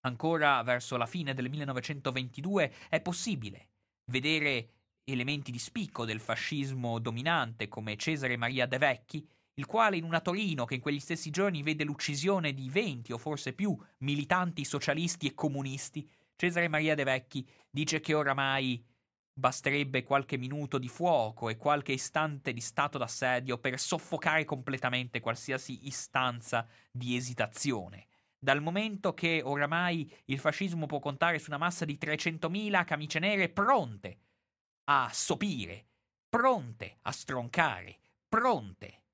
ancora 0.00 0.62
verso 0.62 0.96
la 0.96 1.06
fine 1.06 1.34
del 1.34 1.48
1922 1.48 2.72
è 2.88 3.00
possibile 3.00 3.68
vedere 4.10 4.81
elementi 5.04 5.50
di 5.50 5.58
spicco 5.58 6.04
del 6.04 6.20
fascismo 6.20 6.98
dominante 6.98 7.68
come 7.68 7.96
Cesare 7.96 8.36
Maria 8.36 8.66
De 8.66 8.78
Vecchi, 8.78 9.26
il 9.54 9.66
quale 9.66 9.96
in 9.96 10.04
una 10.04 10.20
Torino 10.20 10.64
che 10.64 10.74
in 10.74 10.80
quegli 10.80 11.00
stessi 11.00 11.30
giorni 11.30 11.62
vede 11.62 11.84
l'uccisione 11.84 12.54
di 12.54 12.70
20 12.70 13.12
o 13.12 13.18
forse 13.18 13.52
più 13.52 13.76
militanti 13.98 14.64
socialisti 14.64 15.26
e 15.26 15.34
comunisti, 15.34 16.08
Cesare 16.36 16.68
Maria 16.68 16.94
De 16.94 17.04
Vecchi 17.04 17.46
dice 17.70 18.00
che 18.00 18.14
oramai 18.14 18.82
basterebbe 19.34 20.02
qualche 20.02 20.36
minuto 20.36 20.78
di 20.78 20.88
fuoco 20.88 21.48
e 21.48 21.56
qualche 21.56 21.92
istante 21.92 22.52
di 22.52 22.60
stato 22.60 22.98
d'assedio 22.98 23.58
per 23.58 23.78
soffocare 23.78 24.44
completamente 24.44 25.20
qualsiasi 25.20 25.86
istanza 25.86 26.66
di 26.90 27.16
esitazione. 27.16 28.06
Dal 28.38 28.60
momento 28.60 29.14
che 29.14 29.40
oramai 29.42 30.10
il 30.26 30.38
fascismo 30.38 30.86
può 30.86 30.98
contare 30.98 31.38
su 31.38 31.48
una 31.48 31.58
massa 31.58 31.84
di 31.84 31.98
300.000 32.00 32.84
camicie 32.84 33.18
nere 33.20 33.48
pronte 33.48 34.18
a 34.94 35.08
sopire, 35.10 35.86
pronte 36.28 36.98
a 37.02 37.12
stroncare, 37.12 37.96
pronte 38.28 39.04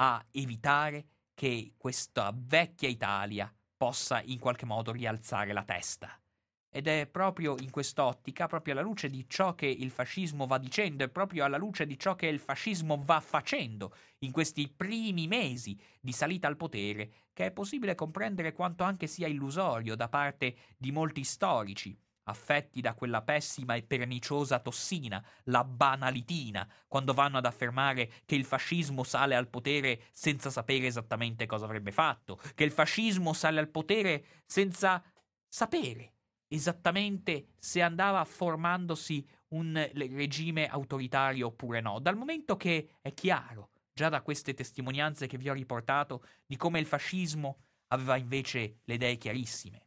a 0.00 0.24
evitare 0.32 1.06
che 1.34 1.74
questa 1.76 2.34
vecchia 2.34 2.88
Italia 2.88 3.54
possa 3.76 4.20
in 4.22 4.40
qualche 4.40 4.66
modo 4.66 4.90
rialzare 4.90 5.52
la 5.52 5.62
testa. 5.62 6.20
Ed 6.68 6.88
è 6.88 7.06
proprio 7.06 7.56
in 7.60 7.70
quest'ottica, 7.70 8.48
proprio 8.48 8.72
alla 8.72 8.82
luce 8.82 9.08
di 9.08 9.24
ciò 9.28 9.54
che 9.54 9.66
il 9.66 9.92
fascismo 9.92 10.46
va 10.46 10.58
dicendo 10.58 11.04
e 11.04 11.08
proprio 11.08 11.44
alla 11.44 11.58
luce 11.58 11.86
di 11.86 11.96
ciò 11.96 12.16
che 12.16 12.26
il 12.26 12.40
fascismo 12.40 13.00
va 13.00 13.20
facendo 13.20 13.94
in 14.20 14.32
questi 14.32 14.68
primi 14.68 15.28
mesi 15.28 15.80
di 16.00 16.10
salita 16.10 16.48
al 16.48 16.56
potere, 16.56 17.28
che 17.32 17.46
è 17.46 17.52
possibile 17.52 17.94
comprendere 17.94 18.52
quanto 18.52 18.82
anche 18.82 19.06
sia 19.06 19.28
illusorio 19.28 19.94
da 19.94 20.08
parte 20.08 20.56
di 20.76 20.90
molti 20.90 21.22
storici 21.22 21.96
affetti 22.30 22.80
da 22.80 22.94
quella 22.94 23.22
pessima 23.22 23.74
e 23.74 23.82
perniciosa 23.82 24.58
tossina, 24.58 25.22
la 25.44 25.62
banalitina, 25.62 26.66
quando 26.88 27.12
vanno 27.12 27.38
ad 27.38 27.44
affermare 27.44 28.10
che 28.24 28.34
il 28.34 28.44
fascismo 28.44 29.04
sale 29.04 29.36
al 29.36 29.48
potere 29.48 30.04
senza 30.12 30.50
sapere 30.50 30.86
esattamente 30.86 31.46
cosa 31.46 31.66
avrebbe 31.66 31.92
fatto, 31.92 32.40
che 32.54 32.64
il 32.64 32.72
fascismo 32.72 33.32
sale 33.32 33.60
al 33.60 33.68
potere 33.68 34.24
senza 34.46 35.02
sapere 35.48 36.14
esattamente 36.52 37.46
se 37.58 37.80
andava 37.80 38.24
formandosi 38.24 39.24
un 39.48 39.90
regime 39.94 40.66
autoritario 40.66 41.48
oppure 41.48 41.80
no, 41.80 42.00
dal 42.00 42.16
momento 42.16 42.56
che 42.56 42.96
è 43.00 43.14
chiaro, 43.14 43.70
già 43.92 44.08
da 44.08 44.22
queste 44.22 44.54
testimonianze 44.54 45.26
che 45.26 45.38
vi 45.38 45.48
ho 45.48 45.52
riportato, 45.52 46.24
di 46.46 46.56
come 46.56 46.80
il 46.80 46.86
fascismo 46.86 47.58
aveva 47.88 48.16
invece 48.16 48.80
le 48.84 48.94
idee 48.94 49.16
chiarissime. 49.16 49.86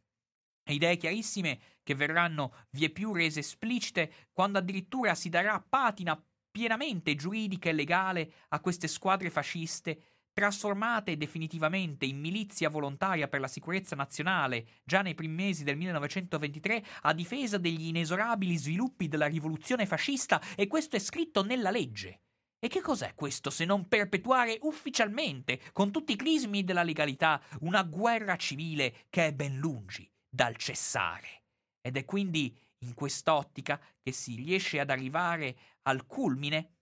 Idee 0.66 0.96
chiarissime 0.96 1.60
che 1.84 1.94
verranno 1.94 2.54
vieppiù 2.70 3.12
rese 3.12 3.38
esplicite 3.40 4.28
quando 4.32 4.58
addirittura 4.58 5.14
si 5.14 5.28
darà 5.28 5.64
patina 5.66 6.20
pienamente 6.50 7.14
giuridica 7.14 7.68
e 7.68 7.72
legale 7.72 8.32
a 8.48 8.60
queste 8.60 8.88
squadre 8.88 9.30
fasciste 9.30 10.14
trasformate 10.34 11.16
definitivamente 11.16 12.04
in 12.04 12.18
milizia 12.18 12.68
volontaria 12.68 13.28
per 13.28 13.40
la 13.40 13.46
sicurezza 13.48 13.94
nazionale 13.94 14.66
già 14.84 15.00
nei 15.00 15.14
primi 15.14 15.34
mesi 15.34 15.62
del 15.62 15.76
1923 15.76 16.84
a 17.02 17.14
difesa 17.14 17.56
degli 17.56 17.86
inesorabili 17.86 18.56
sviluppi 18.56 19.06
della 19.06 19.26
rivoluzione 19.26 19.86
fascista 19.86 20.42
e 20.56 20.66
questo 20.66 20.96
è 20.96 20.98
scritto 20.98 21.44
nella 21.44 21.70
legge. 21.70 22.20
E 22.58 22.68
che 22.68 22.80
cos'è 22.80 23.14
questo 23.14 23.50
se 23.50 23.64
non 23.64 23.86
perpetuare 23.86 24.58
ufficialmente, 24.62 25.60
con 25.72 25.92
tutti 25.92 26.12
i 26.12 26.16
crismi 26.16 26.64
della 26.64 26.82
legalità, 26.82 27.40
una 27.60 27.82
guerra 27.82 28.36
civile 28.36 29.04
che 29.10 29.26
è 29.26 29.32
ben 29.32 29.58
lungi 29.58 30.10
dal 30.28 30.56
cessare? 30.56 31.43
Ed 31.86 31.98
è 31.98 32.06
quindi 32.06 32.56
in 32.78 32.94
quest'ottica 32.94 33.78
che 34.00 34.10
si 34.10 34.36
riesce 34.36 34.80
ad 34.80 34.88
arrivare 34.88 35.54
al 35.82 36.06
culmine, 36.06 36.76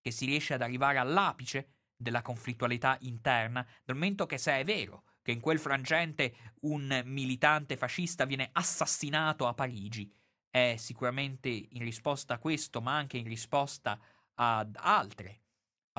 che 0.00 0.12
si 0.12 0.24
riesce 0.24 0.54
ad 0.54 0.62
arrivare 0.62 0.98
all'apice 0.98 1.72
della 1.96 2.22
conflittualità 2.22 2.96
interna, 3.00 3.66
dal 3.84 3.96
momento 3.96 4.26
che 4.26 4.38
se 4.38 4.52
è 4.52 4.64
vero 4.64 5.02
che 5.20 5.32
in 5.32 5.40
quel 5.40 5.58
frangente 5.58 6.54
un 6.60 7.02
militante 7.06 7.76
fascista 7.76 8.24
viene 8.24 8.50
assassinato 8.52 9.48
a 9.48 9.54
Parigi, 9.54 10.08
è 10.48 10.76
sicuramente 10.78 11.48
in 11.48 11.82
risposta 11.82 12.34
a 12.34 12.38
questo, 12.38 12.80
ma 12.80 12.94
anche 12.94 13.18
in 13.18 13.26
risposta 13.26 14.00
ad 14.34 14.76
altre 14.78 15.39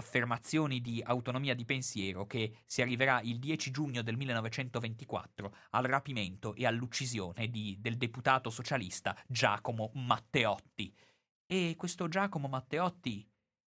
affermazioni 0.02 0.82
di 0.82 1.02
autonomia 1.02 1.54
di 1.56 1.64
pensiero 1.64 2.26
che 2.26 2.64
si 2.66 2.82
arriverà 2.82 3.22
il 3.22 3.40
10 3.40 3.72
giugno 3.72 4.02
del 4.02 4.18
1924 4.18 5.56
al 5.70 5.84
rapimento 5.86 6.54
e 6.56 6.66
all'uccisione 6.66 7.50
di, 7.50 7.78
del 7.80 7.98
deputato 7.98 8.50
socialista 8.50 9.16
Giacomo 9.28 9.92
Matteotti. 9.94 10.94
E 11.46 11.76
questo 11.78 12.08
Giacomo 12.08 12.48
Matteotti 12.48 13.26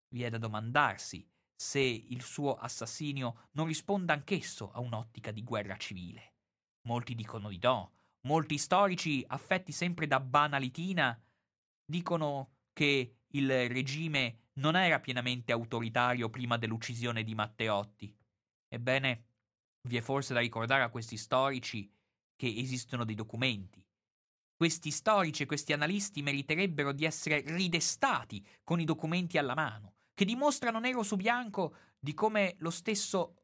vi 0.09 0.23
è 0.23 0.31
da 0.31 0.39
domandarsi 0.39 1.27
se 1.55 1.81
il 1.81 2.23
suo 2.23 2.57
assassinio 2.57 3.49
non 3.53 3.67
risponda 3.67 4.13
anch'esso 4.13 4.71
a 4.73 4.81
un'ottica 4.81 5.31
di 5.31 5.43
guerra 5.43 5.77
civile. 5.77 6.35
Molti 6.83 7.15
dicono 7.15 7.49
di 7.49 7.59
no, 7.63 7.93
molti 8.23 8.59
storici, 8.59 9.25
affetti 9.27 9.73
sempre 9.73 10.07
da 10.07 10.21
banalitina, 10.21 11.19
dicono 11.85 12.57
che 12.73 13.19
il 13.29 13.69
regime 13.69 14.44
non 14.55 14.77
era 14.77 15.01
pienamente 15.01 15.53
autoritario 15.53 16.31
prima 16.31 16.57
dell'uccisione 16.57 17.23
di 17.25 17.35
Matteotti. 17.35 18.17
Ebbene, 18.69 19.25
vi 19.89 19.97
è 19.97 20.01
forse 20.01 20.35
da 20.35 20.41
ricordare 20.41 20.83
a 20.83 20.91
questi 20.91 21.17
storici 21.17 21.91
che 22.37 22.53
esistono 22.57 23.05
dei 23.05 23.15
documenti. 23.15 23.85
Questi 24.57 24.91
storici 24.91 25.43
e 25.43 25.47
questi 25.47 25.73
analisti 25.73 26.23
meriterebbero 26.23 26.93
di 26.93 27.05
essere 27.05 27.43
ridestati 27.47 28.47
con 28.63 28.81
i 28.81 28.85
documenti 28.85 29.37
alla 29.37 29.55
mano, 29.55 29.95
che 30.15 30.25
dimostrano 30.25 30.79
nero 30.79 31.03
su 31.03 31.17
bianco 31.17 31.77
di 31.99 32.15
come 32.15 32.57
stesso 32.71 33.37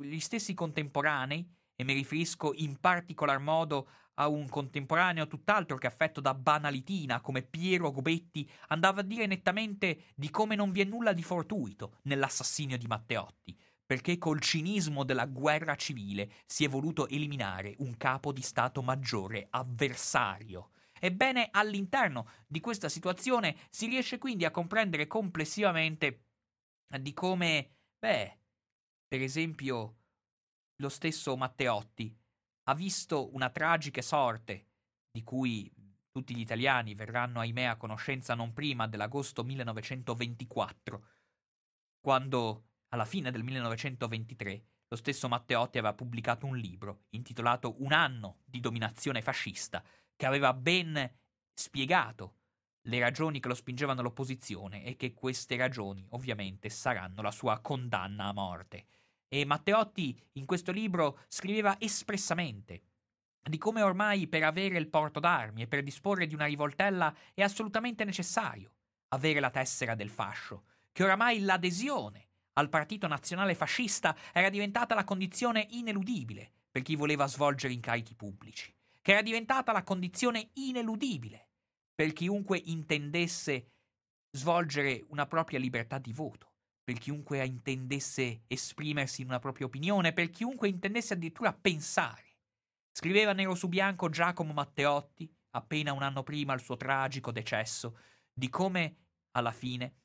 gli 0.00 0.20
stessi 0.20 0.54
contemporanei, 0.54 1.44
e 1.76 1.84
mi 1.84 1.92
riferisco 1.92 2.52
in 2.54 2.80
particolar 2.80 3.38
modo 3.38 3.88
a 4.14 4.28
un 4.28 4.48
contemporaneo 4.48 5.26
tutt'altro 5.26 5.76
che 5.76 5.86
affetto 5.86 6.20
da 6.20 6.34
banalitina 6.34 7.20
come 7.20 7.42
Piero 7.42 7.92
Gobetti, 7.92 8.48
andava 8.68 9.00
a 9.00 9.04
dire 9.04 9.26
nettamente 9.26 10.06
di 10.14 10.30
come 10.30 10.56
non 10.56 10.72
vi 10.72 10.80
è 10.80 10.84
nulla 10.84 11.12
di 11.12 11.22
fortuito 11.22 11.98
nell'assassinio 12.04 12.78
di 12.78 12.86
Matteotti, 12.86 13.58
perché 13.84 14.16
col 14.18 14.40
cinismo 14.40 15.04
della 15.04 15.26
guerra 15.26 15.76
civile 15.76 16.32
si 16.46 16.64
è 16.64 16.68
voluto 16.68 17.08
eliminare 17.08 17.74
un 17.78 17.96
capo 17.96 18.32
di 18.32 18.42
Stato 18.42 18.82
maggiore 18.82 19.46
avversario. 19.50 20.70
Ebbene, 20.98 21.48
all'interno 21.50 22.26
di 22.46 22.60
questa 22.60 22.88
situazione 22.88 23.54
si 23.68 23.86
riesce 23.86 24.16
quindi 24.16 24.46
a 24.46 24.50
comprendere 24.50 25.06
complessivamente 25.06 26.22
di 26.98 27.12
come, 27.12 27.70
beh, 27.98 28.38
per 29.06 29.20
esempio, 29.20 29.96
lo 30.76 30.88
stesso 30.88 31.36
Matteotti 31.36 32.14
ha 32.64 32.74
visto 32.74 33.32
una 33.34 33.50
tragica 33.50 34.02
sorte, 34.02 34.66
di 35.10 35.22
cui 35.22 35.72
tutti 36.10 36.34
gli 36.34 36.40
italiani 36.40 36.94
verranno 36.94 37.40
ahimè 37.40 37.64
a 37.64 37.76
conoscenza 37.76 38.34
non 38.34 38.52
prima 38.52 38.86
dell'agosto 38.86 39.44
1924, 39.44 41.06
quando 42.00 42.64
alla 42.88 43.04
fine 43.04 43.30
del 43.30 43.42
1923 43.42 44.64
lo 44.88 44.96
stesso 44.96 45.28
Matteotti 45.28 45.78
aveva 45.78 45.94
pubblicato 45.94 46.46
un 46.46 46.56
libro 46.56 47.04
intitolato 47.10 47.82
Un 47.82 47.92
anno 47.92 48.40
di 48.44 48.60
dominazione 48.60 49.22
fascista, 49.22 49.82
che 50.14 50.26
aveva 50.26 50.54
ben 50.54 51.12
spiegato 51.52 52.36
le 52.86 53.00
ragioni 53.00 53.40
che 53.40 53.48
lo 53.48 53.54
spingevano 53.54 54.00
all'opposizione 54.00 54.84
e 54.84 54.96
che 54.96 55.12
queste 55.12 55.56
ragioni 55.56 56.06
ovviamente 56.10 56.68
saranno 56.68 57.20
la 57.20 57.32
sua 57.32 57.60
condanna 57.60 58.26
a 58.26 58.32
morte. 58.32 58.86
E 59.36 59.44
Matteotti 59.44 60.18
in 60.32 60.46
questo 60.46 60.72
libro 60.72 61.18
scriveva 61.28 61.78
espressamente 61.78 62.84
di 63.46 63.58
come 63.58 63.82
ormai 63.82 64.28
per 64.28 64.42
avere 64.42 64.78
il 64.78 64.88
porto 64.88 65.20
d'armi 65.20 65.60
e 65.60 65.66
per 65.66 65.82
disporre 65.82 66.26
di 66.26 66.32
una 66.32 66.46
rivoltella 66.46 67.14
è 67.34 67.42
assolutamente 67.42 68.04
necessario 68.04 68.72
avere 69.08 69.38
la 69.38 69.50
tessera 69.50 69.94
del 69.94 70.08
fascio, 70.08 70.64
che 70.90 71.04
oramai 71.04 71.40
l'adesione 71.40 72.28
al 72.54 72.70
partito 72.70 73.06
nazionale 73.08 73.54
fascista 73.54 74.16
era 74.32 74.48
diventata 74.48 74.94
la 74.94 75.04
condizione 75.04 75.66
ineludibile 75.72 76.50
per 76.70 76.80
chi 76.80 76.96
voleva 76.96 77.26
svolgere 77.26 77.74
incarichi 77.74 78.14
pubblici, 78.14 78.74
che 79.02 79.12
era 79.12 79.20
diventata 79.20 79.70
la 79.70 79.82
condizione 79.82 80.48
ineludibile 80.54 81.48
per 81.94 82.14
chiunque 82.14 82.56
intendesse 82.56 83.72
svolgere 84.30 85.04
una 85.08 85.26
propria 85.26 85.58
libertà 85.58 85.98
di 85.98 86.14
voto 86.14 86.45
per 86.86 86.98
chiunque 86.98 87.44
intendesse 87.44 88.44
esprimersi 88.46 89.22
in 89.22 89.26
una 89.26 89.40
propria 89.40 89.66
opinione, 89.66 90.12
per 90.12 90.30
chiunque 90.30 90.68
intendesse 90.68 91.14
addirittura 91.14 91.52
pensare. 91.52 92.36
Scriveva 92.92 93.32
nero 93.32 93.56
su 93.56 93.66
bianco 93.66 94.08
Giacomo 94.08 94.52
Matteotti, 94.52 95.28
appena 95.50 95.92
un 95.92 96.04
anno 96.04 96.22
prima 96.22 96.54
il 96.54 96.60
suo 96.60 96.76
tragico 96.76 97.32
decesso, 97.32 97.98
di 98.32 98.48
come, 98.48 98.98
alla 99.32 99.50
fine, 99.50 99.96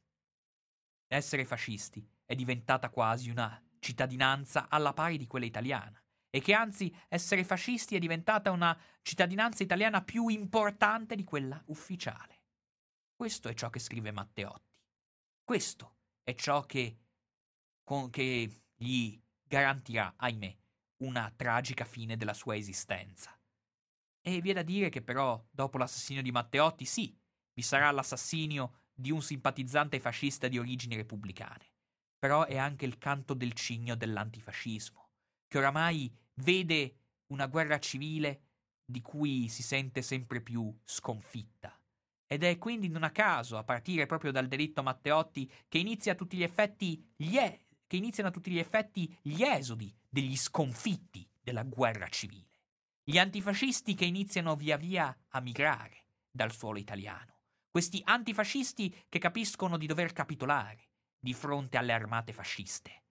essere 1.06 1.46
fascisti 1.46 2.04
è 2.26 2.34
diventata 2.34 2.90
quasi 2.90 3.30
una 3.30 3.64
cittadinanza 3.78 4.68
alla 4.68 4.94
pari 4.94 5.18
di 5.18 5.28
quella 5.28 5.46
italiana, 5.46 6.02
e 6.32 6.42
che 6.42 6.56
anzi 6.56 6.92
essere 7.10 7.44
fascisti 7.44 7.96
è 7.96 8.00
diventata 8.00 8.50
una 8.50 8.76
cittadinanza 9.04 9.62
italiana 9.62 10.02
più 10.02 10.30
importante 10.30 11.16
di 11.16 11.24
quella 11.24 11.62
ufficiale. 11.68 12.42
Questo 13.16 13.50
è 13.50 13.54
ciò 13.54 13.70
che 13.70 13.78
scrive 13.78 14.12
Matteotti. 14.12 14.80
Questo 15.44 15.91
è 16.24 16.34
ciò 16.36 16.66
che, 16.66 16.98
con, 17.84 18.10
che 18.10 18.64
gli 18.76 19.20
garantirà, 19.44 20.14
ahimè, 20.18 20.58
una 20.98 21.32
tragica 21.36 21.86
fine 21.86 22.18
della 22.18 22.34
sua 22.34 22.56
esistenza. 22.56 23.38
E 24.22 24.40
vi 24.40 24.52
è 24.52 24.54
da 24.54 24.62
dire 24.62 24.90
che 24.90 25.02
però, 25.02 25.44
dopo 25.50 25.78
l'assassinio 25.78 26.22
di 26.22 26.32
Matteotti, 26.32 26.86
sì, 26.86 27.18
vi 27.54 27.62
sarà 27.62 27.90
l'assassinio 27.92 28.84
di 28.94 29.12
un 29.12 29.22
simpatizzante 29.22 30.00
fascista 30.00 30.48
di 30.48 30.60
origini 30.60 30.96
repubblicane. 30.96 31.74
Però 32.20 32.46
è 32.46 32.58
anche 32.58 32.86
il 32.86 33.00
canto 33.00 33.34
del 33.34 33.54
cigno 33.54 33.96
dell'antifascismo, 33.96 35.10
che 35.48 35.58
oramai 35.58 36.16
vede 36.36 36.98
una 37.32 37.48
guerra 37.48 37.80
civile 37.80 38.50
di 38.86 39.02
cui 39.02 39.48
si 39.48 39.64
sente 39.64 40.04
sempre 40.04 40.42
più 40.42 40.72
sconfitta. 40.84 41.81
Ed 42.32 42.44
è 42.44 42.58
quindi 42.58 42.88
non 42.88 43.04
a 43.04 43.12
caso, 43.12 43.58
a 43.58 43.66
partire 43.66 44.06
proprio 44.06 44.32
dal 44.32 44.48
delitto 44.48 44.82
Matteotti, 44.82 45.52
che, 45.68 45.80
inizia 45.80 46.14
a 46.14 46.16
tutti 46.16 46.38
gli 46.38 46.44
effetti 46.44 47.12
gli 47.14 47.36
è, 47.36 47.60
che 47.86 47.98
iniziano 47.98 48.30
a 48.30 48.32
tutti 48.32 48.50
gli 48.50 48.58
effetti 48.58 49.14
gli 49.22 49.42
esodi 49.44 49.94
degli 50.08 50.38
sconfitti 50.38 51.30
della 51.42 51.64
guerra 51.64 52.08
civile. 52.08 52.62
Gli 53.04 53.18
antifascisti 53.18 53.96
che 53.96 54.06
iniziano 54.06 54.56
via 54.56 54.78
via 54.78 55.14
a 55.28 55.42
migrare 55.42 56.06
dal 56.32 56.54
suolo 56.54 56.80
italiano. 56.80 57.40
Questi 57.70 58.02
antifascisti 58.02 59.04
che 59.10 59.20
capiscono 59.20 59.78
di 59.78 59.86
dover 59.86 60.14
capitolare 60.14 60.92
di 61.20 61.34
fronte 61.34 61.76
alle 61.76 61.92
armate 61.92 62.32
fasciste. 62.32 63.04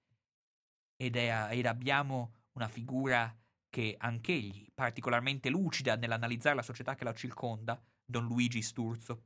Ed, 0.96 1.16
è, 1.16 1.48
ed 1.50 1.66
abbiamo 1.66 2.36
una 2.52 2.68
figura 2.68 3.36
che 3.68 3.96
anch'egli, 3.98 4.66
particolarmente 4.72 5.50
lucida 5.50 5.96
nell'analizzare 5.96 6.56
la 6.56 6.62
società 6.62 6.94
che 6.94 7.04
la 7.04 7.12
circonda, 7.12 7.78
Don 8.10 8.26
Luigi 8.26 8.60
Sturzo, 8.60 9.22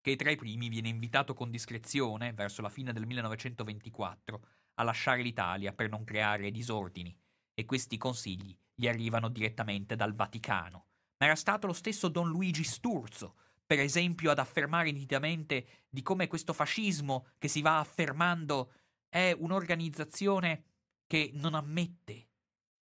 che 0.00 0.14
tra 0.16 0.30
i 0.30 0.36
primi 0.36 0.68
viene 0.68 0.88
invitato 0.88 1.34
con 1.34 1.50
discrezione, 1.50 2.32
verso 2.32 2.62
la 2.62 2.68
fine 2.68 2.92
del 2.92 3.06
1924, 3.06 4.46
a 4.74 4.82
lasciare 4.82 5.22
l'Italia 5.22 5.72
per 5.72 5.88
non 5.88 6.04
creare 6.04 6.50
disordini, 6.50 7.16
e 7.54 7.64
questi 7.64 7.96
consigli 7.96 8.56
gli 8.74 8.86
arrivano 8.86 9.28
direttamente 9.28 9.96
dal 9.96 10.14
Vaticano. 10.14 10.86
Ma 11.18 11.26
era 11.26 11.34
stato 11.34 11.66
lo 11.66 11.72
stesso 11.72 12.08
Don 12.08 12.28
Luigi 12.28 12.64
Sturzo, 12.64 13.36
per 13.66 13.78
esempio, 13.78 14.30
ad 14.30 14.38
affermare 14.38 14.90
nitidamente 14.90 15.84
di 15.88 16.02
come 16.02 16.26
questo 16.26 16.52
fascismo 16.52 17.28
che 17.38 17.48
si 17.48 17.60
va 17.60 17.78
affermando 17.78 18.72
è 19.08 19.32
un'organizzazione 19.36 20.64
che 21.06 21.30
non 21.34 21.54
ammette, 21.54 22.28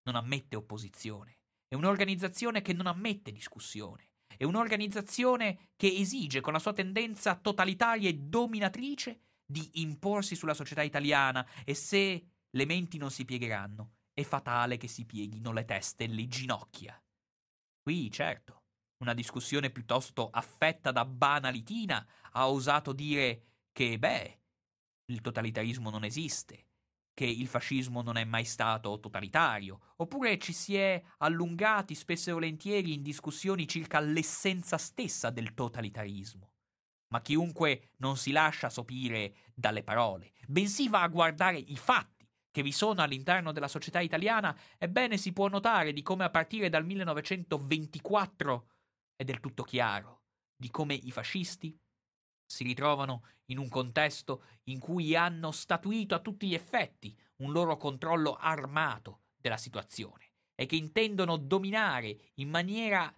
non 0.04 0.16
ammette 0.16 0.56
opposizione, 0.56 1.40
è 1.68 1.76
un'organizzazione 1.76 2.62
che 2.62 2.74
non 2.74 2.88
ammette 2.88 3.32
discussione, 3.32 4.11
è 4.42 4.44
un'organizzazione 4.44 5.70
che 5.76 5.86
esige, 5.86 6.42
con 6.42 6.52
la 6.52 6.58
sua 6.58 6.74
tendenza 6.74 7.36
totalitaria 7.36 8.10
e 8.10 8.16
dominatrice, 8.16 9.20
di 9.46 9.82
imporsi 9.82 10.36
sulla 10.36 10.56
società 10.56 10.82
italiana 10.82 11.48
e 11.64 11.76
se 11.76 12.26
le 12.50 12.66
menti 12.66 12.98
non 12.98 13.12
si 13.12 13.24
piegheranno, 13.24 13.98
è 14.12 14.24
fatale 14.24 14.78
che 14.78 14.88
si 14.88 15.06
pieghino 15.06 15.52
le 15.52 15.64
teste 15.64 16.06
e 16.06 16.08
le 16.08 16.28
ginocchia. 16.28 17.00
Qui, 17.84 18.10
certo, 18.10 18.64
una 19.04 19.14
discussione 19.14 19.70
piuttosto 19.70 20.32
affetta 20.32 20.92
da 20.92 21.06
banalitina 21.06 22.04
ha 22.32 22.50
osato 22.50 22.94
dire 22.94 23.44
che, 23.72 24.00
beh, 24.00 24.40
il 25.12 25.22
totalitarismo 25.22 25.92
non 25.92 26.04
esiste, 26.04 26.70
che 27.22 27.28
il 27.28 27.46
fascismo 27.46 28.02
non 28.02 28.18
è 28.18 28.24
mai 28.24 28.46
stato 28.46 29.00
totalitario, 29.00 29.94
oppure 29.98 30.40
ci 30.40 30.54
si 30.54 30.76
è 30.76 31.00
allungati 31.18 31.94
spesso 31.94 32.32
e 32.32 32.34
volentieri 32.34 32.94
in 32.96 33.04
discussioni 33.04 33.68
circa 33.68 34.00
l'essenza 34.00 34.80
stessa 34.80 35.30
del 35.30 35.54
totalitarismo. 35.54 36.50
ma 37.12 37.22
chiunque 37.22 37.90
non 37.98 38.18
si 38.18 38.32
lascia 38.32 38.70
sopire 38.70 39.36
dalle 39.54 39.84
parole, 39.84 40.32
bensì 40.48 40.88
va 40.88 41.04
a 41.04 41.10
guardare 41.10 41.58
i 41.58 41.78
fatti 41.78 42.28
che 42.50 42.64
vi 42.64 42.72
sono 42.72 43.02
all'interno 43.02 43.52
della 43.52 43.68
società 43.68 44.00
italiana, 44.00 44.58
ebbene 44.80 45.18
si 45.18 45.32
può 45.32 45.48
notare 45.48 45.94
di 45.94 46.02
come 46.02 46.24
a 46.24 46.30
partire 46.30 46.70
dal 46.70 46.86
1924 46.86 48.68
è 49.16 49.24
del 49.24 49.40
tutto 49.42 49.62
chiaro 49.64 50.24
di 50.56 50.72
come 50.72 50.96
i 50.96 51.12
fascisti 51.12 51.78
si 52.52 52.64
ritrovano 52.64 53.24
in 53.46 53.58
un 53.58 53.70
contesto 53.70 54.44
in 54.66 54.80
cui 54.80 55.16
hanno 55.16 55.52
statuito 55.52 56.16
a 56.16 56.20
tutti 56.20 56.48
gli 56.48 56.54
effetti 56.54 57.18
un 57.38 57.52
loro 57.52 57.78
controllo 57.78 58.36
armato 58.36 59.22
della 59.36 59.58
situazione 59.58 60.32
e 60.54 60.66
che 60.66 60.76
intendono 60.76 61.38
dominare 61.38 62.32
in 62.36 62.50
maniera, 62.50 63.12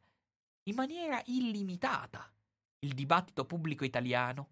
in 0.64 0.76
maniera 0.76 1.22
illimitata 1.26 2.32
il 2.80 2.94
dibattito 2.94 3.46
pubblico 3.46 3.84
italiano 3.84 4.50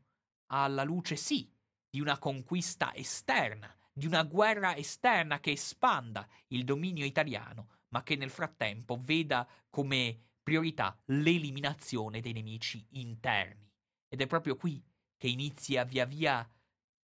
alla 0.47 0.83
luce 0.83 1.15
sì 1.15 1.49
di 1.89 2.01
una 2.01 2.17
conquista 2.17 2.93
esterna, 2.93 3.73
di 3.93 4.05
una 4.05 4.23
guerra 4.23 4.75
esterna 4.75 5.39
che 5.39 5.51
espanda 5.51 6.27
il 6.47 6.63
dominio 6.63 7.05
italiano, 7.05 7.79
ma 7.89 8.03
che 8.03 8.15
nel 8.15 8.29
frattempo 8.29 8.97
veda 8.97 9.47
come 9.69 10.31
priorità 10.41 10.97
l'eliminazione 11.05 12.19
dei 12.19 12.33
nemici 12.33 12.85
interni. 12.91 13.70
Ed 14.13 14.19
è 14.19 14.27
proprio 14.27 14.57
qui 14.57 14.83
che 15.15 15.29
inizia 15.29 15.85
via 15.85 16.03
via 16.03 16.45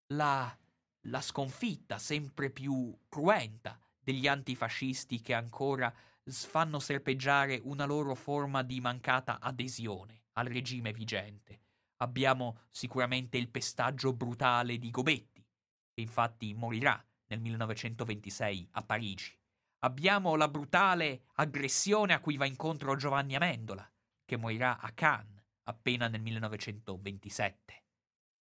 la, 0.08 0.58
la 1.02 1.20
sconfitta 1.20 1.98
sempre 1.98 2.50
più 2.50 2.98
cruenta 3.08 3.78
degli 3.96 4.26
antifascisti 4.26 5.20
che 5.20 5.32
ancora 5.32 5.94
fanno 6.24 6.80
serpeggiare 6.80 7.60
una 7.62 7.84
loro 7.84 8.16
forma 8.16 8.64
di 8.64 8.80
mancata 8.80 9.38
adesione 9.38 10.24
al 10.32 10.46
regime 10.46 10.92
vigente. 10.92 11.60
Abbiamo 11.98 12.62
sicuramente 12.70 13.38
il 13.38 13.50
pestaggio 13.50 14.12
brutale 14.12 14.76
di 14.76 14.90
Gobetti, 14.90 15.46
che 15.92 16.00
infatti 16.00 16.54
morirà 16.54 17.00
nel 17.26 17.38
1926 17.38 18.70
a 18.72 18.82
Parigi. 18.82 19.38
Abbiamo 19.84 20.34
la 20.34 20.48
brutale 20.48 21.26
aggressione 21.34 22.14
a 22.14 22.20
cui 22.20 22.36
va 22.36 22.46
incontro 22.46 22.96
Giovanni 22.96 23.36
Amendola, 23.36 23.88
che 24.24 24.36
morirà 24.36 24.80
a 24.80 24.90
Cannes 24.90 25.35
appena 25.68 26.08
nel 26.08 26.20
1927. 26.20 27.84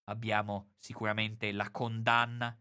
Abbiamo 0.05 0.73
sicuramente 0.77 1.51
la 1.51 1.69
condanna 1.71 2.57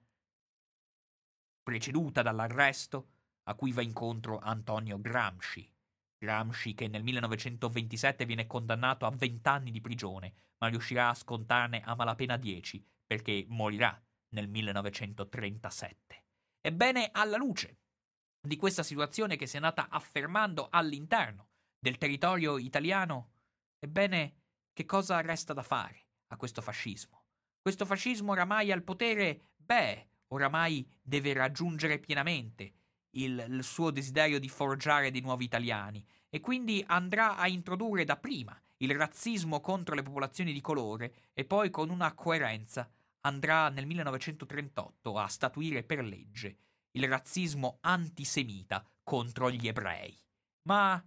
preceduta 1.63 2.23
dall'arresto 2.23 3.09
a 3.45 3.55
cui 3.55 3.73
va 3.73 3.83
incontro 3.83 4.39
Antonio 4.39 5.01
Gramsci. 5.01 5.71
Gramsci 6.17 6.75
che 6.75 6.89
nel 6.89 7.03
1927 7.03 8.25
viene 8.25 8.47
condannato 8.47 9.05
a 9.05 9.11
20 9.11 9.49
anni 9.49 9.71
di 9.71 9.81
prigione, 9.81 10.35
ma 10.59 10.69
riuscirà 10.69 11.11
a 11.11 11.15
scontarne 11.15 11.83
a 11.83 11.95
malapena 11.95 12.37
10 12.37 12.83
perché 13.07 13.45
morirà 13.49 14.03
nel 14.31 14.49
1937. 14.49 16.25
Ebbene, 16.61 17.11
alla 17.13 17.37
luce 17.37 17.81
di 18.41 18.57
questa 18.57 18.83
situazione 18.83 19.37
che 19.37 19.47
si 19.47 19.55
è 19.55 19.57
andata 19.57 19.89
affermando 19.91 20.69
all'interno 20.71 21.49
del 21.79 21.99
territorio 21.99 22.57
italiano, 22.57 23.33
ebbene, 23.79 24.44
che 24.75 24.85
cosa 24.85 25.21
resta 25.21 25.55
da 25.55 25.63
fare 25.63 26.07
a 26.29 26.37
questo 26.37 26.61
fascismo? 26.61 27.23
Questo 27.63 27.87
fascismo 27.87 28.33
oramai 28.33 28.73
al 28.73 28.83
potere, 28.83 29.53
beh, 29.57 30.09
oramai 30.29 30.87
deve 31.01 31.33
raggiungere 31.33 31.99
pienamente 31.99 32.73
il, 33.11 33.43
il 33.49 33.63
suo 33.63 33.91
desiderio 33.91 34.41
di 34.41 34.49
forgiare 34.49 35.11
dei 35.11 35.21
nuovi 35.21 35.45
italiani 35.45 36.05
e 36.29 36.41
quindi 36.41 36.85
andrà 36.89 37.37
a 37.37 37.47
introdurre 37.47 38.05
dapprima 38.05 38.61
il 38.79 38.95
razzismo 38.97 39.61
contro 39.61 39.95
le 39.95 40.03
popolazioni 40.03 40.53
di 40.53 40.61
colore 40.61 41.31
e 41.33 41.45
poi 41.45 41.71
con 41.71 41.89
una 41.89 42.13
coerenza 42.13 42.91
andrà 43.21 43.69
nel 43.69 43.87
1938 43.87 45.17
a 45.17 45.29
statuire 45.29 45.85
per 45.85 46.05
legge 46.05 46.59
il 46.97 47.09
razzismo 47.09 47.79
antisemita 47.81 48.85
contro 49.03 49.51
gli 49.51 49.69
ebrei. 49.69 50.19
Ma 50.69 51.03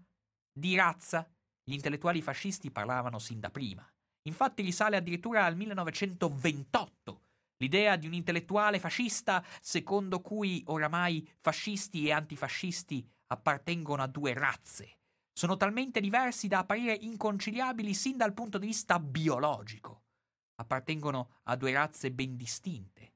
di 0.51 0.76
razza 0.76 1.30
gli 1.68 1.74
intellettuali 1.74 2.22
fascisti 2.22 2.72
parlavano 2.72 3.20
sin 3.20 3.41
da 3.41 3.49
prima. 3.49 3.86
Infatti 4.22 4.61
risale 4.61 4.95
addirittura 4.95 5.43
al 5.43 5.57
1928 5.57 7.22
L'idea 7.57 7.95
di 7.95 8.05
un 8.05 8.13
intellettuale 8.13 8.80
fascista 8.80 9.43
secondo 9.61 10.22
cui 10.22 10.61
oramai 10.68 11.28
fascisti 11.39 12.05
e 12.05 12.11
antifascisti 12.11 13.07
appartengono 13.28 14.03
a 14.03 14.07
due 14.07 14.34
razze. 14.34 14.99
Sono 15.34 15.57
talmente 15.57 15.99
diversi 15.99 16.47
da 16.47 16.59
apparire 16.59 16.93
inconciliabili 16.93 17.93
sin 17.93 18.18
dal 18.18 18.34
punto 18.34 18.57
di 18.57 18.68
vista 18.68 18.99
biologico. 18.99 20.03
Appartengono 20.55 21.39
a 21.43 21.55
due 21.55 21.74
razze 21.74 22.11
ben 22.11 22.36
distinte. 22.36 23.13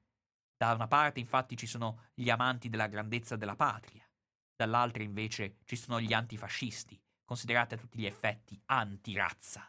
Da 0.58 0.74
una 0.74 0.88
parte 0.88 1.20
infatti 1.20 1.56
ci 1.56 1.66
sono 1.66 2.10
gli 2.14 2.30
amanti 2.30 2.70
della 2.70 2.88
grandezza 2.88 3.36
della 3.36 3.56
patria, 3.56 4.08
dall'altra 4.56 5.02
invece 5.02 5.58
ci 5.66 5.76
sono 5.76 6.00
gli 6.00 6.14
antifascisti, 6.14 7.00
considerati 7.32 7.76
a 7.76 7.78
tutti 7.78 7.98
gli 7.98 8.06
effetti 8.06 8.62
antirazza. 8.66 9.66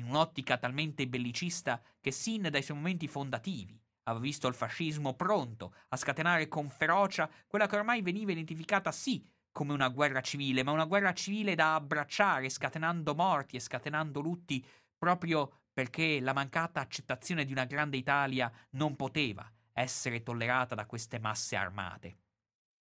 In 0.00 0.04
un'ottica 0.04 0.58
talmente 0.58 1.08
bellicista 1.08 1.80
che 1.98 2.10
sin 2.10 2.48
dai 2.50 2.62
suoi 2.62 2.76
momenti 2.76 3.08
fondativi 3.08 3.80
aveva 4.02 4.22
visto 4.22 4.46
il 4.48 4.54
fascismo 4.54 5.14
pronto 5.14 5.74
a 5.88 5.96
scatenare 5.96 6.46
con 6.48 6.68
ferocia 6.68 7.30
quella 7.46 7.66
che 7.66 7.76
ormai 7.76 8.02
veniva 8.02 8.32
identificata 8.32 8.92
sì 8.92 9.26
come 9.50 9.72
una 9.72 9.88
guerra 9.88 10.20
civile, 10.20 10.62
ma 10.62 10.72
una 10.72 10.84
guerra 10.84 11.14
civile 11.14 11.54
da 11.54 11.74
abbracciare, 11.74 12.50
scatenando 12.50 13.14
morti 13.14 13.56
e 13.56 13.60
scatenando 13.60 14.20
lutti 14.20 14.62
proprio 14.98 15.62
perché 15.72 16.20
la 16.20 16.34
mancata 16.34 16.80
accettazione 16.80 17.46
di 17.46 17.52
una 17.52 17.64
grande 17.64 17.96
Italia 17.96 18.52
non 18.72 18.94
poteva 18.94 19.50
essere 19.72 20.22
tollerata 20.22 20.74
da 20.74 20.84
queste 20.84 21.18
masse 21.18 21.56
armate. 21.56 22.18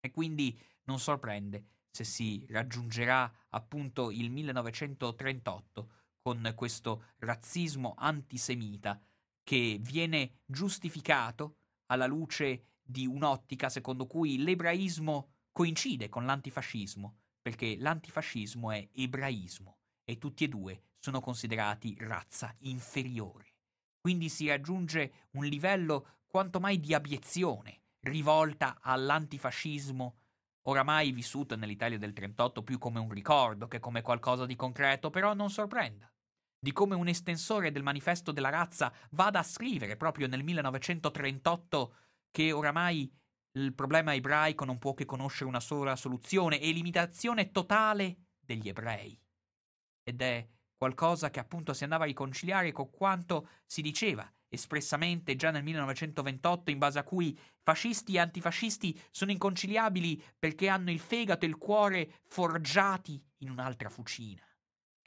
E 0.01 0.11
quindi 0.11 0.59
non 0.83 0.99
sorprende 0.99 1.78
se 1.91 2.03
si 2.03 2.45
raggiungerà 2.49 3.31
appunto 3.49 4.11
il 4.11 4.29
1938 4.29 5.91
con 6.21 6.51
questo 6.55 7.05
razzismo 7.17 7.95
antisemita 7.97 8.99
che 9.43 9.77
viene 9.81 10.41
giustificato 10.45 11.57
alla 11.87 12.05
luce 12.05 12.65
di 12.81 13.07
un'ottica 13.07 13.69
secondo 13.69 14.05
cui 14.05 14.37
l'ebraismo 14.37 15.31
coincide 15.51 16.09
con 16.09 16.25
l'antifascismo, 16.25 17.17
perché 17.41 17.75
l'antifascismo 17.77 18.71
è 18.71 18.87
ebraismo 18.93 19.77
e 20.03 20.17
tutti 20.17 20.43
e 20.43 20.47
due 20.47 20.83
sono 20.99 21.19
considerati 21.19 21.95
razza 21.99 22.53
inferiore. 22.59 23.55
Quindi 23.99 24.29
si 24.29 24.47
raggiunge 24.47 25.27
un 25.31 25.45
livello 25.45 26.19
quanto 26.27 26.59
mai 26.59 26.79
di 26.79 26.93
abiezione, 26.93 27.81
rivolta 28.01 28.77
all'antifascismo, 28.81 30.15
oramai 30.69 31.11
vissuto 31.11 31.55
nell'Italia 31.55 31.97
del 31.97 32.13
38 32.13 32.63
più 32.63 32.77
come 32.77 32.99
un 32.99 33.09
ricordo 33.09 33.67
che 33.67 33.79
come 33.79 34.01
qualcosa 34.01 34.45
di 34.45 34.55
concreto, 34.55 35.09
però 35.09 35.33
non 35.33 35.49
sorprenda 35.49 36.11
di 36.61 36.73
come 36.73 36.95
un 36.95 37.07
estensore 37.07 37.71
del 37.71 37.83
manifesto 37.83 38.31
della 38.31 38.49
razza 38.49 38.93
vada 39.11 39.39
a 39.39 39.43
scrivere 39.43 39.95
proprio 39.95 40.27
nel 40.27 40.43
1938 40.43 41.95
che 42.31 42.51
oramai 42.51 43.11
il 43.53 43.73
problema 43.73 44.13
ebraico 44.13 44.65
non 44.65 44.77
può 44.77 44.93
che 44.93 45.05
conoscere 45.05 45.49
una 45.49 45.59
sola 45.59 45.95
soluzione, 45.95 46.59
elimitazione 46.59 47.51
totale 47.51 48.17
degli 48.39 48.67
ebrei. 48.67 49.19
Ed 50.03 50.21
è 50.21 50.47
qualcosa 50.75 51.29
che 51.29 51.39
appunto 51.39 51.73
si 51.73 51.83
andava 51.83 52.03
a 52.03 52.07
riconciliare 52.07 52.71
con 52.71 52.89
quanto 52.91 53.49
si 53.65 53.81
diceva 53.81 54.31
espressamente 54.49 55.35
già 55.35 55.51
nel 55.51 55.63
1928 55.63 56.71
in 56.71 56.77
base 56.77 56.99
a 56.99 57.03
cui 57.03 57.37
fascisti 57.61 58.15
e 58.15 58.19
antifascisti 58.19 58.99
sono 59.11 59.31
inconciliabili 59.31 60.21
perché 60.37 60.67
hanno 60.67 60.91
il 60.91 60.99
fegato 60.99 61.45
e 61.45 61.47
il 61.47 61.57
cuore 61.57 62.11
forgiati 62.27 63.21
in 63.37 63.51
un'altra 63.51 63.89
fucina 63.89 64.43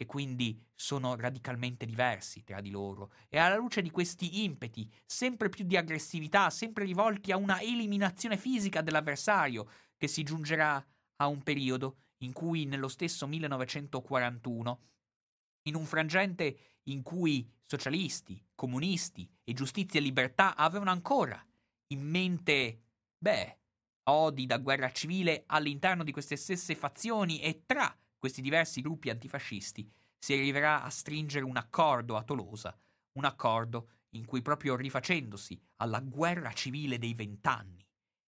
che 0.03 0.07
quindi 0.07 0.61
sono 0.75 1.15
radicalmente 1.15 1.87
diversi 1.87 2.43
tra 2.43 2.61
di 2.61 2.71
loro, 2.71 3.13
e 3.29 3.39
alla 3.39 3.57
luce 3.57 3.83
di 3.83 3.91
questi 3.91 4.43
impeti, 4.43 4.91
sempre 5.07 5.49
più 5.49 5.65
di 5.65 5.77
aggressività, 5.77 6.51
sempre 6.51 6.85
rivolti 6.85 7.31
a 7.31 7.37
una 7.37 7.61
eliminazione 7.61 8.37
fisica 8.37 8.81
dell'avversario, 8.81 9.69
che 9.97 10.09
si 10.09 10.25
giungerà 10.25 10.85
a 11.17 11.27
un 11.29 11.43
periodo 11.43 11.99
in 12.19 12.33
cui 12.33 12.65
nello 12.65 12.89
stesso 12.89 13.29
1941, 13.29 14.81
in 15.63 15.75
un 15.75 15.85
frangente 15.85 16.81
in 16.85 17.03
cui 17.03 17.49
socialisti, 17.65 18.43
comunisti 18.55 19.29
e 19.45 19.53
giustizia 19.53 20.01
e 20.01 20.03
libertà 20.03 20.57
avevano 20.57 20.91
ancora 20.91 21.45
in 21.89 22.01
mente, 22.01 22.83
beh, 23.19 23.59
odi 24.05 24.47
da 24.47 24.59
guerra 24.59 24.91
civile 24.91 25.45
all'interno 25.47 26.05
di 26.05 26.13
queste 26.13 26.37
stesse 26.37 26.75
fazioni 26.75 27.41
e 27.41 27.63
tra 27.67 27.97
questi 28.19 28.41
diversi 28.41 28.81
gruppi 28.81 29.11
antifascisti, 29.11 29.91
si 30.19 30.33
arriverà 30.33 30.83
a 30.83 30.91
stringere 30.91 31.45
un 31.45 31.57
accordo 31.57 32.17
a 32.17 32.23
Tolosa, 32.23 32.77
un 33.19 33.25
accordo 33.25 33.89
in 34.11 34.25
cui 34.25 34.43
proprio 34.43 34.77
rifacendosi 34.77 35.61
alla 35.77 36.01
guerra 36.01 36.53
civile 36.53 36.99
dei 36.99 37.15
vent'anni, 37.15 37.85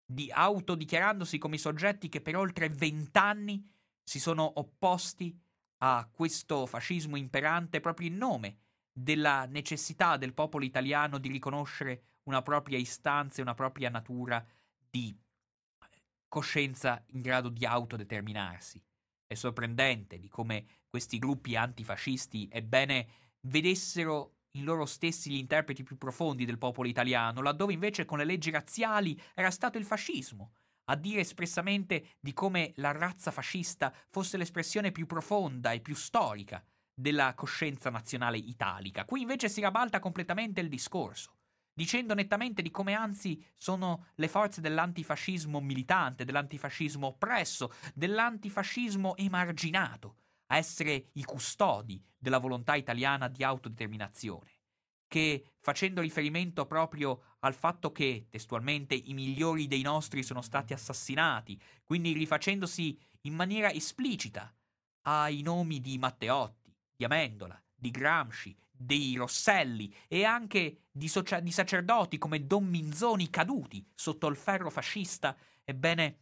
di 0.05 0.31
autodichiarandosi 0.31 1.37
come 1.37 1.55
i 1.55 1.59
soggetti 1.59 2.09
che 2.09 2.21
per 2.21 2.35
oltre 2.35 2.69
vent'anni 2.69 3.63
si 4.03 4.19
sono 4.19 4.59
opposti 4.59 5.39
a 5.85 6.07
questo 6.09 6.65
fascismo 6.65 7.17
imperante 7.17 7.81
proprio 7.81 8.07
in 8.07 8.15
nome 8.15 8.59
della 8.93 9.45
necessità 9.45 10.15
del 10.15 10.33
popolo 10.33 10.63
italiano 10.63 11.17
di 11.17 11.27
riconoscere 11.27 12.19
una 12.23 12.41
propria 12.41 12.77
istanza 12.77 13.39
e 13.39 13.41
una 13.41 13.53
propria 13.53 13.89
natura 13.89 14.45
di 14.89 15.13
coscienza 16.29 17.03
in 17.07 17.21
grado 17.21 17.49
di 17.49 17.65
autodeterminarsi. 17.65 18.81
È 19.27 19.33
sorprendente 19.33 20.19
di 20.19 20.29
come 20.29 20.65
questi 20.89 21.19
gruppi 21.19 21.57
antifascisti, 21.57 22.47
ebbene, 22.49 23.07
vedessero 23.47 24.37
in 24.51 24.63
loro 24.63 24.85
stessi 24.85 25.31
gli 25.31 25.37
interpreti 25.37 25.83
più 25.83 25.97
profondi 25.97 26.45
del 26.45 26.59
popolo 26.59 26.87
italiano, 26.87 27.41
laddove 27.41 27.73
invece 27.73 28.05
con 28.05 28.19
le 28.19 28.25
leggi 28.25 28.51
razziali 28.51 29.19
era 29.33 29.51
stato 29.51 29.77
il 29.77 29.85
fascismo 29.85 30.53
a 30.85 30.95
dire 30.95 31.21
espressamente 31.21 32.15
di 32.19 32.33
come 32.33 32.73
la 32.75 32.91
razza 32.91 33.31
fascista 33.31 33.93
fosse 34.09 34.37
l'espressione 34.37 34.91
più 34.91 35.05
profonda 35.05 35.71
e 35.71 35.79
più 35.79 35.95
storica 35.95 36.63
della 36.93 37.33
coscienza 37.33 37.89
nazionale 37.89 38.37
italica. 38.37 39.05
Qui 39.05 39.21
invece 39.21 39.49
si 39.49 39.61
rabalta 39.61 39.99
completamente 39.99 40.61
il 40.61 40.69
discorso, 40.69 41.37
dicendo 41.73 42.13
nettamente 42.13 42.61
di 42.61 42.69
come 42.69 42.93
anzi 42.93 43.43
sono 43.55 44.07
le 44.15 44.27
forze 44.27 44.61
dell'antifascismo 44.61 45.59
militante, 45.59 46.25
dell'antifascismo 46.25 47.07
oppresso, 47.07 47.71
dell'antifascismo 47.93 49.15
emarginato 49.15 50.17
a 50.47 50.57
essere 50.57 51.09
i 51.13 51.23
custodi 51.23 52.03
della 52.17 52.37
volontà 52.37 52.75
italiana 52.75 53.27
di 53.27 53.43
autodeterminazione 53.43 54.51
che 55.13 55.43
facendo 55.59 56.01
riferimento 56.01 56.65
proprio 56.65 57.32
al 57.43 57.53
fatto 57.53 57.91
che 57.91 58.27
testualmente 58.29 58.95
i 58.95 59.13
migliori 59.13 59.67
dei 59.67 59.81
nostri 59.81 60.23
sono 60.23 60.41
stati 60.41 60.73
assassinati, 60.73 61.59
quindi 61.83 62.13
rifacendosi 62.13 62.97
in 63.21 63.35
maniera 63.35 63.71
esplicita 63.71 64.53
ai 65.03 65.41
nomi 65.41 65.81
di 65.81 65.97
Matteotti, 65.97 66.73
di 66.95 67.03
Amendola, 67.03 67.61
di 67.75 67.91
Gramsci, 67.91 68.55
dei 68.71 69.15
Rosselli 69.15 69.93
e 70.07 70.23
anche 70.23 70.83
di, 70.91 71.07
socia- 71.07 71.41
di 71.41 71.51
sacerdoti 71.51 72.17
come 72.17 72.47
Don 72.47 72.65
Minzoni 72.65 73.29
caduti 73.29 73.85
sotto 73.93 74.27
il 74.27 74.35
ferro 74.35 74.69
fascista, 74.69 75.35
ebbene 75.63 76.19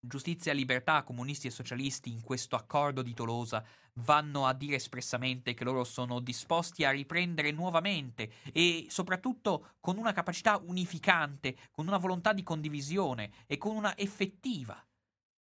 Giustizia 0.00 0.52
e 0.52 0.54
libertà, 0.54 1.02
comunisti 1.02 1.46
e 1.46 1.50
socialisti 1.50 2.10
in 2.10 2.22
questo 2.22 2.56
accordo 2.56 3.00
di 3.00 3.14
Tolosa 3.14 3.64
vanno 4.00 4.46
a 4.46 4.52
dire 4.52 4.76
espressamente 4.76 5.54
che 5.54 5.64
loro 5.64 5.84
sono 5.84 6.20
disposti 6.20 6.84
a 6.84 6.90
riprendere 6.90 7.50
nuovamente 7.52 8.32
e 8.52 8.86
soprattutto 8.88 9.74
con 9.80 9.98
una 9.98 10.12
capacità 10.12 10.56
unificante, 10.56 11.56
con 11.70 11.86
una 11.86 11.98
volontà 11.98 12.32
di 12.32 12.42
condivisione 12.42 13.30
e 13.46 13.56
con 13.56 13.76
una 13.76 13.96
effettiva 13.96 14.84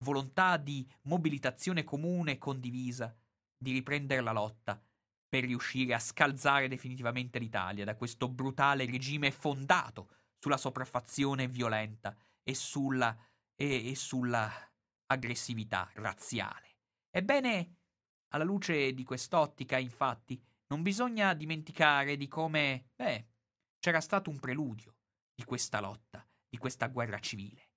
volontà 0.04 0.58
di 0.58 0.88
mobilitazione 1.04 1.84
comune 1.84 2.34
e 2.34 2.38
condivisa, 2.38 3.16
di 3.58 3.72
riprendere 3.72 4.22
la 4.22 4.34
lotta 4.34 4.82
per 5.28 5.46
riuscire 5.46 5.94
a 5.94 6.00
scalzare 6.00 6.68
definitivamente 6.68 7.40
l'Italia 7.40 7.86
da 7.86 7.96
questo 7.96 8.28
brutale 8.28 8.86
regime 8.86 9.32
fondato 9.32 10.10
sulla 10.38 10.58
sopraffazione 10.58 11.48
violenta 11.48 12.16
e 12.44 12.54
sulla 12.54 13.18
e, 13.56 13.92
e 13.92 13.96
sulla 13.96 14.52
aggressività 15.08 15.90
razziale. 15.96 16.78
Ebbene, 17.10 17.83
alla 18.34 18.44
luce 18.44 18.94
di 18.94 19.04
quest'ottica, 19.04 19.78
infatti, 19.78 20.42
non 20.68 20.82
bisogna 20.82 21.34
dimenticare 21.34 22.18
di 22.18 22.28
come, 22.28 22.90
beh, 22.96 23.28
c'era 23.80 24.02
stato 24.02 24.30
un 24.30 24.40
preludio 24.40 24.96
di 25.36 25.44
questa 25.44 25.80
lotta, 25.80 26.26
di 26.50 26.58
questa 26.58 26.88
guerra 26.88 27.20
civile. 27.20 27.70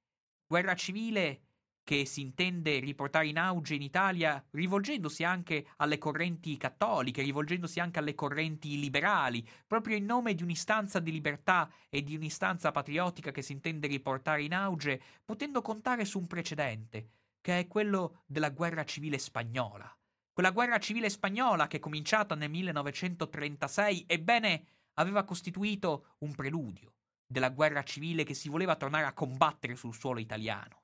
Guerra 0.46 0.74
civile 0.74 1.42
che 1.86 2.04
si 2.04 2.20
intende 2.20 2.80
riportare 2.80 3.28
in 3.28 3.38
auge 3.38 3.74
in 3.74 3.82
Italia 3.82 4.44
rivolgendosi 4.50 5.22
anche 5.22 5.68
alle 5.76 5.98
correnti 5.98 6.57
cattoliche, 6.57 7.22
rivolgendosi 7.22 7.78
anche 7.78 8.00
alle 8.00 8.14
correnti 8.14 8.80
liberali, 8.80 9.46
proprio 9.66 9.96
in 9.96 10.04
nome 10.04 10.34
di 10.34 10.42
un'istanza 10.42 10.98
di 10.98 11.12
libertà 11.12 11.70
e 11.88 12.02
di 12.02 12.16
un'istanza 12.16 12.72
patriottica 12.72 13.30
che 13.30 13.42
si 13.42 13.52
intende 13.52 13.86
riportare 13.86 14.42
in 14.42 14.54
auge, 14.54 15.00
potendo 15.24 15.62
contare 15.62 16.04
su 16.04 16.18
un 16.18 16.26
precedente, 16.26 17.11
che 17.40 17.61
è 17.61 17.66
quello 17.68 18.22
della 18.26 18.50
guerra 18.50 18.84
civile 18.84 19.18
spagnola. 19.18 19.96
Quella 20.37 20.51
guerra 20.51 20.78
civile 20.78 21.09
spagnola 21.09 21.66
che 21.66 21.78
è 21.78 21.80
cominciata 21.80 22.34
nel 22.34 22.51
1936, 22.51 24.05
ebbene, 24.07 24.66
aveva 24.99 25.24
costituito 25.24 26.16
un 26.18 26.34
preludio 26.34 26.93
della 27.26 27.49
guerra 27.49 27.82
civile 27.82 28.22
che 28.22 28.34
si 28.34 28.51
voleva 28.51 28.76
tornare 28.76 29.07
a 29.07 29.14
combattere 29.14 29.76
sul 29.76 29.95
suolo 29.95 30.20
italiano 30.20 30.82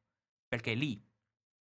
perché 0.49 0.73
è 0.73 0.75
lì 0.75 0.99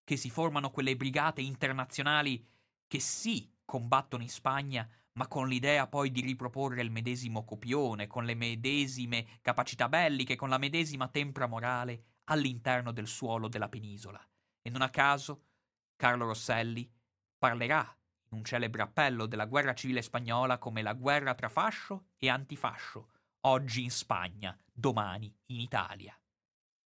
che 0.06 0.16
si 0.16 0.30
formano 0.30 0.72
quelle 0.72 0.96
brigate 0.96 1.42
internazionali 1.42 2.48
che 2.88 3.02
sì 3.02 3.54
combattono 3.66 4.24
in 4.24 4.30
Spagna, 4.30 4.90
ma 5.16 5.28
con 5.28 5.50
l'idea 5.50 5.86
poi 5.88 6.12
di 6.12 6.22
riproporre 6.22 6.82
il 6.82 6.92
medesimo 6.92 7.44
copione, 7.44 8.08
con 8.08 8.24
le 8.24 8.36
medesime 8.36 9.40
capacità 9.42 9.90
belliche, 9.90 10.38
con 10.38 10.48
la 10.48 10.58
medesima 10.58 11.10
tempra 11.10 11.46
morale 11.46 12.20
all'interno 12.30 12.94
del 12.94 13.08
suolo 13.08 13.50
della 13.50 13.68
penisola. 13.68 14.26
E 14.62 14.70
non 14.70 14.82
a 14.82 14.90
caso 14.90 15.48
Carlo 15.98 16.28
Rosselli 16.28 16.90
parlerà 17.42 17.80
in 18.30 18.38
un 18.38 18.46
celebre 18.46 18.84
appello 18.84 19.26
della 19.26 19.48
guerra 19.48 19.74
civile 19.74 20.04
spagnola 20.04 20.60
come 20.60 20.84
la 20.84 20.94
guerra 20.94 21.34
tra 21.34 21.50
fascio 21.50 22.10
e 22.18 22.30
antifascio, 22.30 23.10
oggi 23.48 23.82
in 23.82 23.90
Spagna, 23.90 24.56
domani 24.72 25.36
in 25.48 25.60
Italia. 25.60 26.16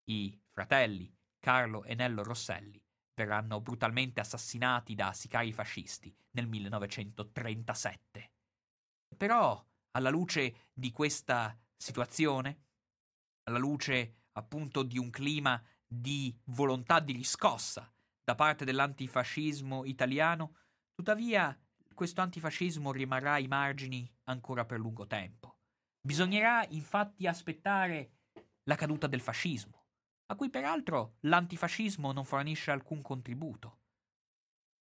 I 0.05 0.41
fratelli 0.53 1.13
Carlo 1.41 1.83
e 1.83 1.97
Nello 1.97 2.23
Rosselli 2.23 2.81
verranno 3.15 3.61
brutalmente 3.61 4.21
assassinati 4.21 4.95
da 4.95 5.13
sicari 5.13 5.53
fascisti 5.53 6.17
nel 6.37 6.47
1937. 6.47 8.33
Però, 9.17 9.61
alla 9.91 10.11
luce 10.11 10.69
di 10.73 10.93
questa 10.93 11.59
situazione, 11.77 12.67
alla 13.49 13.59
luce 13.59 14.27
appunto 14.35 14.85
di 14.85 14.99
un 14.99 15.11
clima 15.11 15.61
di 15.85 16.33
volontà 16.45 17.01
di 17.01 17.13
riscossa 17.13 17.93
da 18.25 18.35
parte 18.35 18.65
dell'antifascismo 18.65 19.85
italiano, 19.85 20.57
tuttavia 20.95 21.57
questo 21.95 22.21
antifascismo 22.21 22.91
rimarrà 22.91 23.35
ai 23.35 23.47
margini 23.47 24.11
ancora 24.25 24.65
per 24.65 24.79
lungo 24.79 25.07
tempo. 25.07 25.59
Bisognerà 26.01 26.67
infatti 26.71 27.27
aspettare 27.27 28.13
la 28.65 28.75
caduta 28.75 29.07
del 29.07 29.21
fascismo 29.21 29.85
a 30.27 30.37
cui 30.37 30.49
peraltro 30.51 31.17
l'antifascismo 31.21 32.13
non 32.13 32.25
fornisce 32.25 32.71
alcun 32.71 33.03
contributo. 33.03 33.81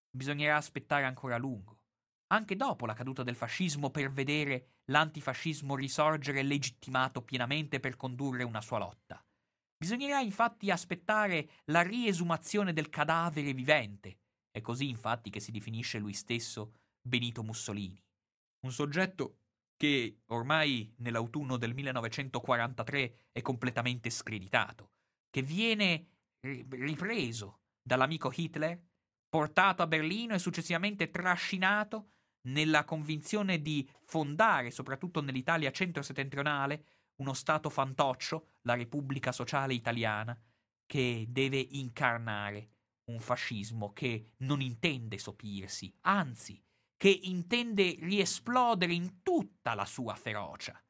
Bisognerà 0.10 0.56
aspettare 0.56 1.06
ancora 1.06 1.36
a 1.36 1.40
lungo, 1.40 1.82
anche 2.28 2.56
dopo 2.56 2.86
la 2.86 2.94
caduta 2.94 3.24
del 3.24 3.36
fascismo, 3.36 3.90
per 3.90 4.12
vedere 4.12 4.80
l'antifascismo 4.86 5.76
risorgere 5.76 6.44
legittimato 6.44 7.24
pienamente 7.24 7.80
per 7.80 7.96
condurre 7.96 8.44
una 8.44 8.62
sua 8.62 8.80
lotta. 8.80 9.23
Bisognerà 9.84 10.22
infatti 10.22 10.72
aspettare 10.72 11.50
la 11.66 11.82
riesumazione 11.82 12.72
del 12.72 12.88
cadavere 12.88 13.52
vivente, 13.52 14.20
è 14.50 14.62
così 14.62 14.88
infatti 14.88 15.30
che 15.30 15.42
si 15.42 15.52
definisce 15.52 16.00
lui 16.00 16.14
stesso 16.14 16.76
Benito 17.02 17.44
Mussolini, 17.44 18.02
un 18.62 18.72
soggetto 18.72 19.40
che 19.76 20.22
ormai 20.28 20.94
nell'autunno 21.00 21.58
del 21.58 21.74
1943 21.74 23.28
è 23.34 23.42
completamente 23.42 24.10
screditato 24.10 24.92
che 25.30 25.42
viene 25.42 26.12
ripreso 26.40 27.64
dall'amico 27.82 28.32
Hitler, 28.34 28.82
portato 29.28 29.84
a 29.84 29.88
Berlino 29.88 30.34
e 30.34 30.40
successivamente 30.40 31.10
trascinato 31.10 32.12
nella 32.48 32.86
convinzione 32.86 33.62
di 33.62 33.86
fondare, 34.06 34.72
soprattutto 34.72 35.20
nell'Italia 35.20 35.72
centro-settentrionale, 35.72 36.86
uno 37.18 37.34
Stato 37.34 37.70
fantoccio, 37.70 38.48
la 38.62 38.76
Repubblica 38.76 39.32
Sociale 39.32 39.74
Italiana, 39.74 40.40
che 40.86 41.26
deve 41.30 41.58
incarnare 41.58 42.70
un 43.06 43.20
fascismo 43.20 43.92
che 43.92 44.34
non 44.38 44.62
intende 44.62 45.18
sopirsi, 45.18 45.94
anzi, 46.02 46.62
che 46.96 47.10
intende 47.10 47.98
riesplodere 48.00 48.94
in 48.94 49.22
tutta 49.22 49.74
la 49.74 49.86
sua 49.86 50.16
ferocia. 50.16 50.82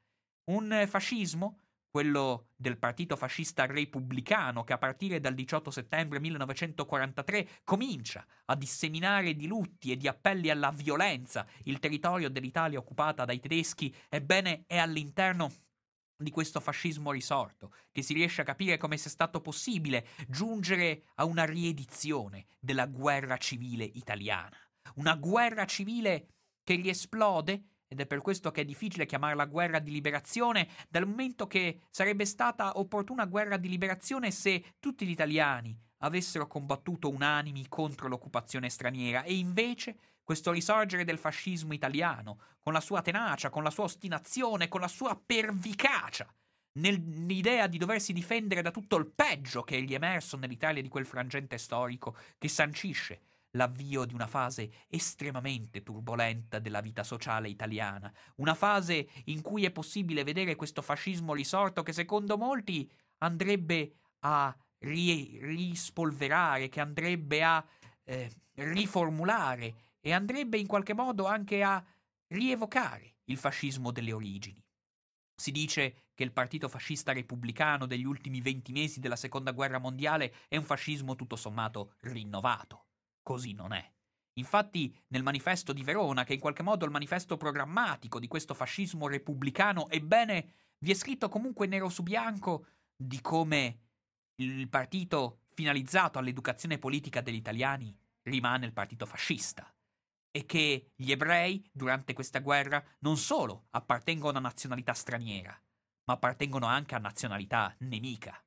Un 0.51 0.85
fascismo 0.87 1.63
quello 1.93 2.47
del 2.55 2.79
partito 2.79 3.15
fascista 3.15 3.67
repubblicano 3.67 4.63
che 4.63 4.73
a 4.73 4.79
partire 4.79 5.19
dal 5.19 5.35
18 5.35 5.69
settembre 5.69 6.19
1943 6.19 7.61
comincia 7.63 8.25
a 8.45 8.55
disseminare 8.55 9.35
di 9.35 9.45
lutti 9.45 9.91
e 9.91 9.97
di 9.97 10.07
appelli 10.07 10.49
alla 10.49 10.71
violenza 10.71 11.45
il 11.65 11.77
territorio 11.77 12.31
dell'Italia 12.31 12.79
occupata 12.79 13.25
dai 13.25 13.39
tedeschi, 13.39 13.95
ebbene 14.09 14.63
è 14.65 14.77
all'interno 14.77 15.51
di 16.23 16.31
questo 16.31 16.59
fascismo 16.59 17.11
risorto, 17.11 17.73
che 17.91 18.01
si 18.01 18.13
riesce 18.13 18.41
a 18.41 18.45
capire 18.45 18.77
come 18.77 18.97
sia 18.97 19.09
stato 19.09 19.41
possibile 19.41 20.07
giungere 20.27 21.03
a 21.15 21.25
una 21.25 21.45
riedizione 21.45 22.45
della 22.59 22.87
guerra 22.87 23.37
civile 23.37 23.83
italiana. 23.83 24.57
Una 24.95 25.15
guerra 25.15 25.65
civile 25.65 26.27
che 26.63 26.75
riesplode 26.75 27.65
ed 27.93 27.99
è 27.99 28.07
per 28.07 28.21
questo 28.21 28.49
che 28.49 28.61
è 28.61 28.65
difficile 28.65 29.05
chiamarla 29.05 29.45
guerra 29.45 29.77
di 29.77 29.91
liberazione, 29.91 30.67
dal 30.89 31.07
momento 31.07 31.45
che 31.45 31.81
sarebbe 31.91 32.25
stata 32.25 32.79
opportuna 32.79 33.25
guerra 33.25 33.57
di 33.57 33.69
liberazione 33.69 34.31
se 34.31 34.73
tutti 34.79 35.05
gli 35.05 35.11
italiani 35.11 35.79
avessero 35.97 36.47
combattuto 36.47 37.09
unanimi 37.09 37.67
contro 37.69 38.07
l'occupazione 38.07 38.69
straniera 38.69 39.23
e 39.23 39.35
invece 39.35 39.97
questo 40.23 40.51
risorgere 40.51 41.03
del 41.03 41.17
fascismo 41.17 41.73
italiano, 41.73 42.39
con 42.59 42.73
la 42.73 42.81
sua 42.81 43.01
tenacia, 43.01 43.49
con 43.49 43.63
la 43.63 43.69
sua 43.69 43.83
ostinazione, 43.83 44.67
con 44.67 44.81
la 44.81 44.87
sua 44.87 45.19
pervicacia, 45.23 46.31
nell'idea 46.79 47.67
di 47.67 47.77
doversi 47.77 48.13
difendere 48.13 48.61
da 48.61 48.71
tutto 48.71 48.95
il 48.95 49.07
peggio 49.07 49.63
che 49.63 49.81
gli 49.81 49.91
è 49.91 49.95
emerso 49.95 50.37
nell'Italia 50.37 50.81
di 50.81 50.87
quel 50.87 51.05
frangente 51.05 51.57
storico 51.57 52.15
che 52.37 52.47
sancisce 52.47 53.21
l'avvio 53.55 54.05
di 54.05 54.13
una 54.13 54.25
fase 54.25 54.71
estremamente 54.87 55.83
turbolenta 55.83 56.57
della 56.57 56.81
vita 56.81 57.03
sociale 57.03 57.49
italiana, 57.49 58.11
una 58.37 58.55
fase 58.55 59.07
in 59.25 59.41
cui 59.41 59.65
è 59.65 59.71
possibile 59.71 60.23
vedere 60.23 60.55
questo 60.55 60.81
fascismo 60.81 61.33
risorto 61.33 61.83
che 61.83 61.93
secondo 61.93 62.37
molti 62.37 62.89
andrebbe 63.19 63.93
a 64.21 64.55
ri- 64.79 65.37
rispolverare, 65.41 66.69
che 66.69 66.79
andrebbe 66.79 67.43
a 67.43 67.63
eh, 68.05 68.31
riformulare 68.55 69.75
e 70.05 70.11
andrebbe 70.11 70.57
in 70.57 70.67
qualche 70.67 70.93
modo 70.93 71.25
anche 71.25 71.63
a 71.63 71.83
rievocare 72.27 73.19
il 73.25 73.37
fascismo 73.37 73.91
delle 73.91 74.11
origini. 74.11 74.61
Si 75.33 75.49
dice 75.49 76.09
che 76.13 76.23
il 76.23 76.33
partito 76.33 76.67
fascista 76.67 77.13
repubblicano 77.13 77.85
degli 77.85 78.03
ultimi 78.03 78.41
venti 78.41 78.73
mesi 78.73 78.99
della 78.99 79.15
seconda 79.15 79.51
guerra 79.51 79.79
mondiale 79.79 80.33
è 80.49 80.57
un 80.57 80.65
fascismo 80.65 81.15
tutto 81.15 81.37
sommato 81.37 81.93
rinnovato. 82.01 82.87
Così 83.21 83.53
non 83.53 83.71
è. 83.71 83.91
Infatti, 84.33 84.93
nel 85.07 85.23
manifesto 85.23 85.71
di 85.71 85.83
Verona, 85.83 86.25
che 86.25 86.31
è 86.31 86.35
in 86.35 86.41
qualche 86.41 86.63
modo 86.63 86.83
il 86.83 86.91
manifesto 86.91 87.37
programmatico 87.37 88.19
di 88.19 88.27
questo 88.27 88.53
fascismo 88.53 89.07
repubblicano, 89.07 89.87
ebbene, 89.89 90.53
vi 90.79 90.91
è 90.91 90.95
scritto 90.95 91.29
comunque 91.29 91.65
nero 91.65 91.87
su 91.87 92.03
bianco 92.03 92.65
di 92.93 93.21
come 93.21 93.79
il 94.35 94.67
partito 94.67 95.43
finalizzato 95.53 96.19
all'educazione 96.19 96.77
politica 96.77 97.21
degli 97.21 97.35
italiani 97.35 97.95
rimane 98.23 98.65
il 98.65 98.73
partito 98.73 99.05
fascista 99.05 99.73
e 100.35 100.47
che 100.47 100.93
gli 100.95 101.11
ebrei 101.11 101.63
durante 101.71 102.13
questa 102.13 102.39
guerra 102.39 102.83
non 102.99 103.17
solo 103.17 103.67
appartengono 103.69 104.39
a 104.39 104.41
nazionalità 104.41 104.93
straniera, 104.93 105.55
ma 106.05 106.15
appartengono 106.15 106.65
anche 106.65 106.95
a 106.95 106.97
nazionalità 106.99 107.75
nemica. 107.81 108.43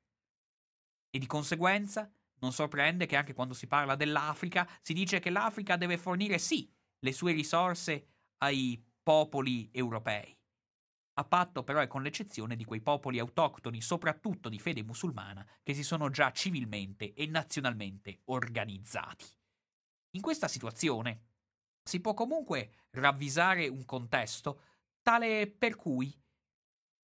E 1.09 1.17
di 1.17 1.25
conseguenza 1.25 2.11
non 2.39 2.51
sorprende 2.51 3.05
che 3.05 3.15
anche 3.15 3.33
quando 3.33 3.53
si 3.53 3.67
parla 3.67 3.95
dell'Africa 3.95 4.67
si 4.81 4.91
dice 4.91 5.19
che 5.19 5.29
l'Africa 5.29 5.77
deve 5.77 5.97
fornire 5.97 6.39
sì 6.39 6.69
le 6.99 7.13
sue 7.13 7.31
risorse 7.31 8.07
ai 8.39 8.83
popoli 9.01 9.69
europei, 9.71 10.37
a 11.13 11.23
patto 11.23 11.63
però 11.63 11.81
e 11.81 11.87
con 11.87 12.03
l'eccezione 12.03 12.57
di 12.57 12.65
quei 12.65 12.81
popoli 12.81 13.17
autoctoni, 13.17 13.81
soprattutto 13.81 14.49
di 14.49 14.59
fede 14.59 14.83
musulmana, 14.83 15.47
che 15.63 15.73
si 15.73 15.83
sono 15.83 16.09
già 16.09 16.33
civilmente 16.33 17.13
e 17.13 17.27
nazionalmente 17.27 18.23
organizzati. 18.25 19.25
In 20.11 20.21
questa 20.21 20.49
situazione 20.49 21.26
si 21.87 22.01
può 22.01 22.13
comunque 22.13 22.87
ravvisare 22.91 23.67
un 23.67 23.85
contesto 23.85 24.61
tale 25.01 25.47
per 25.47 25.75
cui 25.75 26.13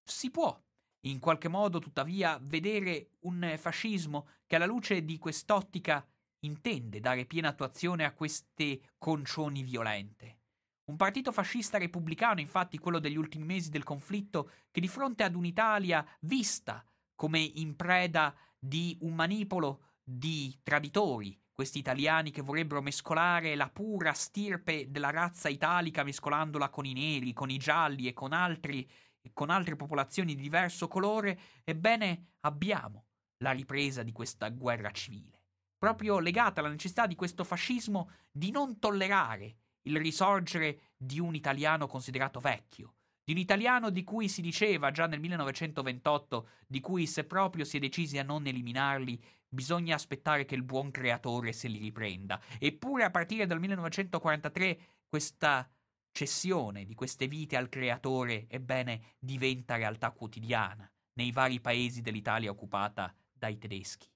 si 0.02 0.30
può 0.30 0.62
in 1.06 1.18
qualche 1.18 1.48
modo 1.48 1.78
tuttavia 1.78 2.38
vedere 2.40 3.12
un 3.20 3.54
fascismo 3.58 4.28
che 4.46 4.56
alla 4.56 4.66
luce 4.66 5.04
di 5.04 5.18
quest'ottica 5.18 6.06
intende 6.40 7.00
dare 7.00 7.24
piena 7.24 7.48
attuazione 7.48 8.04
a 8.04 8.12
queste 8.12 8.92
concioni 8.98 9.62
violente. 9.62 10.40
Un 10.84 10.96
partito 10.96 11.32
fascista 11.32 11.78
repubblicano, 11.78 12.40
infatti, 12.40 12.78
quello 12.78 12.98
degli 12.98 13.16
ultimi 13.16 13.44
mesi 13.44 13.70
del 13.70 13.84
conflitto, 13.84 14.50
che 14.70 14.80
di 14.80 14.88
fronte 14.88 15.22
ad 15.22 15.34
un'Italia 15.34 16.06
vista 16.20 16.84
come 17.14 17.38
in 17.38 17.74
preda 17.74 18.34
di 18.58 18.96
un 19.00 19.14
manipolo 19.14 19.92
di 20.02 20.58
traditori, 20.62 21.38
questi 21.54 21.78
italiani 21.78 22.32
che 22.32 22.42
vorrebbero 22.42 22.82
mescolare 22.82 23.54
la 23.54 23.70
pura 23.70 24.12
stirpe 24.12 24.90
della 24.90 25.10
razza 25.10 25.48
italica 25.48 26.02
mescolandola 26.02 26.68
con 26.68 26.84
i 26.84 26.92
neri, 26.92 27.32
con 27.32 27.48
i 27.48 27.58
gialli 27.58 28.08
e 28.08 28.12
con, 28.12 28.32
altri, 28.32 28.88
con 29.32 29.50
altre 29.50 29.76
popolazioni 29.76 30.34
di 30.34 30.42
diverso 30.42 30.88
colore, 30.88 31.38
ebbene 31.62 32.32
abbiamo 32.40 33.06
la 33.38 33.52
ripresa 33.52 34.02
di 34.02 34.10
questa 34.10 34.48
guerra 34.48 34.90
civile, 34.90 35.42
proprio 35.78 36.18
legata 36.18 36.60
alla 36.60 36.70
necessità 36.70 37.06
di 37.06 37.14
questo 37.14 37.44
fascismo 37.44 38.10
di 38.32 38.50
non 38.50 38.80
tollerare 38.80 39.56
il 39.82 39.98
risorgere 39.98 40.94
di 40.96 41.20
un 41.20 41.34
italiano 41.34 41.86
considerato 41.86 42.40
vecchio, 42.40 42.94
di 43.24 43.32
un 43.32 43.38
italiano 43.38 43.90
di 43.90 44.04
cui 44.04 44.28
si 44.28 44.42
diceva 44.42 44.90
già 44.90 45.06
nel 45.06 45.20
1928, 45.20 46.48
di 46.66 46.80
cui 46.80 47.06
se 47.06 47.24
proprio 47.24 47.64
si 47.64 47.78
è 47.78 47.80
decisi 47.80 48.18
a 48.18 48.22
non 48.22 48.46
eliminarli, 48.46 49.20
bisogna 49.48 49.94
aspettare 49.94 50.44
che 50.44 50.54
il 50.54 50.62
buon 50.62 50.90
creatore 50.90 51.52
se 51.52 51.68
li 51.68 51.78
riprenda. 51.78 52.40
Eppure 52.58 53.04
a 53.04 53.10
partire 53.10 53.46
dal 53.46 53.60
1943 53.60 54.78
questa 55.08 55.68
cessione 56.12 56.84
di 56.84 56.94
queste 56.94 57.26
vite 57.26 57.56
al 57.56 57.68
creatore, 57.68 58.46
ebbene, 58.48 59.14
diventa 59.18 59.76
realtà 59.76 60.10
quotidiana 60.10 60.88
nei 61.14 61.32
vari 61.32 61.60
paesi 61.60 62.02
dell'Italia 62.02 62.50
occupata 62.50 63.14
dai 63.32 63.58
tedeschi 63.58 64.08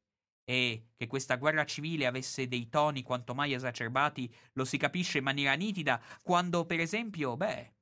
e 0.48 0.86
che 0.96 1.06
questa 1.06 1.36
guerra 1.36 1.66
civile 1.66 2.06
avesse 2.06 2.48
dei 2.48 2.70
toni 2.70 3.02
quanto 3.02 3.34
mai 3.34 3.52
esacerbati 3.52 4.34
lo 4.54 4.64
si 4.64 4.78
capisce 4.78 5.18
in 5.18 5.24
maniera 5.24 5.52
nitida 5.52 6.02
quando, 6.22 6.64
per 6.64 6.80
esempio, 6.80 7.36
beh, 7.36 7.74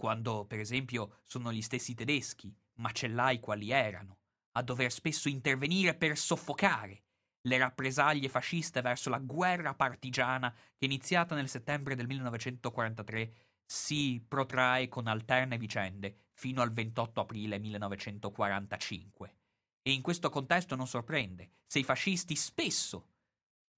quando, 0.00 0.46
per 0.46 0.58
esempio, 0.60 1.18
sono 1.24 1.52
gli 1.52 1.60
stessi 1.60 1.92
tedeschi, 1.94 2.50
macellai 2.76 3.38
quali 3.38 3.70
erano, 3.70 4.20
a 4.52 4.62
dover 4.62 4.90
spesso 4.90 5.28
intervenire 5.28 5.94
per 5.94 6.16
soffocare 6.16 7.02
le 7.42 7.58
rappresaglie 7.58 8.30
fasciste 8.30 8.80
verso 8.80 9.10
la 9.10 9.18
guerra 9.18 9.74
partigiana 9.74 10.50
che 10.74 10.86
iniziata 10.86 11.34
nel 11.34 11.50
settembre 11.50 11.94
del 11.94 12.06
1943 12.06 13.32
si 13.66 14.24
protrae 14.26 14.88
con 14.88 15.06
alterne 15.06 15.58
vicende 15.58 16.28
fino 16.32 16.62
al 16.62 16.72
28 16.72 17.20
aprile 17.20 17.58
1945. 17.58 19.36
E 19.82 19.92
in 19.92 20.00
questo 20.00 20.30
contesto 20.30 20.76
non 20.76 20.86
sorprende 20.86 21.50
se 21.66 21.78
i 21.78 21.84
fascisti 21.84 22.36
spesso 22.36 23.08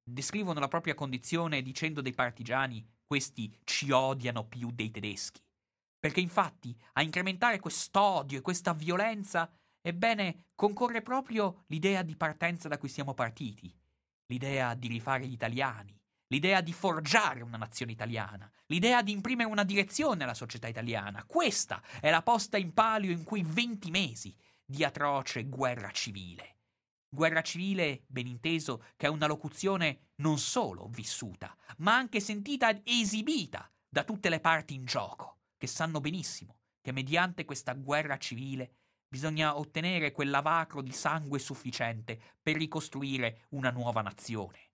descrivono 0.05 0.61
la 0.61 0.69
propria 0.69 0.94
condizione 0.94 1.62
dicendo 1.62 2.01
dei 2.01 2.15
partigiani 2.15 2.86
questi 3.05 3.53
ci 3.65 3.90
odiano 3.90 4.47
più 4.47 4.70
dei 4.70 4.93
tedeschi. 4.93 5.43
Perché 6.03 6.19
infatti 6.19 6.77
a 6.95 7.03
incrementare 7.03 7.61
quest'odio 7.61 8.39
e 8.39 8.41
questa 8.41 8.73
violenza, 8.74 9.49
ebbene, 9.81 10.47
concorre 10.57 11.01
proprio 11.01 11.62
l'idea 11.69 12.03
di 12.03 12.16
partenza 12.16 12.66
da 12.66 12.77
cui 12.77 12.89
siamo 12.89 13.15
partiti, 13.15 13.73
l'idea 14.27 14.74
di 14.74 14.89
rifare 14.89 15.29
gli 15.29 15.33
italiani, 15.33 15.97
l'idea 16.27 16.61
di 16.61 16.73
forgiare 16.73 17.45
una 17.45 17.57
nazione 17.57 17.93
italiana, 17.93 18.51
l'idea 18.66 19.01
di 19.01 19.12
imprimere 19.12 19.49
una 19.49 19.62
direzione 19.62 20.24
alla 20.24 20.35
società 20.35 20.66
italiana. 20.66 21.23
Questa 21.24 21.81
è 22.01 22.11
la 22.11 22.23
posta 22.23 22.57
in 22.57 22.74
palio 22.74 23.12
in 23.12 23.23
cui 23.23 23.45
venti 23.45 23.93
mesi 23.93 24.37
di 24.65 24.83
atroce 24.83 25.45
guerra 25.45 25.93
civile. 25.93 26.57
Guerra 27.09 27.43
civile, 27.43 28.03
ben 28.09 28.27
inteso, 28.27 28.87
che 28.97 29.07
è 29.07 29.09
una 29.09 29.29
locuzione 29.29 30.09
non 30.16 30.41
solo 30.41 30.89
vissuta, 30.89 31.57
ma 31.77 31.95
anche 31.95 32.19
sentita 32.19 32.70
ed 32.70 32.81
esibita 32.83 33.70
da 33.89 34.03
tutte 34.03 34.29
le 34.31 34.41
parti 34.41 34.74
in 34.74 34.85
gioco, 34.85 35.41
che 35.62 35.68
sanno 35.68 36.01
benissimo 36.01 36.56
che 36.80 36.90
mediante 36.90 37.44
questa 37.44 37.72
guerra 37.74 38.18
civile 38.18 38.78
bisogna 39.06 39.56
ottenere 39.56 40.10
quel 40.10 40.28
lavacro 40.28 40.82
di 40.82 40.90
sangue 40.90 41.39
sufficiente 41.39 42.20
per 42.43 42.56
ricostruire 42.56 43.43
una 43.51 43.70
nuova 43.70 44.02
nazione. 44.02 44.70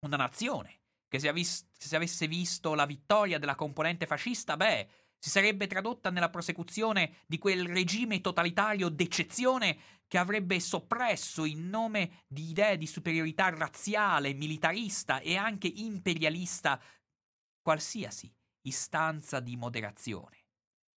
Una 0.00 0.16
nazione 0.16 0.80
che 1.06 1.20
se, 1.20 1.28
avis- 1.28 1.68
se 1.78 1.94
avesse 1.94 2.26
visto 2.26 2.74
la 2.74 2.86
vittoria 2.86 3.38
della 3.38 3.54
componente 3.54 4.04
fascista, 4.04 4.56
beh, 4.56 4.88
si 5.16 5.30
sarebbe 5.30 5.68
tradotta 5.68 6.10
nella 6.10 6.30
prosecuzione 6.30 7.18
di 7.28 7.38
quel 7.38 7.64
regime 7.68 8.20
totalitario 8.20 8.88
d'eccezione 8.88 9.78
che 10.08 10.18
avrebbe 10.18 10.58
soppresso 10.58 11.44
in 11.44 11.68
nome 11.68 12.24
di 12.26 12.48
idee 12.48 12.78
di 12.78 12.88
superiorità 12.88 13.48
razziale, 13.50 14.34
militarista 14.34 15.20
e 15.20 15.36
anche 15.36 15.68
imperialista 15.68 16.82
qualsiasi 17.62 18.28
istanza 18.66 19.40
di 19.40 19.56
moderazione. 19.56 20.44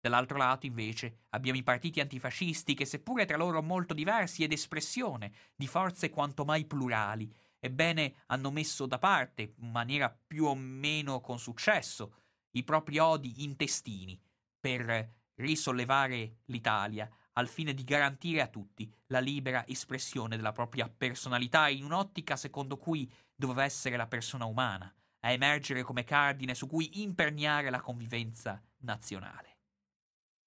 Dall'altro 0.00 0.38
lato, 0.38 0.66
invece, 0.66 1.24
abbiamo 1.30 1.58
i 1.58 1.62
partiti 1.64 2.00
antifascisti 2.00 2.74
che, 2.74 2.84
seppure 2.84 3.24
tra 3.24 3.36
loro 3.36 3.62
molto 3.62 3.92
diversi 3.92 4.44
ed 4.44 4.52
espressione 4.52 5.32
di 5.54 5.66
forze 5.66 6.10
quanto 6.10 6.44
mai 6.44 6.64
plurali, 6.64 7.32
ebbene 7.58 8.22
hanno 8.26 8.50
messo 8.50 8.86
da 8.86 8.98
parte, 8.98 9.54
in 9.56 9.70
maniera 9.70 10.16
più 10.26 10.44
o 10.44 10.54
meno 10.54 11.20
con 11.20 11.38
successo, 11.38 12.14
i 12.52 12.62
propri 12.62 12.98
odi 12.98 13.42
intestini 13.42 14.20
per 14.60 15.14
risollevare 15.34 16.38
l'Italia 16.46 17.10
al 17.32 17.48
fine 17.48 17.74
di 17.74 17.84
garantire 17.84 18.40
a 18.40 18.46
tutti 18.46 18.90
la 19.08 19.18
libera 19.18 19.66
espressione 19.66 20.36
della 20.36 20.52
propria 20.52 20.88
personalità 20.88 21.68
in 21.68 21.84
un'ottica 21.84 22.36
secondo 22.36 22.78
cui 22.78 23.10
doveva 23.34 23.64
essere 23.64 23.96
la 23.96 24.06
persona 24.06 24.46
umana 24.46 24.90
a 25.20 25.30
emergere 25.30 25.82
come 25.82 26.04
cardine 26.04 26.54
su 26.54 26.66
cui 26.66 27.02
imperniare 27.02 27.70
la 27.70 27.80
convivenza 27.80 28.62
nazionale. 28.78 29.58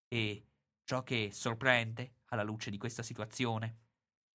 E 0.08 0.46
ciò 0.84 1.04
che 1.04 1.30
sorprende, 1.32 2.16
alla 2.30 2.44
luce 2.44 2.70
di 2.70 2.78
questa 2.78 3.04
situazione, 3.04 3.78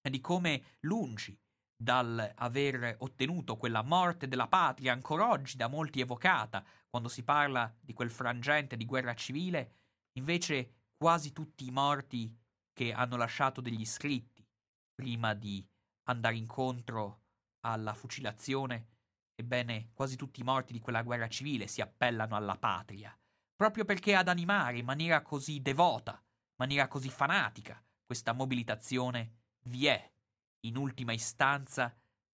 è 0.00 0.10
di 0.10 0.20
come 0.20 0.76
lungi 0.80 1.38
dal 1.76 2.32
aver 2.36 2.96
ottenuto 3.00 3.56
quella 3.56 3.82
morte 3.82 4.28
della 4.28 4.48
patria 4.48 4.92
ancora 4.92 5.28
oggi 5.28 5.56
da 5.56 5.68
molti 5.68 6.00
evocata 6.00 6.64
quando 6.88 7.08
si 7.08 7.24
parla 7.24 7.74
di 7.80 7.92
quel 7.92 8.10
frangente 8.10 8.76
di 8.76 8.84
guerra 8.84 9.14
civile, 9.14 9.72
invece 10.12 10.86
quasi 10.96 11.32
tutti 11.32 11.66
i 11.66 11.70
morti 11.70 12.32
che 12.72 12.92
hanno 12.92 13.16
lasciato 13.16 13.60
degli 13.60 13.84
scritti 13.84 14.46
prima 14.94 15.34
di 15.34 15.66
andare 16.04 16.36
incontro 16.36 17.22
alla 17.60 17.94
fucilazione, 17.94 18.93
ebbene 19.34 19.90
quasi 19.94 20.16
tutti 20.16 20.40
i 20.40 20.44
morti 20.44 20.72
di 20.72 20.80
quella 20.80 21.02
guerra 21.02 21.28
civile 21.28 21.66
si 21.66 21.80
appellano 21.80 22.36
alla 22.36 22.56
patria, 22.56 23.16
proprio 23.54 23.84
perché 23.84 24.14
ad 24.14 24.28
animare 24.28 24.78
in 24.78 24.84
maniera 24.84 25.22
così 25.22 25.60
devota, 25.60 26.12
in 26.12 26.56
maniera 26.56 26.88
così 26.88 27.08
fanatica, 27.08 27.82
questa 28.04 28.32
mobilitazione 28.32 29.42
vi 29.64 29.86
è 29.86 30.12
in 30.60 30.76
ultima 30.76 31.12
istanza 31.12 31.94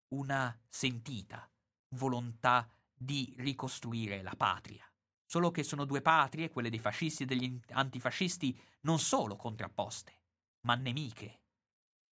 una 0.09 0.57
sentita 0.69 1.49
volontà 1.91 2.69
di 2.95 3.35
ricostruire 3.39 4.23
la 4.23 4.35
patria. 4.37 4.85
Solo 5.25 5.51
che 5.51 5.62
sono 5.62 5.85
due 5.85 6.01
patrie, 6.01 6.51
quelle 6.51 6.70
dei 6.70 6.79
fascisti 6.79 7.23
e 7.23 7.27
degli 7.27 7.61
antifascisti, 7.70 8.59
non 8.81 8.99
solo 8.99 9.37
contrapposte, 9.37 10.20
ma 10.62 10.75
nemiche. 10.75 11.43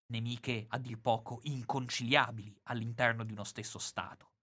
Nemiche 0.07 0.65
a 0.69 0.77
dir 0.77 0.99
poco 0.99 1.39
inconciliabili 1.43 2.59
all'interno 2.63 3.23
di 3.23 3.31
uno 3.31 3.45
stesso 3.45 3.79
Stato. 3.79 4.34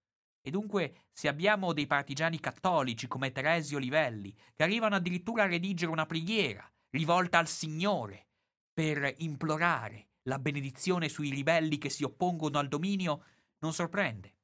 E 0.45 0.51
dunque, 0.51 1.05
se 1.13 1.29
abbiamo 1.29 1.73
dei 1.73 1.87
partigiani 1.87 2.41
cattolici 2.41 3.07
come 3.07 3.31
Teresio 3.31 3.79
Livelli, 3.79 4.35
che 4.55 4.65
arrivano 4.65 4.97
addirittura 4.97 5.45
a 5.45 5.47
redigere 5.47 5.91
una 5.91 6.05
preghiera 6.05 6.69
rivolta 6.91 7.39
al 7.39 7.47
Signore 7.47 8.27
per 8.73 9.15
implorare 9.19 10.09
la 10.23 10.41
benedizione 10.41 11.09
sui 11.09 11.31
ribelli 11.31 11.79
che 11.79 11.91
si 11.91 12.03
oppongono 12.03 12.59
al 12.59 12.69
dominio, 12.69 13.25
non 13.59 13.73
sorprende 13.73 14.35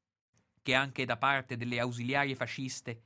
che 0.63 0.75
anche 0.75 1.05
da 1.05 1.17
parte 1.17 1.57
delle 1.57 1.81
ausiliarie 1.81 2.37
fasciste, 2.37 3.03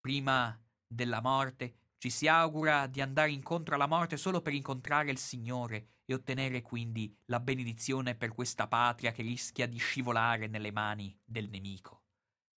prima 0.00 0.60
della 0.86 1.20
morte, 1.20 1.76
ci 1.96 2.10
si 2.10 2.28
augura 2.28 2.86
di 2.86 3.00
andare 3.00 3.30
incontro 3.30 3.74
alla 3.74 3.86
morte 3.86 4.16
solo 4.16 4.42
per 4.42 4.52
incontrare 4.52 5.10
il 5.10 5.18
Signore 5.18 5.86
e 6.04 6.14
ottenere 6.14 6.60
quindi 6.60 7.16
la 7.26 7.40
benedizione 7.40 8.14
per 8.14 8.34
questa 8.34 8.68
patria 8.68 9.12
che 9.12 9.22
rischia 9.22 9.66
di 9.66 9.78
scivolare 9.78 10.48
nelle 10.48 10.70
mani 10.70 11.18
del 11.24 11.48
nemico. 11.48 12.01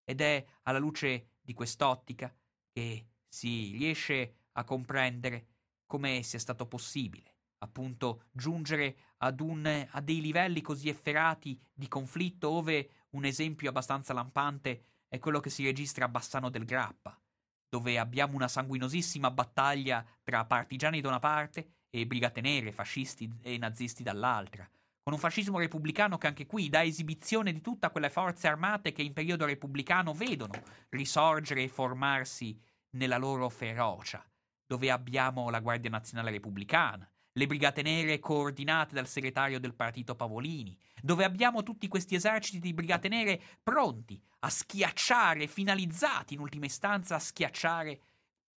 Ed 0.06 0.22
è 0.22 0.46
alla 0.64 0.80
luce 0.80 1.32
di 1.42 1.54
quest'ottica 1.54 2.34
che 2.72 3.08
si 3.28 3.72
riesce 3.72 4.36
a 4.54 4.64
comprendere 4.64 5.48
come 5.86 6.24
sia 6.24 6.40
stato 6.40 6.66
possibile 6.68 7.36
appunto 7.66 8.26
giungere 8.32 8.98
ad 9.18 9.40
un, 9.40 9.88
a 9.90 10.02
dei 10.02 10.22
livelli 10.22 10.62
così 10.62 10.88
efferati 10.88 11.60
di 11.74 11.88
conflitto, 11.88 12.50
ove 12.50 12.90
un 13.12 13.26
esempio 13.26 13.70
abbastanza 13.70 14.14
lampante 14.14 14.84
è 15.08 15.20
quello 15.20 15.40
che 15.40 15.50
si 15.50 15.64
registra 15.64 16.06
a 16.06 16.10
Bassano 16.10 16.50
del 16.50 16.66
Grappa, 16.66 17.20
dove 17.68 17.98
abbiamo 17.98 18.36
una 18.36 18.48
sanguinosissima 18.48 19.32
battaglia 19.32 20.06
tra 20.24 20.46
partigiani 20.46 21.02
da 21.02 21.10
una 21.10 21.20
parte 21.20 21.70
e 21.90 22.06
brigate 22.06 22.42
nere, 22.42 22.72
fascisti 22.72 23.30
e 23.42 23.58
nazisti 23.58 24.04
dall'altra, 24.04 24.70
con 25.06 25.14
un 25.14 25.20
fascismo 25.20 25.60
repubblicano 25.60 26.18
che 26.18 26.26
anche 26.26 26.48
qui 26.48 26.68
dà 26.68 26.84
esibizione 26.84 27.54
di 27.54 27.62
tutte 27.62 27.92
quelle 27.92 28.10
forze 28.10 28.48
armate 28.48 28.92
che 28.92 29.04
in 29.04 29.14
periodo 29.14 29.46
repubblicano 29.46 30.16
vedono 30.16 30.54
risorgere 30.90 31.62
e 31.62 31.68
formarsi 31.68 32.60
nella 32.96 33.18
loro 33.18 33.48
ferocia, 33.50 34.28
dove 34.66 34.90
abbiamo 34.90 35.52
la 35.52 35.60
Guardia 35.60 35.92
Nazionale 35.92 36.32
Repubblicana, 36.32 37.08
le 37.34 37.46
Brigate 37.46 37.84
Nere 37.84 38.18
coordinate 38.18 38.96
dal 38.96 39.08
segretario 39.08 39.60
del 39.60 39.76
partito 39.76 40.16
Pavolini, 40.16 40.76
dove 41.00 41.24
abbiamo 41.24 41.62
tutti 41.62 41.88
questi 41.88 42.16
eserciti 42.16 42.58
di 42.58 42.74
Brigate 42.74 43.08
Nere 43.08 43.40
pronti 43.62 44.20
a 44.40 44.50
schiacciare, 44.50 45.46
finalizzati 45.46 46.34
in 46.34 46.40
ultima 46.40 46.66
istanza 46.66 47.14
a 47.14 47.20
schiacciare 47.20 48.02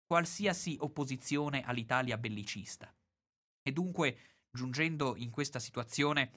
qualsiasi 0.06 0.77
opposizione 0.78 1.64
all'Italia 1.64 2.16
bellicista. 2.16 2.94
E 3.64 3.73
dunque, 3.73 4.35
giungendo 4.57 5.15
in 5.16 5.31
questa 5.31 5.61
situazione, 5.61 6.33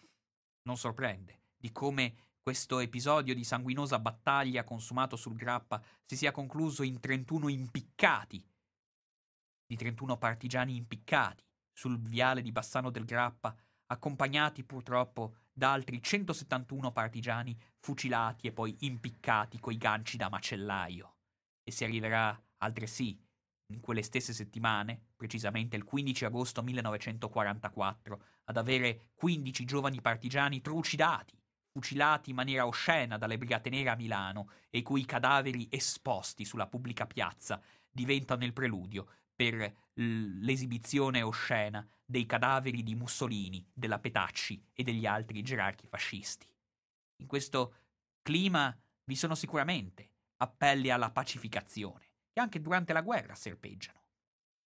non 0.64 0.78
sorprende 0.78 1.46
di 1.58 1.72
come 1.72 2.28
questo 2.42 2.80
episodio 2.80 3.34
di 3.34 3.44
sanguinosa 3.44 4.00
battaglia 4.00 4.64
consumato 4.64 5.16
sul 5.16 5.36
Grappa 5.36 5.82
si 6.06 6.16
sia 6.16 6.32
concluso 6.32 6.84
in 6.84 7.00
31 7.00 7.48
impiccati, 7.48 8.46
di 9.66 9.76
31 9.76 10.18
partigiani 10.18 10.76
impiccati, 10.76 11.44
sul 11.72 11.98
viale 12.00 12.42
di 12.42 12.52
Bassano 12.52 12.90
del 12.90 13.06
Grappa, 13.06 13.56
accompagnati 13.88 14.64
purtroppo 14.64 15.38
da 15.52 15.72
altri 15.72 16.02
171 16.02 16.92
partigiani 16.92 17.58
fucilati 17.80 18.48
e 18.48 18.52
poi 18.52 18.76
impiccati 18.80 19.60
coi 19.60 19.78
ganci 19.78 20.18
da 20.18 20.30
macellaio. 20.30 21.18
E 21.64 21.72
si 21.72 21.84
arriverà 21.84 22.38
altresì, 22.58 23.20
in 23.72 23.82
quelle 23.82 24.02
stesse 24.02 24.34
settimane, 24.34 25.00
precisamente 25.16 25.76
il 25.76 25.84
15 25.84 26.26
agosto 26.26 26.64
1944, 26.64 28.24
ad 28.46 28.58
avere 28.58 29.10
15 29.16 29.66
giovani 29.66 30.02
partigiani 30.02 30.62
trucidati, 30.62 31.38
fucilati 31.72 32.32
in 32.32 32.36
maniera 32.36 32.66
oscena 32.66 33.18
dalle 33.18 33.38
Brigate 33.38 33.70
Nere 33.70 33.90
a 33.90 33.96
Milano 33.96 34.52
e 34.70 34.80
i 34.80 34.82
cui 34.82 35.06
cadaveri 35.06 35.68
esposti 35.70 36.46
sulla 36.46 36.68
pubblica 36.68 37.06
piazza 37.06 37.62
diventano 37.92 38.44
il 38.44 38.54
preludio 38.54 39.08
per 39.36 39.74
l'esibizione 39.94 41.22
oscena 41.22 41.88
dei 42.04 42.26
cadaveri 42.26 42.82
di 42.82 42.96
Mussolini, 42.96 43.66
della 43.72 44.00
Petacci 44.00 44.62
e 44.74 44.84
degli 44.84 45.06
altri 45.06 45.44
gerarchi 45.44 45.88
fascisti. 45.88 46.48
In 47.18 47.28
questo 47.28 47.76
clima 48.22 48.76
vi 49.04 49.16
sono 49.16 49.36
sicuramente 49.36 50.10
appelli 50.38 50.90
alla 50.90 51.12
pacificazione, 51.12 52.09
che 52.40 52.46
anche 52.46 52.62
durante 52.62 52.94
la 52.94 53.02
guerra 53.02 53.36
serpeggiano. 53.36 54.00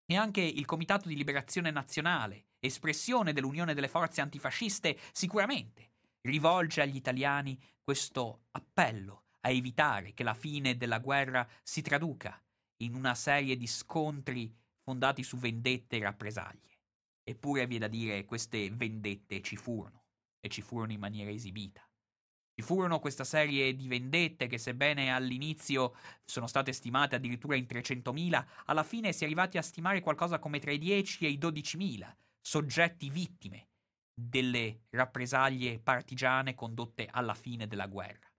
E 0.05 0.17
anche 0.17 0.41
il 0.41 0.65
Comitato 0.65 1.07
di 1.07 1.15
Liberazione 1.15 1.71
Nazionale, 1.71 2.47
espressione 2.59 3.31
dell'Unione 3.31 3.73
delle 3.73 3.87
Forze 3.87 4.19
Antifasciste, 4.19 4.99
sicuramente 5.13 5.91
rivolge 6.21 6.81
agli 6.81 6.97
italiani 6.97 7.59
questo 7.81 8.47
appello 8.51 9.23
a 9.41 9.49
evitare 9.49 10.13
che 10.13 10.23
la 10.23 10.33
fine 10.33 10.77
della 10.77 10.99
guerra 10.99 11.47
si 11.63 11.81
traduca 11.81 12.39
in 12.83 12.93
una 12.93 13.15
serie 13.15 13.55
di 13.55 13.67
scontri 13.67 14.53
fondati 14.83 15.23
su 15.23 15.37
vendette 15.37 15.97
e 15.97 16.01
rappresaglie. 16.01 16.79
Eppure 17.23 17.65
vi 17.65 17.77
è 17.77 17.79
da 17.79 17.87
dire 17.87 18.25
queste 18.25 18.69
vendette 18.69 19.41
ci 19.41 19.55
furono, 19.55 20.03
e 20.39 20.49
ci 20.49 20.61
furono 20.61 20.91
in 20.91 20.99
maniera 20.99 21.31
esibita. 21.31 21.87
Ci 22.61 22.67
furono 22.67 22.99
questa 22.99 23.23
serie 23.23 23.75
di 23.75 23.87
vendette 23.87 24.45
che, 24.45 24.59
sebbene 24.59 25.11
all'inizio 25.11 25.95
sono 26.23 26.45
state 26.45 26.73
stimate 26.73 27.15
addirittura 27.15 27.55
in 27.55 27.65
300.000, 27.67 28.45
alla 28.65 28.83
fine 28.83 29.13
si 29.13 29.23
è 29.23 29.25
arrivati 29.25 29.57
a 29.57 29.63
stimare 29.63 29.99
qualcosa 29.99 30.37
come 30.37 30.59
tra 30.59 30.69
i 30.69 30.77
10 30.77 31.25
e 31.25 31.29
i 31.29 31.39
12.000 31.39 32.15
soggetti 32.39 33.09
vittime 33.09 33.69
delle 34.13 34.81
rappresaglie 34.91 35.79
partigiane 35.79 36.53
condotte 36.53 37.07
alla 37.09 37.33
fine 37.33 37.65
della 37.65 37.87
guerra. 37.87 38.31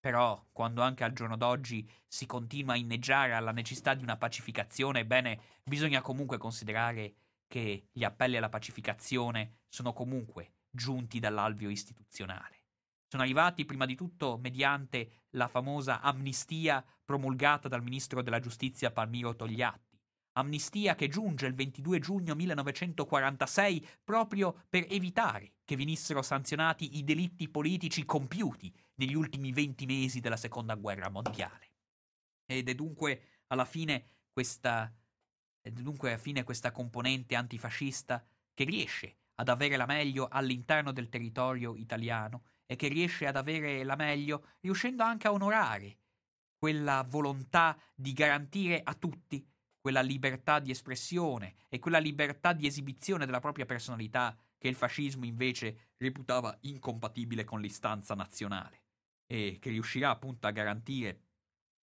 Però, 0.00 0.44
quando 0.50 0.82
anche 0.82 1.04
al 1.04 1.12
giorno 1.12 1.36
d'oggi 1.36 1.88
si 2.08 2.26
continua 2.26 2.72
a 2.72 2.78
inneggiare 2.78 3.32
alla 3.32 3.52
necessità 3.52 3.94
di 3.94 4.02
una 4.02 4.16
pacificazione, 4.16 5.06
bene, 5.06 5.40
bisogna 5.62 6.00
comunque 6.00 6.36
considerare 6.36 7.14
che 7.46 7.86
gli 7.92 8.02
appelli 8.02 8.36
alla 8.36 8.48
pacificazione 8.48 9.58
sono 9.68 9.92
comunque 9.92 10.54
giunti 10.68 11.20
dall'alveo 11.20 11.70
istituzionale. 11.70 12.61
Sono 13.12 13.24
arrivati 13.24 13.66
prima 13.66 13.84
di 13.84 13.94
tutto 13.94 14.38
mediante 14.38 15.26
la 15.32 15.46
famosa 15.46 16.00
amnistia 16.00 16.82
promulgata 17.04 17.68
dal 17.68 17.82
ministro 17.82 18.22
della 18.22 18.40
giustizia 18.40 18.90
Palmiro 18.90 19.36
Togliatti 19.36 20.00
amnistia 20.38 20.94
che 20.94 21.08
giunge 21.08 21.44
il 21.44 21.54
22 21.54 21.98
giugno 21.98 22.34
1946 22.34 23.86
proprio 24.02 24.64
per 24.66 24.86
evitare 24.88 25.56
che 25.66 25.76
venissero 25.76 26.22
sanzionati 26.22 26.96
i 26.96 27.04
delitti 27.04 27.50
politici 27.50 28.06
compiuti 28.06 28.74
negli 28.94 29.12
ultimi 29.12 29.52
20 29.52 29.84
mesi 29.84 30.20
della 30.20 30.38
Seconda 30.38 30.74
Guerra 30.74 31.10
Mondiale. 31.10 31.72
Ed 32.46 32.66
è 32.66 32.74
dunque 32.74 33.42
alla 33.48 33.66
fine 33.66 34.06
questa, 34.32 34.90
dunque 35.60 36.08
alla 36.08 36.18
fine 36.18 36.44
questa 36.44 36.70
componente 36.70 37.34
antifascista 37.34 38.24
che 38.54 38.64
riesce 38.64 39.16
ad 39.34 39.50
avere 39.50 39.76
la 39.76 39.84
meglio 39.84 40.28
all'interno 40.30 40.92
del 40.92 41.10
territorio 41.10 41.76
italiano 41.76 42.44
e 42.72 42.76
che 42.76 42.88
riesce 42.88 43.26
ad 43.26 43.36
avere 43.36 43.84
la 43.84 43.96
meglio 43.96 44.46
riuscendo 44.60 45.02
anche 45.02 45.28
a 45.28 45.32
onorare 45.32 45.98
quella 46.56 47.04
volontà 47.06 47.78
di 47.94 48.12
garantire 48.14 48.80
a 48.82 48.94
tutti 48.94 49.46
quella 49.78 50.00
libertà 50.00 50.58
di 50.58 50.70
espressione 50.70 51.56
e 51.68 51.78
quella 51.78 51.98
libertà 51.98 52.54
di 52.54 52.66
esibizione 52.66 53.26
della 53.26 53.40
propria 53.40 53.66
personalità 53.66 54.34
che 54.56 54.68
il 54.68 54.74
fascismo 54.74 55.26
invece 55.26 55.90
reputava 55.98 56.56
incompatibile 56.62 57.44
con 57.44 57.60
l'istanza 57.60 58.14
nazionale 58.14 58.84
e 59.26 59.58
che 59.60 59.70
riuscirà 59.70 60.08
appunto 60.10 60.46
a 60.46 60.50
garantire 60.52 61.20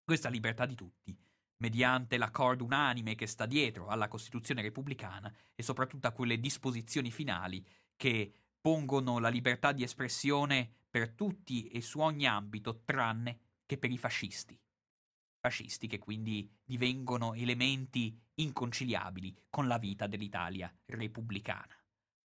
questa 0.04 0.30
libertà 0.30 0.66
di 0.66 0.76
tutti 0.76 1.16
mediante 1.58 2.18
l'accordo 2.18 2.64
unanime 2.64 3.16
che 3.16 3.28
sta 3.28 3.46
dietro 3.46 3.88
alla 3.88 4.08
Costituzione 4.08 4.62
repubblicana 4.62 5.32
e 5.54 5.62
soprattutto 5.62 6.08
a 6.08 6.12
quelle 6.12 6.40
disposizioni 6.40 7.12
finali 7.12 7.64
che 7.96 8.34
pongono 8.62 9.20
la 9.20 9.30
libertà 9.30 9.72
di 9.72 9.84
espressione 9.84 10.74
per 10.90 11.12
tutti 11.12 11.68
e 11.68 11.82
su 11.82 12.00
ogni 12.00 12.28
ambito 12.28 12.82
tranne 12.84 13.40
che 13.66 13.78
per 13.78 13.92
i 13.92 13.98
fascisti. 13.98 14.60
Fascisti 15.40 15.88
che 15.88 16.00
quindi 16.00 16.52
divengono 16.64 17.34
elementi 17.34 18.20
inconciliabili 18.36 19.46
con 19.50 19.68
la 19.68 19.78
vita 19.78 20.08
dell'Italia 20.08 20.74
repubblicana. 20.86 21.78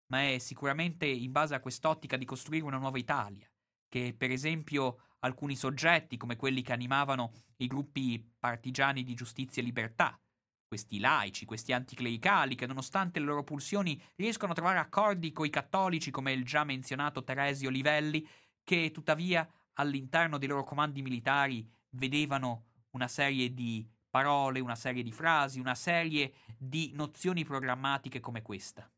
Ma 0.06 0.30
è 0.30 0.38
sicuramente 0.38 1.06
in 1.06 1.30
base 1.30 1.54
a 1.54 1.60
quest'ottica 1.60 2.16
di 2.16 2.24
costruire 2.24 2.64
una 2.64 2.78
nuova 2.78 2.98
Italia, 2.98 3.48
che 3.88 4.14
per 4.16 4.30
esempio 4.30 5.16
alcuni 5.20 5.56
soggetti 5.56 6.16
come 6.16 6.36
quelli 6.36 6.62
che 6.62 6.72
animavano 6.72 7.32
i 7.58 7.66
gruppi 7.66 8.22
partigiani 8.38 9.04
di 9.04 9.14
giustizia 9.14 9.62
e 9.62 9.64
libertà, 9.64 10.18
questi 10.66 10.98
laici, 10.98 11.44
questi 11.44 11.72
anticlericali 11.72 12.56
che 12.56 12.66
nonostante 12.66 13.20
le 13.20 13.26
loro 13.26 13.44
pulsioni 13.44 14.00
riescono 14.16 14.52
a 14.52 14.54
trovare 14.54 14.78
accordi 14.78 15.30
coi 15.30 15.48
cattolici 15.48 16.10
come 16.10 16.32
il 16.32 16.44
già 16.44 16.64
menzionato 16.64 17.22
Teresio 17.22 17.70
Livelli, 17.70 18.26
che 18.64 18.90
tuttavia 18.90 19.48
all'interno 19.74 20.38
dei 20.38 20.48
loro 20.48 20.64
comandi 20.64 21.02
militari 21.02 21.70
vedevano 21.90 22.64
una 22.90 23.08
serie 23.08 23.52
di 23.52 23.88
parole, 24.08 24.60
una 24.60 24.76
serie 24.76 25.02
di 25.02 25.12
frasi, 25.12 25.60
una 25.60 25.74
serie 25.74 26.34
di 26.56 26.92
nozioni 26.94 27.44
programmatiche 27.44 28.20
come 28.20 28.42
questa. 28.42 28.90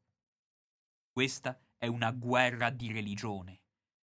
Questa 1.11 1.59
è 1.79 1.87
una 1.87 2.11
guerra 2.13 2.71
di 2.71 2.93
religione, 2.93 3.63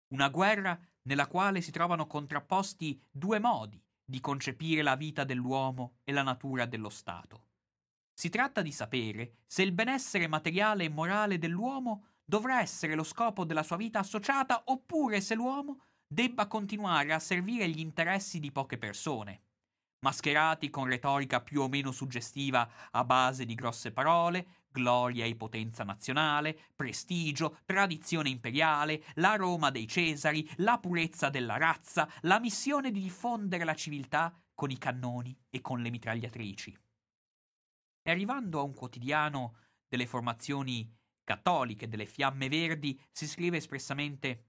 una 0.09 0.29
guerra 0.29 0.79
nella 1.03 1.27
quale 1.27 1.61
si 1.61 1.71
trovano 1.71 2.07
contrapposti 2.07 3.03
due 3.11 3.39
modi 3.39 3.83
di 4.05 4.21
concepire 4.21 4.83
la 4.83 4.97
vita 4.97 5.25
dell'uomo 5.25 5.99
e 6.05 6.13
la 6.13 6.23
natura 6.23 6.67
dello 6.67 6.91
Stato. 6.91 7.47
Si 8.13 8.29
tratta 8.29 8.63
di 8.63 8.73
sapere 8.73 9.37
se 9.47 9.63
il 9.63 9.73
benessere 9.73 10.27
materiale 10.27 10.85
e 10.85 10.89
morale 10.89 11.39
dell'uomo 11.39 12.07
dovrà 12.29 12.61
essere 12.61 12.95
lo 12.95 13.05
scopo 13.05 13.45
della 13.45 13.63
sua 13.63 13.79
vita 13.79 14.01
associata 14.01 14.65
oppure 14.67 15.23
se 15.23 15.35
l'uomo 15.35 15.81
debba 16.07 16.47
continuare 16.47 17.15
a 17.15 17.19
servire 17.19 17.67
gli 17.71 17.79
interessi 17.79 18.39
di 18.39 18.53
poche 18.53 18.77
persone, 18.77 19.45
mascherati 20.01 20.69
con 20.69 20.89
retorica 20.89 21.41
più 21.41 21.63
o 21.63 21.69
meno 21.69 21.91
suggestiva 21.91 22.69
a 22.91 23.03
base 23.03 23.47
di 23.47 23.55
grosse 23.55 23.93
parole, 23.93 24.67
gloria 24.71 25.25
e 25.25 25.35
potenza 25.37 25.85
nazionale, 25.85 26.59
prestigio, 26.77 27.61
tradizione 27.65 28.29
imperiale, 28.29 29.05
la 29.15 29.35
Roma 29.37 29.71
dei 29.71 29.89
Cesari, 29.89 30.47
la 30.57 30.79
purezza 30.79 31.31
della 31.31 31.57
razza, 31.57 32.07
la 32.23 32.39
missione 32.39 32.91
di 32.91 33.01
diffondere 33.01 33.65
la 33.65 33.75
civiltà 33.75 34.39
con 34.55 34.71
i 34.71 34.77
cannoni 34.77 35.35
e 35.49 35.63
con 35.63 35.81
le 35.81 35.89
mitragliatrici. 35.89 36.79
E 38.03 38.11
arrivando 38.11 38.61
a 38.61 38.65
un 38.65 38.75
quotidiano 38.75 39.57
delle 39.89 40.07
formazioni 40.07 40.98
cattoliche, 41.29 41.89
delle 41.89 42.07
fiamme 42.07 42.49
verdi, 42.49 42.99
si 43.11 43.29
scrive 43.29 43.59
espressamente 43.59 44.45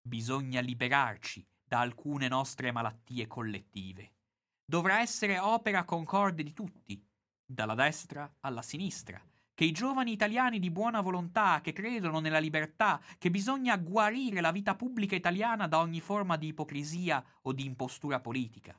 Bisogna 0.00 0.62
liberarci 0.62 1.46
da 1.62 1.80
alcune 1.80 2.28
nostre 2.28 2.72
malattie 2.72 3.26
collettive. 3.26 4.14
Dovrà 4.64 5.00
essere 5.00 5.38
opera 5.38 5.84
concorde 5.84 6.42
di 6.42 6.54
tutti, 6.54 7.06
dalla 7.44 7.74
destra 7.74 8.38
alla 8.40 8.62
sinistra, 8.62 9.22
che 9.52 9.64
i 9.64 9.72
giovani 9.72 10.12
italiani 10.12 10.58
di 10.58 10.70
buona 10.70 11.02
volontà, 11.02 11.60
che 11.60 11.72
credono 11.72 12.20
nella 12.20 12.38
libertà, 12.38 12.98
che 13.18 13.30
bisogna 13.30 13.76
guarire 13.76 14.40
la 14.40 14.50
vita 14.50 14.74
pubblica 14.74 15.14
italiana 15.14 15.68
da 15.68 15.78
ogni 15.78 16.00
forma 16.00 16.38
di 16.38 16.48
ipocrisia 16.48 17.22
o 17.42 17.52
di 17.52 17.66
impostura 17.66 18.18
politica. 18.18 18.74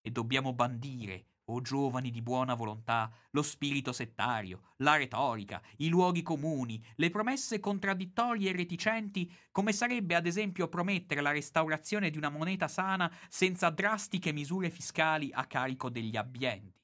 E 0.00 0.10
dobbiamo 0.10 0.54
bandire 0.54 1.26
o 1.46 1.60
giovani 1.60 2.10
di 2.10 2.22
buona 2.22 2.54
volontà, 2.54 3.10
lo 3.30 3.42
spirito 3.42 3.92
settario, 3.92 4.72
la 4.78 4.96
retorica, 4.96 5.62
i 5.78 5.88
luoghi 5.88 6.22
comuni, 6.22 6.82
le 6.96 7.10
promesse 7.10 7.60
contraddittorie 7.60 8.50
e 8.50 8.56
reticenti, 8.56 9.32
come 9.52 9.72
sarebbe 9.72 10.14
ad 10.14 10.26
esempio 10.26 10.68
promettere 10.68 11.20
la 11.20 11.30
restaurazione 11.30 12.10
di 12.10 12.18
una 12.18 12.30
moneta 12.30 12.68
sana 12.68 13.12
senza 13.28 13.70
drastiche 13.70 14.32
misure 14.32 14.70
fiscali 14.70 15.30
a 15.32 15.46
carico 15.46 15.88
degli 15.88 16.16
abbienti. 16.16 16.82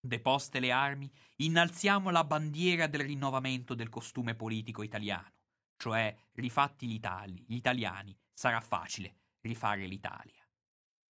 Deposte 0.00 0.60
le 0.60 0.70
armi, 0.70 1.10
innalziamo 1.36 2.10
la 2.10 2.24
bandiera 2.24 2.86
del 2.86 3.00
rinnovamento 3.00 3.74
del 3.74 3.88
costume 3.88 4.34
politico 4.34 4.82
italiano, 4.82 5.32
cioè 5.76 6.14
rifatti 6.34 6.86
gli, 6.86 6.94
itali- 6.94 7.44
gli 7.46 7.56
italiani, 7.56 8.16
sarà 8.32 8.60
facile 8.60 9.16
rifare 9.40 9.86
l'Italia. 9.86 10.46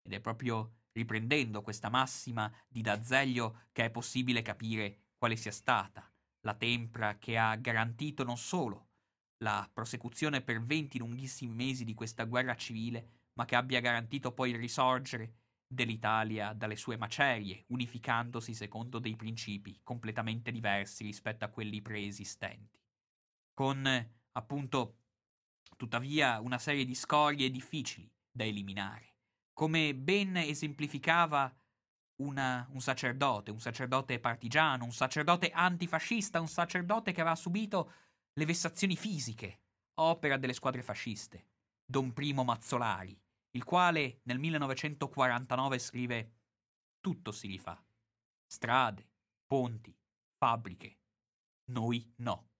Ed 0.02 0.14
è 0.14 0.20
proprio 0.20 0.77
riprendendo 0.98 1.62
questa 1.62 1.88
massima 1.88 2.52
di 2.66 2.80
D'Azeglio 2.80 3.66
che 3.72 3.84
è 3.84 3.90
possibile 3.90 4.42
capire 4.42 5.12
quale 5.16 5.36
sia 5.36 5.52
stata 5.52 6.10
la 6.40 6.54
tempra 6.54 7.18
che 7.18 7.38
ha 7.38 7.54
garantito 7.56 8.24
non 8.24 8.36
solo 8.36 8.86
la 9.38 9.68
prosecuzione 9.72 10.40
per 10.40 10.60
venti 10.62 10.98
lunghissimi 10.98 11.54
mesi 11.54 11.84
di 11.84 11.94
questa 11.94 12.24
guerra 12.24 12.56
civile, 12.56 13.26
ma 13.34 13.44
che 13.44 13.54
abbia 13.54 13.80
garantito 13.80 14.32
poi 14.32 14.50
il 14.50 14.56
risorgere 14.56 15.34
dell'Italia 15.66 16.52
dalle 16.52 16.76
sue 16.76 16.96
macerie, 16.96 17.64
unificandosi 17.68 18.54
secondo 18.54 18.98
dei 18.98 19.14
principi 19.14 19.78
completamente 19.84 20.50
diversi 20.50 21.04
rispetto 21.04 21.44
a 21.44 21.48
quelli 21.48 21.80
preesistenti. 21.80 22.80
Con 23.54 24.10
appunto 24.32 24.96
tuttavia 25.76 26.40
una 26.40 26.58
serie 26.58 26.84
di 26.84 26.94
scorie 26.94 27.50
difficili 27.50 28.10
da 28.30 28.44
eliminare 28.44 29.07
come 29.58 29.92
ben 29.92 30.36
esemplificava 30.36 31.52
una, 32.20 32.68
un 32.70 32.80
sacerdote, 32.80 33.50
un 33.50 33.58
sacerdote 33.58 34.20
partigiano, 34.20 34.84
un 34.84 34.92
sacerdote 34.92 35.50
antifascista, 35.50 36.40
un 36.40 36.46
sacerdote 36.46 37.10
che 37.10 37.20
aveva 37.22 37.34
subito 37.34 37.92
le 38.34 38.44
vessazioni 38.44 38.94
fisiche, 38.94 39.62
opera 39.94 40.36
delle 40.36 40.52
squadre 40.52 40.84
fasciste, 40.84 41.46
Don 41.84 42.12
Primo 42.12 42.44
Mazzolari, 42.44 43.20
il 43.56 43.64
quale 43.64 44.20
nel 44.26 44.38
1949 44.38 45.78
scrive 45.80 46.32
Tutto 47.00 47.32
si 47.32 47.48
rifà. 47.48 47.84
Strade, 48.46 49.10
ponti, 49.44 49.92
fabbriche. 50.36 51.00
Noi 51.72 52.14
no. 52.18 52.50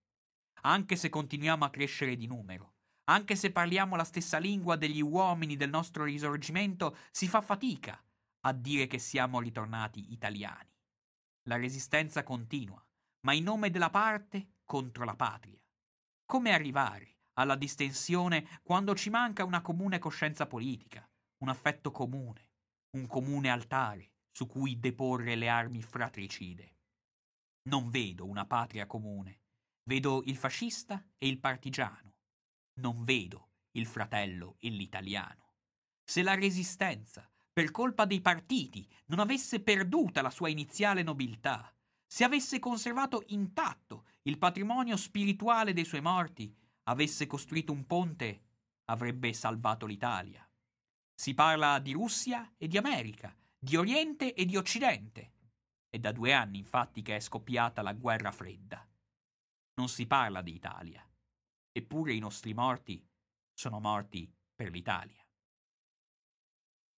Anche 0.62 0.96
se 0.96 1.10
continuiamo 1.10 1.64
a 1.64 1.70
crescere 1.70 2.16
di 2.16 2.26
numero, 2.26 2.77
anche 3.08 3.36
se 3.36 3.50
parliamo 3.50 3.96
la 3.96 4.04
stessa 4.04 4.38
lingua 4.38 4.76
degli 4.76 5.00
uomini 5.00 5.56
del 5.56 5.70
nostro 5.70 6.04
risorgimento, 6.04 6.96
si 7.10 7.26
fa 7.26 7.40
fatica 7.40 8.02
a 8.42 8.52
dire 8.52 8.86
che 8.86 8.98
siamo 8.98 9.40
ritornati 9.40 10.12
italiani. 10.12 10.70
La 11.48 11.56
resistenza 11.56 12.22
continua, 12.22 12.82
ma 13.20 13.32
in 13.32 13.44
nome 13.44 13.70
della 13.70 13.90
parte 13.90 14.56
contro 14.64 15.04
la 15.04 15.16
patria. 15.16 15.58
Come 16.26 16.52
arrivare 16.52 17.16
alla 17.34 17.56
distensione 17.56 18.60
quando 18.62 18.94
ci 18.94 19.08
manca 19.08 19.44
una 19.44 19.62
comune 19.62 19.98
coscienza 19.98 20.46
politica, 20.46 21.08
un 21.38 21.48
affetto 21.48 21.90
comune, 21.90 22.50
un 22.96 23.06
comune 23.06 23.48
altare 23.48 24.12
su 24.30 24.46
cui 24.46 24.78
deporre 24.78 25.34
le 25.34 25.48
armi 25.48 25.80
fratricide? 25.80 26.76
Non 27.70 27.88
vedo 27.88 28.26
una 28.26 28.44
patria 28.44 28.86
comune, 28.86 29.40
vedo 29.84 30.22
il 30.26 30.36
fascista 30.36 31.02
e 31.16 31.26
il 31.26 31.38
partigiano 31.38 32.08
non 32.78 33.04
vedo 33.04 33.50
il 33.72 33.86
fratello 33.86 34.56
e 34.58 34.68
l'italiano. 34.68 35.54
Se 36.04 36.22
la 36.22 36.34
resistenza, 36.34 37.30
per 37.52 37.70
colpa 37.70 38.04
dei 38.04 38.20
partiti, 38.20 38.88
non 39.06 39.18
avesse 39.18 39.60
perduta 39.60 40.22
la 40.22 40.30
sua 40.30 40.48
iniziale 40.48 41.02
nobiltà, 41.02 41.72
se 42.06 42.24
avesse 42.24 42.58
conservato 42.58 43.24
intatto 43.28 44.06
il 44.22 44.38
patrimonio 44.38 44.96
spirituale 44.96 45.72
dei 45.72 45.84
suoi 45.84 46.00
morti, 46.00 46.54
avesse 46.84 47.26
costruito 47.26 47.72
un 47.72 47.86
ponte, 47.86 48.44
avrebbe 48.86 49.32
salvato 49.32 49.84
l'Italia. 49.86 50.48
Si 51.14 51.34
parla 51.34 51.78
di 51.78 51.92
Russia 51.92 52.54
e 52.56 52.68
di 52.68 52.78
America, 52.78 53.36
di 53.58 53.76
Oriente 53.76 54.34
e 54.34 54.44
di 54.44 54.56
Occidente. 54.56 55.32
È 55.90 55.98
da 55.98 56.12
due 56.12 56.32
anni 56.32 56.58
infatti 56.58 57.02
che 57.02 57.16
è 57.16 57.20
scoppiata 57.20 57.82
la 57.82 57.92
guerra 57.92 58.30
fredda. 58.30 58.86
Non 59.74 59.88
si 59.88 60.06
parla 60.06 60.42
di 60.42 60.54
Italia. 60.54 61.07
Eppure 61.78 62.12
i 62.12 62.18
nostri 62.18 62.54
morti 62.54 63.00
sono 63.54 63.78
morti 63.78 64.28
per 64.52 64.72
l'Italia. 64.72 65.24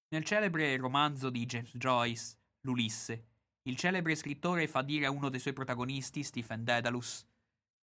Nel 0.08 0.24
celebre 0.24 0.74
romanzo 0.78 1.28
di 1.28 1.44
James 1.44 1.76
Joyce, 1.76 2.38
L'Ulisse, 2.62 3.26
il 3.64 3.76
celebre 3.76 4.14
scrittore 4.14 4.66
fa 4.68 4.80
dire 4.80 5.04
a 5.04 5.10
uno 5.10 5.28
dei 5.28 5.38
suoi 5.38 5.52
protagonisti, 5.52 6.22
Stephen 6.22 6.64
Dedalus, 6.64 7.26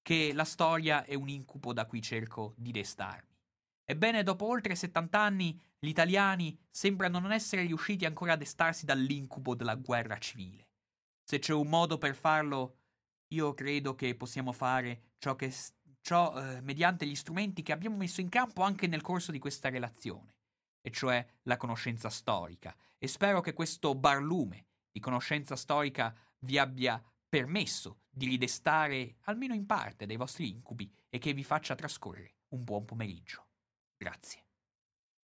che 0.03 0.33
la 0.33 0.45
storia 0.45 1.03
è 1.05 1.15
un 1.15 1.29
incubo 1.29 1.73
da 1.73 1.85
cui 1.85 2.01
cerco 2.01 2.55
di 2.57 2.71
destarmi. 2.71 3.37
Ebbene, 3.85 4.23
dopo 4.23 4.47
oltre 4.47 4.77
70 4.77 5.19
anni, 5.19 5.61
gli 5.81 5.89
italiani 5.89 6.57
sembrano 6.71 7.19
non 7.19 7.33
essere 7.33 7.63
riusciti 7.63 8.05
ancora 8.05 8.35
a 8.35 8.37
destarsi 8.37 8.85
dall'incubo 8.85 9.57
della 9.57 9.75
guerra 9.75 10.17
civile. 10.19 10.69
Se 11.25 11.41
c'è 11.41 11.53
un 11.53 11.69
modo 11.69 11.99
per 11.99 12.15
farlo, 12.15 12.83
io 13.33 13.53
credo 13.53 13.97
che 13.97 14.15
possiamo 14.15 14.53
fare 14.53 15.15
ciò 15.19 15.35
che 15.35 15.53
ciò 16.05 16.37
eh, 16.37 16.61
mediante 16.61 17.07
gli 17.07 17.15
strumenti 17.15 17.63
che 17.63 17.73
abbiamo 17.73 17.97
messo 17.97 18.21
in 18.21 18.29
campo 18.29 18.63
anche 18.63 18.87
nel 18.87 19.01
corso 19.01 19.33
di 19.33 19.39
questa 19.39 19.71
relazione, 19.71 20.37
e 20.83 20.91
cioè 20.91 21.27
la 21.45 21.57
conoscenza 21.57 22.11
storica. 22.11 22.77
E 22.99 23.09
spero 23.09 23.41
che 23.41 23.55
questo 23.55 23.95
barlume 23.95 24.67
di 24.93 25.01
conoscenza 25.01 25.57
storica 25.57 26.15
vi 26.41 26.59
abbia 26.59 27.03
permesso 27.27 28.03
di 28.11 28.27
ridestare 28.27 29.17
almeno 29.23 29.55
in 29.55 29.65
parte 29.65 30.05
dei 30.05 30.17
vostri 30.17 30.51
incubi 30.51 30.93
e 31.09 31.19
che 31.19 31.33
vi 31.33 31.43
faccia 31.43 31.75
trascorrere 31.75 32.35
un 32.49 32.65
buon 32.65 32.85
pomeriggio. 32.85 33.47
Grazie. 33.97 34.44